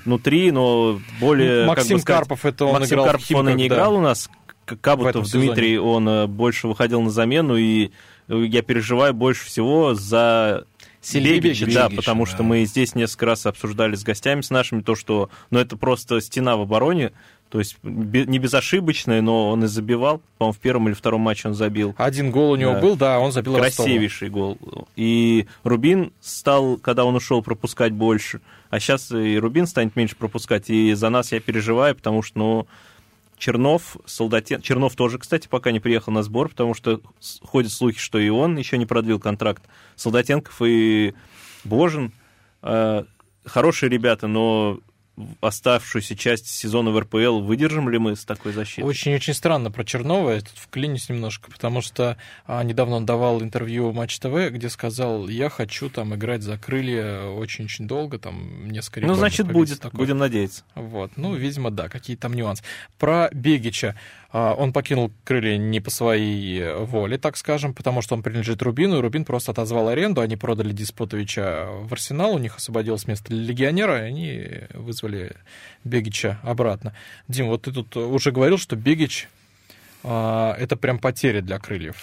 Ну, 0.05 0.17
три, 0.17 0.51
но 0.51 0.99
более... 1.19 1.65
Максим 1.65 1.75
как 1.75 1.97
бы 1.97 2.01
сказать, 2.01 2.19
Карпов, 2.19 2.45
это 2.45 2.65
он 2.65 2.73
Максим 2.73 2.95
играл 2.95 3.05
Карпов, 3.05 3.23
в 3.23 3.27
Химках, 3.27 3.45
он 3.45 3.49
и 3.49 3.53
не 3.53 3.69
да. 3.69 3.75
играл 3.75 3.95
у 3.95 4.01
нас 4.01 4.29
Кабутов 4.65 5.29
Дмитрий, 5.31 5.77
он 5.77 6.07
э, 6.07 6.27
больше 6.27 6.67
выходил 6.67 7.01
на 7.01 7.09
замену, 7.09 7.55
и 7.55 7.91
э, 8.27 8.45
я 8.45 8.61
переживаю 8.61 9.13
больше 9.13 9.45
всего 9.45 9.93
за 9.93 10.65
Бегича, 11.13 11.67
да, 11.71 11.89
потому 11.89 12.25
да. 12.25 12.31
что 12.31 12.43
мы 12.43 12.63
здесь 12.65 12.95
несколько 12.95 13.25
раз 13.25 13.45
обсуждали 13.45 13.95
с 13.95 14.03
гостями 14.03 14.41
с 14.41 14.49
нашими 14.49 14.81
то, 14.81 14.95
что 14.95 15.29
ну, 15.51 15.59
это 15.59 15.75
просто 15.75 16.21
стена 16.21 16.55
в 16.55 16.61
обороне, 16.61 17.11
то 17.53 17.59
есть 17.59 17.77
не 17.83 18.39
безошибочная, 18.39 19.21
но 19.21 19.49
он 19.49 19.63
и 19.63 19.67
забивал. 19.67 20.21
По-моему, 20.39 20.53
в 20.53 20.57
первом 20.57 20.87
или 20.87 20.95
втором 20.95 21.21
матче 21.21 21.49
он 21.49 21.53
забил. 21.53 21.93
Один 21.97 22.31
гол 22.31 22.51
у 22.51 22.55
него 22.55 22.73
да. 22.73 22.81
был, 22.81 22.95
да, 22.95 23.19
он 23.19 23.31
забил 23.31 23.53
Красивейший 23.55 24.29
Ростову. 24.29 24.57
гол. 24.59 24.87
И 24.95 25.45
Рубин 25.63 26.13
стал, 26.19 26.77
когда 26.77 27.05
он 27.05 27.15
ушел, 27.15 27.43
пропускать 27.43 27.91
больше. 27.91 28.41
А 28.71 28.79
сейчас 28.79 29.11
и 29.11 29.37
Рубин 29.37 29.67
станет 29.67 29.95
меньше 29.95 30.15
пропускать. 30.15 30.71
И 30.71 30.93
за 30.93 31.09
нас 31.09 31.31
я 31.31 31.39
переживаю, 31.39 31.93
потому 31.95 32.23
что, 32.23 32.39
ну, 32.39 32.67
Чернов, 33.37 33.97
Солдатен... 34.05 34.61
Чернов 34.61 34.95
тоже, 34.95 35.17
кстати, 35.17 35.47
пока 35.47 35.71
не 35.71 35.79
приехал 35.79 36.11
на 36.11 36.23
сбор, 36.23 36.49
потому 36.49 36.73
что 36.73 37.01
ходят 37.41 37.71
слухи, 37.71 37.99
что 37.99 38.19
и 38.19 38.29
он 38.29 38.57
еще 38.57 38.77
не 38.77 38.85
продлил 38.85 39.19
контракт. 39.19 39.63
Солдатенков 39.95 40.61
и 40.61 41.13
Божин 41.63 42.13
э, 42.61 43.03
хорошие 43.45 43.89
ребята, 43.89 44.27
но 44.27 44.79
оставшуюся 45.41 46.15
часть 46.15 46.47
сезона 46.47 46.91
в 46.91 46.99
РПЛ 46.99 47.39
выдержим 47.41 47.89
ли 47.89 47.99
мы 47.99 48.15
с 48.15 48.25
такой 48.25 48.51
защитой? 48.51 48.85
Очень-очень 48.85 49.33
странно 49.33 49.69
про 49.69 49.83
Чернова, 49.83 50.31
я 50.31 50.39
тут 50.41 50.53
вклинюсь 50.55 51.07
немножко, 51.09 51.51
потому 51.51 51.81
что 51.81 52.17
а, 52.45 52.63
недавно 52.63 52.95
он 52.95 53.05
давал 53.05 53.41
интервью 53.41 53.91
Матч 53.91 54.19
ТВ, 54.19 54.49
где 54.49 54.69
сказал, 54.69 55.27
я 55.27 55.49
хочу 55.49 55.89
там 55.89 56.15
играть 56.15 56.41
за 56.41 56.57
крылья 56.57 57.25
очень-очень 57.25 57.87
долго, 57.87 58.17
там 58.17 58.67
несколько 58.69 59.05
Ну, 59.05 59.13
значит, 59.13 59.51
будет, 59.51 59.79
такое. 59.81 59.99
будем 59.99 60.17
надеяться. 60.17 60.63
Вот, 60.73 61.11
ну, 61.15 61.35
видимо, 61.35 61.69
да, 61.69 61.89
какие 61.89 62.15
там 62.15 62.33
нюансы. 62.33 62.63
Про 62.97 63.29
Бегича. 63.31 63.95
А, 64.33 64.55
он 64.55 64.73
покинул 64.73 65.11
крылья 65.23 65.57
не 65.57 65.79
по 65.79 65.91
своей 65.91 66.73
воле, 66.73 67.19
так 67.19 67.37
скажем, 67.37 67.75
потому 67.75 68.01
что 68.01 68.15
он 68.15 68.23
принадлежит 68.23 68.63
Рубину, 68.63 68.97
и 68.97 69.01
Рубин 69.01 69.25
просто 69.25 69.51
отозвал 69.51 69.89
аренду, 69.89 70.21
они 70.21 70.35
продали 70.35 70.73
Диспутовича 70.73 71.67
в 71.69 71.93
Арсенал, 71.93 72.33
у 72.33 72.39
них 72.39 72.57
освободилось 72.57 73.05
место 73.05 73.31
легионера, 73.31 73.99
и 73.99 74.07
они 74.07 74.49
вызвали 74.73 75.35
Бегича 75.83 76.39
обратно. 76.41 76.95
Дим, 77.27 77.47
вот 77.47 77.61
ты 77.61 77.71
тут 77.71 77.95
уже 77.95 78.31
говорил, 78.31 78.57
что 78.57 78.75
Бегич 78.75 79.29
а, 80.03 80.55
это 80.57 80.77
прям 80.77 80.97
потеря 80.97 81.41
для 81.41 81.59
крыльев. 81.59 81.95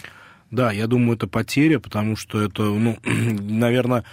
Да, 0.53 0.70
я 0.70 0.87
думаю, 0.87 1.16
это 1.16 1.26
потеря, 1.26 1.81
потому 1.81 2.14
что 2.14 2.41
это, 2.41 2.62
ну, 2.62 2.97
наверное, 3.05 4.05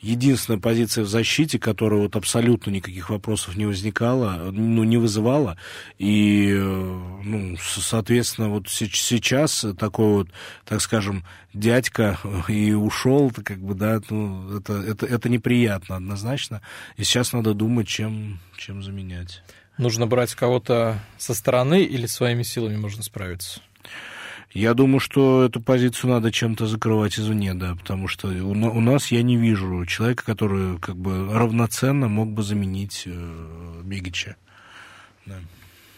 единственная 0.00 0.60
позиция 0.60 1.04
в 1.04 1.08
защите, 1.08 1.58
которая 1.58 2.00
вот 2.00 2.16
абсолютно 2.16 2.70
никаких 2.70 3.10
вопросов 3.10 3.56
не 3.56 3.66
возникала, 3.66 4.50
ну, 4.52 4.84
не 4.84 4.96
вызывала. 4.96 5.56
И, 5.98 6.52
ну, 6.52 7.56
соответственно, 7.58 8.48
вот 8.48 8.68
сейчас 8.68 9.64
такой 9.78 10.06
вот, 10.06 10.28
так 10.64 10.80
скажем, 10.80 11.24
дядька 11.52 12.18
и 12.48 12.72
ушел, 12.72 13.32
как 13.44 13.58
бы, 13.58 13.74
да, 13.74 14.00
ну, 14.10 14.58
это, 14.58 14.74
это, 14.74 15.06
это 15.06 15.28
неприятно 15.28 15.96
однозначно. 15.96 16.62
И 16.96 17.04
сейчас 17.04 17.32
надо 17.32 17.54
думать, 17.54 17.88
чем, 17.88 18.40
чем 18.56 18.82
заменять. 18.82 19.42
Нужно 19.78 20.08
брать 20.08 20.34
кого-то 20.34 20.98
со 21.18 21.34
стороны 21.34 21.82
или 21.84 22.06
своими 22.06 22.42
силами 22.42 22.76
можно 22.76 23.02
справиться? 23.02 23.60
Я 24.52 24.74
думаю, 24.74 24.98
что 24.98 25.44
эту 25.44 25.60
позицию 25.60 26.10
надо 26.10 26.32
чем-то 26.32 26.66
закрывать 26.66 27.18
извне, 27.18 27.54
да, 27.54 27.74
потому 27.74 28.08
что 28.08 28.28
у, 28.28 28.50
у 28.50 28.80
нас 28.80 29.12
я 29.12 29.22
не 29.22 29.36
вижу 29.36 29.84
человека, 29.84 30.24
который 30.24 30.78
как 30.78 30.96
бы 30.96 31.32
равноценно 31.32 32.08
мог 32.08 32.30
бы 32.30 32.42
заменить 32.42 33.02
э, 33.06 33.82
Бегича. 33.84 34.36
Да. 35.26 35.36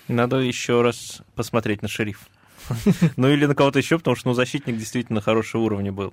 Надо 0.09 0.39
еще 0.39 0.83
раз 0.83 1.23
посмотреть 1.37 1.83
на 1.83 1.89
шериф. 1.89 2.27
Ну 3.17 3.29
или 3.29 3.47
на 3.47 3.55
кого-то 3.55 3.79
еще, 3.79 3.99
потому 3.99 4.17
что 4.17 4.29
ну, 4.29 4.35
защитник 4.35 4.77
действительно 4.77 5.21
хорошего 5.21 5.63
уровня 5.63 5.93
был. 5.93 6.13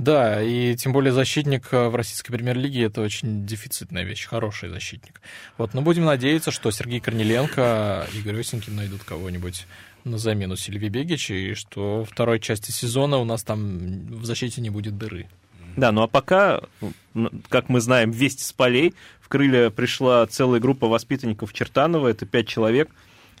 Да, 0.00 0.40
и 0.42 0.76
тем 0.76 0.92
более 0.92 1.12
защитник 1.12 1.68
э, 1.72 1.88
в 1.88 1.94
российской 1.94 2.32
премьер-лиге 2.32 2.84
это 2.84 3.02
очень 3.02 3.44
дефицитная 3.44 4.02
вещь, 4.02 4.26
хороший 4.26 4.70
защитник. 4.70 5.20
Вот, 5.58 5.74
но 5.74 5.82
будем 5.82 6.06
надеяться, 6.06 6.50
что 6.50 6.70
Сергей 6.70 7.00
Корнеленко, 7.00 8.06
Игорь 8.14 8.40
Осенькин 8.40 8.76
найдут 8.76 9.04
кого-нибудь 9.04 9.66
на 10.04 10.18
замену 10.18 10.56
Сильви 10.56 10.88
Бегича, 10.88 11.34
и 11.34 11.54
что 11.54 12.04
второй 12.04 12.40
части 12.40 12.70
сезона 12.70 13.18
у 13.18 13.24
нас 13.24 13.42
там 13.42 14.06
в 14.06 14.24
защите 14.24 14.60
не 14.60 14.70
будет 14.70 14.98
дыры. 14.98 15.26
Да, 15.76 15.92
ну 15.92 16.02
а 16.02 16.08
пока, 16.08 16.62
как 17.48 17.68
мы 17.68 17.80
знаем, 17.80 18.10
весть 18.10 18.44
с 18.44 18.52
полей. 18.52 18.94
В 19.20 19.28
крылья 19.28 19.70
пришла 19.70 20.26
целая 20.26 20.60
группа 20.60 20.88
воспитанников 20.88 21.52
Чертанова, 21.52 22.08
это 22.08 22.26
пять 22.26 22.48
человек. 22.48 22.90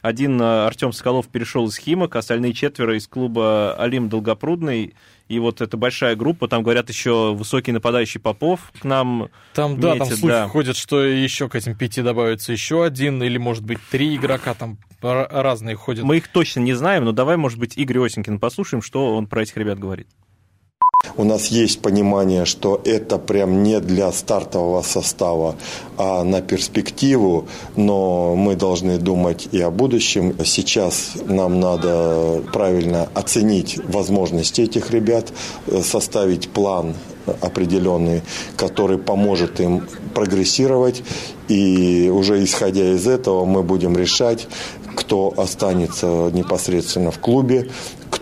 Один 0.02 0.40
э, 0.40 0.66
Артем 0.66 0.92
Соколов 0.92 1.28
перешел 1.28 1.66
из 1.66 1.76
Химок, 1.76 2.16
остальные 2.16 2.52
четверо 2.52 2.96
из 2.96 3.06
клуба 3.06 3.74
Алим 3.78 4.08
Долгопрудный. 4.08 4.94
И 5.28 5.38
вот 5.38 5.60
эта 5.60 5.76
большая 5.76 6.16
группа, 6.16 6.48
там 6.48 6.62
говорят 6.64 6.88
еще 6.88 7.34
высокий 7.34 7.70
нападающий 7.70 8.18
Попов 8.20 8.72
к 8.80 8.84
нам. 8.84 9.28
Там, 9.54 9.72
метит, 9.72 9.82
да, 9.82 9.96
там 9.96 10.08
слухи 10.08 10.26
да. 10.26 10.48
ходят, 10.48 10.76
что 10.76 11.04
еще 11.04 11.48
к 11.48 11.54
этим 11.54 11.76
пяти 11.76 12.02
добавится 12.02 12.50
еще 12.50 12.84
один, 12.84 13.22
или, 13.22 13.38
может 13.38 13.64
быть, 13.64 13.78
три 13.90 14.16
игрока, 14.16 14.54
там 14.54 14.78
разные 15.00 15.76
ходят. 15.76 16.04
Мы 16.04 16.16
их 16.16 16.28
точно 16.28 16.60
не 16.60 16.74
знаем, 16.74 17.04
но 17.04 17.12
давай, 17.12 17.36
может 17.36 17.58
быть, 17.58 17.78
Игорь 17.78 18.06
Осенькин 18.06 18.40
послушаем, 18.40 18.82
что 18.82 19.14
он 19.14 19.26
про 19.28 19.42
этих 19.42 19.56
ребят 19.56 19.78
говорит. 19.78 20.08
У 21.16 21.24
нас 21.24 21.48
есть 21.48 21.80
понимание, 21.80 22.44
что 22.44 22.80
это 22.84 23.18
прям 23.18 23.62
не 23.62 23.80
для 23.80 24.12
стартового 24.12 24.82
состава, 24.82 25.56
а 25.96 26.24
на 26.24 26.40
перспективу, 26.40 27.46
но 27.76 28.34
мы 28.36 28.56
должны 28.56 28.98
думать 28.98 29.48
и 29.52 29.60
о 29.60 29.70
будущем. 29.70 30.36
Сейчас 30.44 31.12
нам 31.26 31.60
надо 31.60 32.42
правильно 32.52 33.08
оценить 33.14 33.78
возможности 33.88 34.62
этих 34.62 34.90
ребят, 34.90 35.32
составить 35.82 36.48
план 36.48 36.94
определенный, 37.40 38.22
который 38.56 38.98
поможет 38.98 39.60
им 39.60 39.86
прогрессировать. 40.14 41.02
И 41.48 42.10
уже 42.12 42.42
исходя 42.42 42.92
из 42.92 43.06
этого 43.06 43.44
мы 43.44 43.62
будем 43.62 43.96
решать, 43.96 44.46
кто 44.94 45.32
останется 45.36 46.30
непосредственно 46.32 47.10
в 47.10 47.18
клубе, 47.18 47.70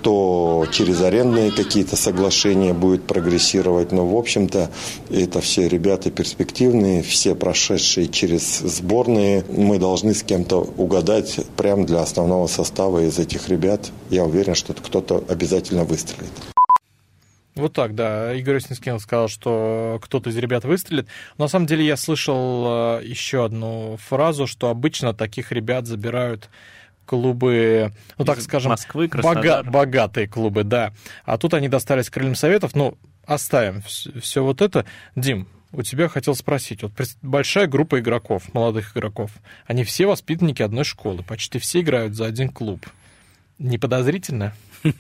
кто 0.09 0.65
через 0.73 1.03
арендные 1.03 1.51
какие-то 1.51 1.95
соглашения 1.95 2.73
будет 2.73 3.07
прогрессировать. 3.07 3.93
Но, 3.93 4.07
в 4.07 4.17
общем-то, 4.17 4.71
это 5.11 5.43
все 5.43 5.69
ребята 5.69 6.11
перспективные, 6.11 7.03
все 7.03 7.35
прошедшие 7.35 8.09
через 8.09 8.61
сборные. 8.61 9.45
Мы 9.51 9.79
должны 9.79 10.15
с 10.15 10.23
кем-то 10.23 10.61
угадать 10.79 11.41
прямо 11.59 11.85
для 11.85 12.01
основного 12.01 12.47
состава 12.47 13.05
из 13.07 13.19
этих 13.19 13.51
ребят. 13.51 13.91
Я 14.09 14.25
уверен, 14.25 14.55
что 14.55 14.73
кто-то 14.73 15.23
обязательно 15.29 15.85
выстрелит. 15.85 16.33
Вот 17.55 17.75
так, 17.75 17.95
да. 17.95 18.33
Игорь 18.33 18.61
Снискин 18.61 19.01
сказал, 19.01 19.29
что 19.29 19.99
кто-то 20.01 20.31
из 20.31 20.37
ребят 20.39 20.65
выстрелит. 20.65 21.07
На 21.37 21.49
самом 21.49 21.67
деле 21.67 21.85
я 21.85 21.99
слышал 21.99 22.99
э, 22.99 23.05
еще 23.05 23.45
одну 23.45 23.99
фразу, 23.99 24.47
что 24.47 24.71
обычно 24.71 25.13
таких 25.13 25.53
ребят 25.53 25.87
забирают 25.87 26.49
клубы, 27.09 27.93
ну 28.19 28.25
так 28.27 28.41
скажем, 28.43 28.71
Москвы, 28.71 29.09
бога- 29.09 29.63
богатые 29.65 30.29
клубы, 30.29 30.63
да. 30.63 30.93
А 31.25 31.39
тут 31.39 31.55
они 31.55 31.69
достались 31.69 32.11
крыльям 32.11 32.35
советов, 32.35 32.75
ну, 32.75 32.99
оставим 33.27 33.83
все 33.83 34.45
вот 34.45 34.61
это. 34.61 34.85
Дим, 35.17 35.49
у 35.73 35.83
тебя 35.83 36.09
хотел 36.09 36.35
спросить. 36.35 36.83
Вот 36.83 36.93
большая 37.23 37.67
группа 37.67 37.99
игроков, 37.99 38.53
молодых 38.53 38.95
игроков, 38.95 39.31
они 39.67 39.85
все 39.85 40.07
воспитанники 40.07 40.61
одной 40.63 40.85
школы, 40.85 41.23
почти 41.23 41.59
все 41.59 41.81
играют 41.81 42.15
за 42.15 42.27
один 42.27 42.51
клуб. 42.51 42.87
Не 43.59 43.79
подозрительно? 43.79 44.55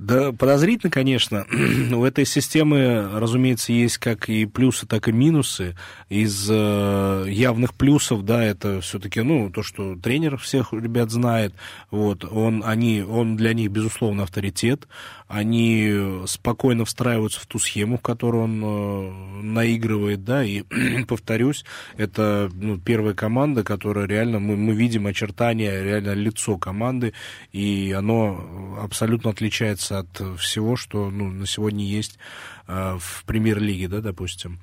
Да, 0.00 0.32
подозрительно, 0.32 0.90
конечно. 0.90 1.44
У 1.92 2.04
этой 2.04 2.24
системы, 2.24 3.06
разумеется, 3.12 3.74
есть 3.74 3.98
как 3.98 4.30
и 4.30 4.46
плюсы, 4.46 4.86
так 4.86 5.08
и 5.08 5.12
минусы. 5.12 5.76
Из 6.08 6.48
э, 6.50 7.26
явных 7.28 7.74
плюсов, 7.74 8.24
да, 8.24 8.42
это 8.42 8.80
все-таки, 8.80 9.20
ну, 9.20 9.50
то, 9.50 9.62
что 9.62 9.96
тренер 9.96 10.38
всех 10.38 10.72
ребят 10.72 11.10
знает, 11.10 11.52
вот, 11.90 12.24
он, 12.24 12.62
они, 12.64 13.02
он 13.02 13.36
для 13.36 13.52
них, 13.52 13.70
безусловно, 13.70 14.22
авторитет. 14.22 14.88
Они 15.30 16.24
спокойно 16.26 16.84
встраиваются 16.84 17.38
в 17.38 17.46
ту 17.46 17.60
схему, 17.60 17.98
в 17.98 18.02
которую 18.02 18.42
он 18.42 18.64
э, 18.64 19.42
наигрывает, 19.42 20.24
да, 20.24 20.42
и, 20.42 20.62
повторюсь, 21.08 21.64
это 21.96 22.50
ну, 22.52 22.78
первая 22.78 23.14
команда, 23.14 23.62
которая 23.62 24.08
реально, 24.08 24.40
мы, 24.40 24.56
мы 24.56 24.74
видим 24.74 25.06
очертания, 25.06 25.84
реально 25.84 26.14
лицо 26.14 26.58
команды, 26.58 27.12
и 27.52 27.94
оно 27.96 28.76
абсолютно 28.82 29.30
отличается 29.30 30.00
от 30.00 30.20
всего, 30.40 30.74
что 30.74 31.10
ну, 31.10 31.28
на 31.28 31.46
сегодня 31.46 31.84
есть 31.84 32.18
э, 32.66 32.98
в 32.98 33.24
премьер-лиге, 33.24 33.86
да, 33.86 34.00
допустим. 34.00 34.58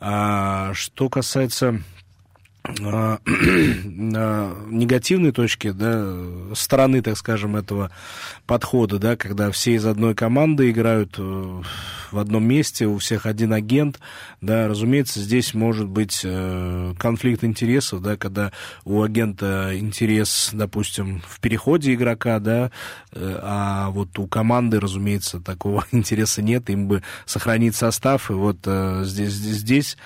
А, 0.00 0.74
что 0.74 1.08
касается 1.08 1.80
негативной 3.26 5.32
точки, 5.32 5.72
да, 5.72 6.54
стороны, 6.54 7.02
так 7.02 7.16
скажем, 7.16 7.56
этого 7.56 7.90
подхода, 8.46 9.00
да, 9.00 9.16
когда 9.16 9.50
все 9.50 9.74
из 9.74 9.84
одной 9.84 10.14
команды 10.14 10.70
играют 10.70 11.16
э, 11.18 11.62
в 12.12 12.18
одном 12.18 12.44
месте, 12.44 12.86
у 12.86 12.98
всех 12.98 13.26
один 13.26 13.52
агент, 13.52 13.98
да, 14.40 14.68
разумеется, 14.68 15.18
здесь 15.18 15.54
может 15.54 15.88
быть 15.88 16.20
э, 16.22 16.94
конфликт 16.98 17.42
интересов, 17.42 18.00
да, 18.00 18.16
когда 18.16 18.52
у 18.84 19.02
агента 19.02 19.76
интерес, 19.76 20.50
допустим, 20.52 21.20
в 21.26 21.40
переходе 21.40 21.94
игрока, 21.94 22.38
да, 22.38 22.70
э, 23.10 23.40
а 23.42 23.90
вот 23.90 24.16
у 24.20 24.28
команды, 24.28 24.78
разумеется, 24.78 25.40
такого 25.40 25.84
интереса 25.90 26.42
нет, 26.42 26.70
им 26.70 26.86
бы 26.86 27.02
сохранить 27.26 27.74
состав, 27.74 28.30
и 28.30 28.34
вот 28.34 28.58
здесь, 29.04 29.32
здесь 29.32 29.96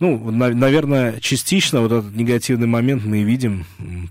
ну, 0.00 0.30
наверное, 0.30 1.20
частично 1.20 1.80
вот 1.80 1.92
этот 1.92 2.14
негативный 2.14 2.66
момент 2.66 3.04
мы 3.04 3.18
и 3.18 3.24
видим, 3.24 3.64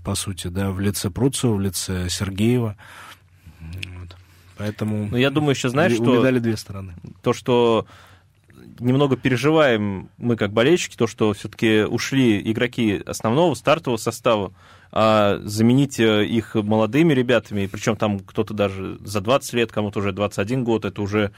по 0.04 0.14
сути, 0.14 0.48
да, 0.48 0.70
в 0.70 0.80
лице 0.80 1.10
Пруцева, 1.10 1.54
в 1.54 1.60
лице 1.60 2.08
Сергеева. 2.08 2.76
Вот. 3.60 4.16
Поэтому... 4.56 5.08
Ну, 5.10 5.16
я 5.16 5.30
думаю, 5.30 5.54
еще 5.54 5.68
знаешь, 5.68 5.92
что... 5.92 6.12
Увидали 6.12 6.38
две 6.38 6.56
стороны. 6.56 6.94
То, 7.22 7.32
что 7.32 7.86
немного 8.80 9.16
переживаем 9.16 10.08
мы 10.18 10.36
как 10.36 10.52
болельщики, 10.52 10.96
то, 10.96 11.06
что 11.06 11.32
все-таки 11.32 11.82
ушли 11.82 12.40
игроки 12.50 13.02
основного 13.04 13.54
стартового 13.54 13.98
состава, 13.98 14.52
а 14.90 15.40
заменить 15.42 15.98
э, 15.98 16.24
их 16.24 16.54
молодыми 16.54 17.12
ребятами, 17.12 17.66
причем 17.66 17.96
там 17.96 18.20
кто-то 18.20 18.54
даже 18.54 18.98
за 19.04 19.20
20 19.20 19.52
лет, 19.54 19.72
кому-то 19.72 19.98
уже 19.98 20.12
21 20.12 20.64
год, 20.64 20.84
это 20.84 21.02
уже 21.02 21.32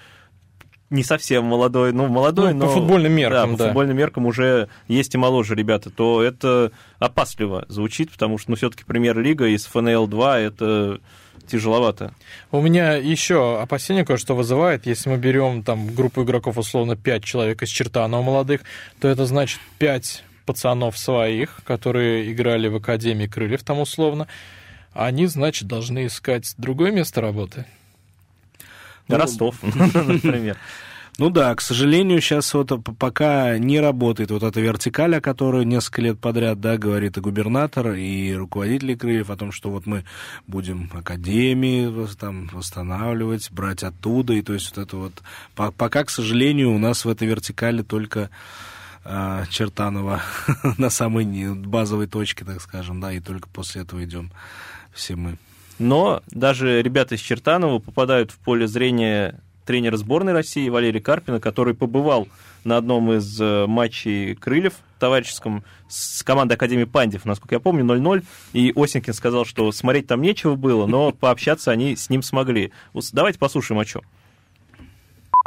не 0.90 1.02
совсем 1.02 1.44
молодой, 1.44 1.92
ну, 1.92 2.06
молодой, 2.06 2.52
ну, 2.52 2.60
но... 2.60 2.66
По 2.66 2.72
футбольным 2.72 3.12
меркам, 3.12 3.52
да. 3.52 3.52
По 3.52 3.58
да. 3.58 3.64
футбольным 3.66 3.96
меркам 3.96 4.26
уже 4.26 4.68
есть 4.88 5.14
и 5.14 5.18
моложе 5.18 5.54
ребята, 5.54 5.90
то 5.90 6.22
это 6.22 6.70
опасливо 6.98 7.64
звучит, 7.68 8.10
потому 8.12 8.38
что, 8.38 8.50
ну, 8.50 8.56
все 8.56 8.70
таки 8.70 8.84
премьер-лига 8.84 9.46
из 9.46 9.66
ФНЛ-2 9.66 10.34
это 10.36 11.00
тяжеловато. 11.46 12.12
У 12.50 12.60
меня 12.60 12.94
еще 12.94 13.60
опасение 13.60 14.04
кое-что 14.04 14.34
вызывает. 14.34 14.86
Если 14.86 15.08
мы 15.08 15.16
берем 15.16 15.62
там 15.62 15.94
группу 15.94 16.22
игроков, 16.22 16.58
условно, 16.58 16.96
5 16.96 17.24
человек 17.24 17.62
из 17.62 17.68
Чертанова 17.68 18.22
молодых, 18.22 18.62
то 19.00 19.08
это 19.08 19.26
значит 19.26 19.60
5 19.78 20.24
пацанов 20.44 20.96
своих, 20.96 21.60
которые 21.64 22.32
играли 22.32 22.68
в 22.68 22.76
Академии 22.76 23.26
Крыльев 23.26 23.62
там 23.62 23.80
условно. 23.80 24.28
Они, 24.92 25.26
значит, 25.26 25.68
должны 25.68 26.06
искать 26.06 26.54
другое 26.56 26.90
место 26.90 27.20
работы. 27.20 27.66
Ну, 29.08 29.16
Ростов, 29.16 29.56
например. 29.62 30.56
Ну 31.18 31.30
да, 31.30 31.54
к 31.54 31.62
сожалению, 31.62 32.20
сейчас 32.20 32.52
вот 32.52 32.70
пока 32.98 33.56
не 33.56 33.80
работает 33.80 34.30
вот 34.30 34.42
эта 34.42 34.60
вертикаль, 34.60 35.16
о 35.16 35.22
которой 35.22 35.64
несколько 35.64 36.02
лет 36.02 36.18
подряд, 36.18 36.60
да, 36.60 36.76
говорит 36.76 37.16
и 37.16 37.22
губернатор, 37.22 37.92
и 37.94 38.34
руководители 38.34 38.94
Крыльев 38.94 39.30
о 39.30 39.36
том, 39.36 39.50
что 39.50 39.70
вот 39.70 39.86
мы 39.86 40.04
будем 40.46 40.90
академии 40.92 42.06
там 42.16 42.48
восстанавливать, 42.52 43.50
брать 43.50 43.82
оттуда, 43.82 44.34
и 44.34 44.42
то 44.42 44.52
есть 44.52 44.76
вот 44.76 44.86
это 44.86 44.96
вот... 44.98 45.12
Пока, 45.54 46.04
к 46.04 46.10
сожалению, 46.10 46.74
у 46.74 46.78
нас 46.78 47.06
в 47.06 47.08
этой 47.08 47.26
вертикали 47.26 47.80
только 47.80 48.28
э, 49.04 49.44
Чертанова 49.48 50.20
на 50.76 50.90
самой 50.90 51.54
базовой 51.54 52.08
точке, 52.08 52.44
так 52.44 52.60
скажем, 52.60 53.00
да, 53.00 53.10
и 53.10 53.20
только 53.20 53.48
после 53.48 53.82
этого 53.82 54.04
идем 54.04 54.30
все 54.92 55.16
мы. 55.16 55.38
Но 55.78 56.22
даже 56.30 56.82
ребята 56.82 57.14
из 57.14 57.20
Чертанова 57.20 57.78
попадают 57.78 58.30
в 58.30 58.38
поле 58.38 58.66
зрения 58.66 59.40
тренера 59.66 59.96
сборной 59.96 60.32
России 60.32 60.68
Валерия 60.68 61.00
Карпина, 61.00 61.40
который 61.40 61.74
побывал 61.74 62.28
на 62.64 62.76
одном 62.76 63.12
из 63.12 63.40
э, 63.40 63.66
матчей 63.66 64.34
Крыльев 64.34 64.74
товарищеском 64.98 65.64
с 65.88 66.22
командой 66.22 66.54
Академии 66.54 66.84
Пандев, 66.84 67.24
насколько 67.24 67.56
я 67.56 67.60
помню, 67.60 67.84
0-0. 67.84 68.24
И 68.52 68.72
Осенькин 68.74 69.12
сказал, 69.12 69.44
что 69.44 69.70
смотреть 69.72 70.06
там 70.06 70.22
нечего 70.22 70.54
было, 70.54 70.86
но 70.86 71.12
пообщаться 71.12 71.70
они 71.70 71.96
с 71.96 72.08
ним 72.08 72.22
смогли. 72.22 72.72
Давайте 73.12 73.38
послушаем, 73.38 73.80
о 73.80 73.84
чем. 73.84 74.02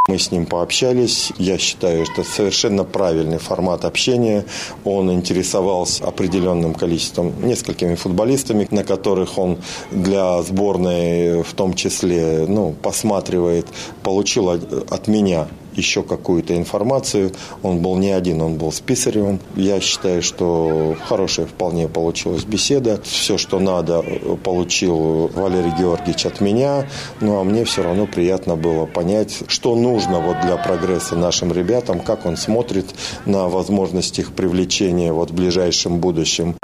Мы 0.09 0.17
с 0.17 0.31
ним 0.31 0.47
пообщались. 0.47 1.31
Я 1.37 1.59
считаю, 1.59 2.03
что 2.07 2.23
совершенно 2.23 2.83
правильный 2.83 3.37
формат 3.37 3.85
общения. 3.85 4.43
Он 4.83 5.11
интересовался 5.11 6.03
определенным 6.03 6.73
количеством, 6.73 7.31
несколькими 7.45 7.93
футболистами, 7.93 8.67
на 8.71 8.83
которых 8.83 9.37
он 9.37 9.59
для 9.91 10.41
сборной 10.41 11.43
в 11.43 11.53
том 11.53 11.75
числе 11.75 12.45
ну, 12.47 12.73
посматривает, 12.81 13.67
получил 14.01 14.49
от 14.49 15.07
меня 15.07 15.47
еще 15.75 16.03
какую-то 16.03 16.55
информацию. 16.55 17.31
Он 17.63 17.81
был 17.81 17.97
не 17.97 18.11
один, 18.11 18.41
он 18.41 18.55
был 18.55 18.71
с 18.71 18.79
Писаревым. 18.79 19.39
Я 19.55 19.79
считаю, 19.79 20.21
что 20.21 20.95
хорошая 21.05 21.45
вполне 21.45 21.87
получилась 21.87 22.43
беседа. 22.43 23.01
Все, 23.03 23.37
что 23.37 23.59
надо, 23.59 24.03
получил 24.43 25.27
Валерий 25.29 25.73
Георгиевич 25.77 26.25
от 26.25 26.41
меня. 26.41 26.87
Ну, 27.21 27.39
а 27.39 27.43
мне 27.43 27.65
все 27.65 27.83
равно 27.83 28.07
приятно 28.07 28.55
было 28.55 28.85
понять, 28.85 29.43
что 29.47 29.75
нужно 29.75 30.19
вот 30.19 30.41
для 30.41 30.57
прогресса 30.57 31.15
нашим 31.15 31.51
ребятам, 31.51 31.99
как 31.99 32.25
он 32.25 32.37
смотрит 32.37 32.85
на 33.25 33.47
возможность 33.47 34.19
их 34.19 34.33
привлечения 34.33 35.11
вот 35.11 35.31
в 35.31 35.35
ближайшем 35.35 35.99
будущем. 35.99 36.55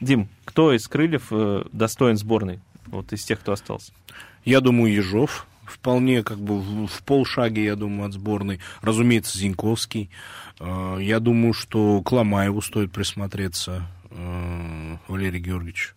Дим, 0.00 0.28
кто 0.44 0.72
из 0.72 0.86
крыльев 0.88 1.28
э, 1.30 1.64
достоин 1.72 2.16
сборной? 2.16 2.60
Вот 2.86 3.12
из 3.12 3.24
тех, 3.24 3.40
кто 3.40 3.52
остался. 3.52 3.92
Я 4.44 4.60
думаю, 4.60 4.92
Ежов 4.92 5.46
вполне 5.84 6.22
как 6.22 6.38
бы 6.38 6.60
в, 6.60 6.86
в 6.86 7.02
полшаге, 7.02 7.62
я 7.62 7.76
думаю, 7.76 8.08
от 8.08 8.14
сборной. 8.14 8.58
Разумеется, 8.80 9.36
Зиньковский. 9.36 10.08
Э, 10.58 10.96
я 10.98 11.20
думаю, 11.20 11.52
что 11.52 12.00
к 12.00 12.10
Ломаеву 12.10 12.62
стоит 12.62 12.90
присмотреться, 12.90 13.86
э, 14.10 14.96
Валерий 15.08 15.40
Георгиевич. 15.40 15.94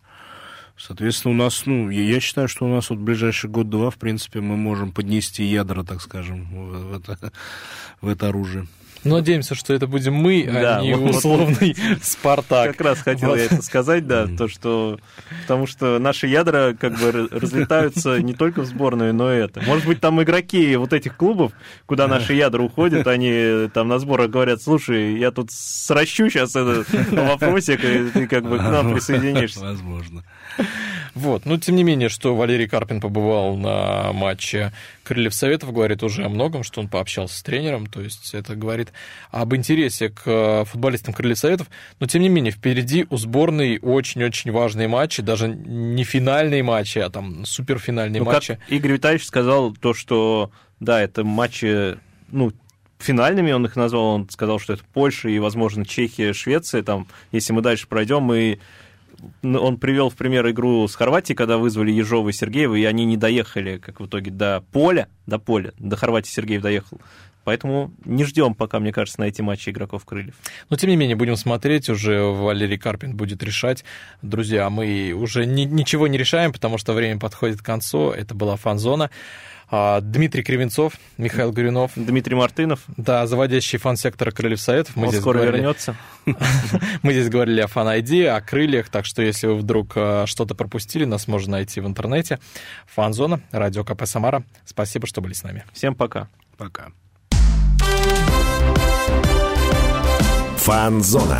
Соответственно, 0.77 1.35
у 1.35 1.38
нас, 1.38 1.65
ну, 1.65 1.89
я 1.89 2.19
считаю, 2.19 2.49
что 2.49 2.65
у 2.65 2.67
нас 2.67 2.89
вот 2.89 2.99
ближайший 2.99 3.49
год-два, 3.49 3.89
в 3.89 3.95
принципе, 3.95 4.41
мы 4.41 4.57
можем 4.57 4.91
поднести 4.91 5.45
ядра, 5.45 5.83
так 5.83 6.01
скажем, 6.01 6.47
в 6.51 6.93
это, 6.93 7.31
в 8.01 8.09
это 8.09 8.27
оружие. 8.27 8.67
Надеемся, 9.07 9.55
что 9.55 9.73
это 9.73 9.87
будем 9.87 10.13
мы, 10.13 10.45
а 10.47 10.53
да, 10.53 10.77
а 10.79 10.81
не 10.81 10.95
вот, 10.95 11.15
условный 11.15 11.75
вот, 11.89 12.03
Спартак. 12.03 12.71
Как 12.71 12.81
раз 12.81 12.99
хотел 12.99 13.29
вот. 13.29 13.37
я 13.37 13.45
это 13.45 13.61
сказать, 13.61 14.07
да, 14.07 14.27
то, 14.27 14.47
что... 14.47 14.99
Потому 15.41 15.67
что 15.67 15.99
наши 15.99 16.27
ядра 16.27 16.75
как 16.79 16.99
бы 16.99 17.27
разлетаются 17.31 18.21
не 18.21 18.33
только 18.33 18.61
в 18.61 18.65
сборную, 18.65 19.13
но 19.13 19.33
и 19.33 19.37
это. 19.37 19.61
Может 19.61 19.85
быть, 19.85 19.99
там 19.99 20.21
игроки 20.21 20.75
вот 20.75 20.93
этих 20.93 21.15
клубов, 21.15 21.53
куда 21.85 22.07
наши 22.07 22.33
ядра 22.33 22.61
уходят, 22.61 23.07
они 23.07 23.69
там 23.73 23.87
на 23.87 23.99
сборах 23.99 24.29
говорят, 24.29 24.61
слушай, 24.61 25.17
я 25.17 25.31
тут 25.31 25.51
сращу 25.51 26.29
сейчас 26.29 26.55
этот 26.55 26.87
вопросик, 27.11 27.83
и 27.83 28.09
ты 28.09 28.27
как 28.27 28.43
бы 28.43 28.57
к 28.57 28.63
нам 28.63 28.93
присоединишься. 28.93 29.61
Возможно. 29.61 30.23
Вот. 31.18 31.45
Но, 31.45 31.57
тем 31.57 31.76
не 31.76 31.84
менее, 31.84 32.09
что 32.09 32.36
Валерий 32.36 32.68
Карпин 32.68 33.01
побывал 33.01 33.57
на 33.57 34.13
матче 34.13 34.72
Крыльев 35.03 35.34
Советов, 35.34 35.74
говорит 35.74 36.03
уже 36.03 36.24
о 36.24 36.30
многом, 36.30 36.63
что 36.63 36.80
он 36.80 36.88
пообщался 36.88 37.39
с 37.39 37.41
тренером, 37.41 37.88
то 37.88 38.01
есть 38.01 38.36
это 38.36 38.55
говорит 38.55 38.93
об 39.32 39.55
интересе 39.55 40.09
к 40.09 40.22
э, 40.26 40.65
футболистам 40.65 41.15
Крыльев 41.15 41.39
Советов, 41.39 41.70
но, 41.99 42.05
тем 42.05 42.22
не 42.22 42.30
менее, 42.30 42.51
впереди 42.51 43.07
у 43.09 43.18
сборной 43.18 43.80
очень-очень 43.82 44.51
важные 44.51 44.88
матчи, 44.88 45.24
даже 45.24 45.47
не 45.47 46.03
финальные 46.03 46.61
матчи, 46.61 46.99
а 46.99 47.09
там 47.09 47.45
суперфинальные 47.45 48.20
ну, 48.20 48.26
матчи. 48.26 48.55
Как 48.55 48.72
Игорь 48.72 48.93
Витальевич 48.93 49.26
сказал 49.26 49.74
то, 49.74 49.95
что, 49.95 50.51
да, 50.80 51.01
это 51.01 51.24
матчи, 51.24 51.97
ну, 52.32 52.51
финальными 52.99 53.51
он 53.53 53.65
их 53.65 53.76
назвал, 53.76 54.05
он 54.05 54.30
сказал, 54.30 54.59
что 54.59 54.74
это 54.74 54.84
Польша 54.93 55.30
и, 55.30 55.39
возможно, 55.39 55.84
Чехия, 55.84 56.34
Швеция, 56.34 56.84
там, 56.84 57.07
если 57.32 57.53
мы 57.53 57.61
дальше 57.61 57.88
пройдем, 57.88 58.32
и 58.34 58.59
он 59.43 59.78
привел 59.78 60.09
в 60.09 60.15
пример 60.15 60.49
игру 60.49 60.88
с 60.88 60.95
Хорватией, 60.95 61.36
когда 61.36 61.57
вызвали 61.57 61.91
Ежова 61.91 62.30
и 62.30 62.34
Сергеева, 62.34 62.76
и 62.76 62.84
они 62.84 63.05
не 63.05 63.18
доехали, 63.18 63.78
как 63.78 63.99
в 63.99 64.05
итоге, 64.05 64.32
до 64.32 64.63
поля, 64.72 65.07
до 65.26 65.39
поля, 65.39 65.74
до 65.78 65.95
Хорватии 65.95 66.30
Сергеев 66.30 66.61
доехал. 66.61 66.99
Поэтому 67.47 67.93
не 68.03 68.26
ждем 68.26 68.55
пока, 68.55 68.78
мне 68.82 68.91
кажется, 68.91 69.22
на 69.22 69.26
эти 69.26 69.41
матчи 69.41 69.70
игроков 69.70 70.03
крыльев. 70.03 70.36
Но 70.70 70.76
тем 70.76 70.89
не 70.89 70.97
менее, 70.97 71.15
будем 71.15 71.38
смотреть, 71.38 71.88
уже 71.88 72.22
Валерий 72.22 72.78
Карпин 72.78 73.15
будет 73.15 73.41
решать. 73.41 73.86
Друзья, 74.22 74.70
мы 74.70 75.13
уже 75.13 75.45
ни, 75.45 75.61
ничего 75.61 76.07
не 76.07 76.18
решаем, 76.18 76.51
потому 76.51 76.78
что 76.78 76.91
время 76.91 77.22
подходит 77.22 77.61
к 77.61 77.65
концу. 77.65 78.11
Это 78.11 78.36
была 78.36 78.57
фан-зона. 78.57 79.05
А, 79.05 79.11
Дмитрий 79.70 80.43
Кривенцов, 80.43 80.93
Михаил 81.18 81.51
Горюнов. 81.51 81.91
Дмитрий 81.95 82.36
Мартынов. 82.36 82.82
Да, 82.95 83.28
заводящий 83.28 83.78
фан-сектора 83.78 84.32
Крыльев 84.32 84.61
Советов. 84.61 84.95
Мы 84.95 85.03
Он 85.03 85.09
здесь 85.09 85.22
скоро 85.22 85.39
говорили... 85.39 85.57
вернется. 85.57 85.95
Мы 87.03 87.11
здесь 87.11 87.30
говорили 87.30 87.59
о 87.59 87.68
фан-айди, 87.68 88.24
о 88.24 88.39
крыльях, 88.39 88.89
так 88.89 89.05
что 89.05 89.22
если 89.22 89.47
вы 89.47 89.55
вдруг 89.55 89.93
а, 89.95 90.26
что-то 90.26 90.55
пропустили, 90.55 91.03
нас 91.05 91.28
можно 91.28 91.53
найти 91.53 91.82
в 91.82 91.88
интернете. 91.88 92.39
Фан-зона, 92.88 93.41
радио 93.51 93.84
КП 93.84 94.05
Самара. 94.05 94.43
Спасибо, 94.65 95.05
что 95.05 95.22
были 95.22 95.34
с 95.34 95.43
нами. 95.43 95.65
Всем 95.74 95.95
пока. 95.95 96.30
Пока. 96.57 96.88
Фанзона. 100.57 101.39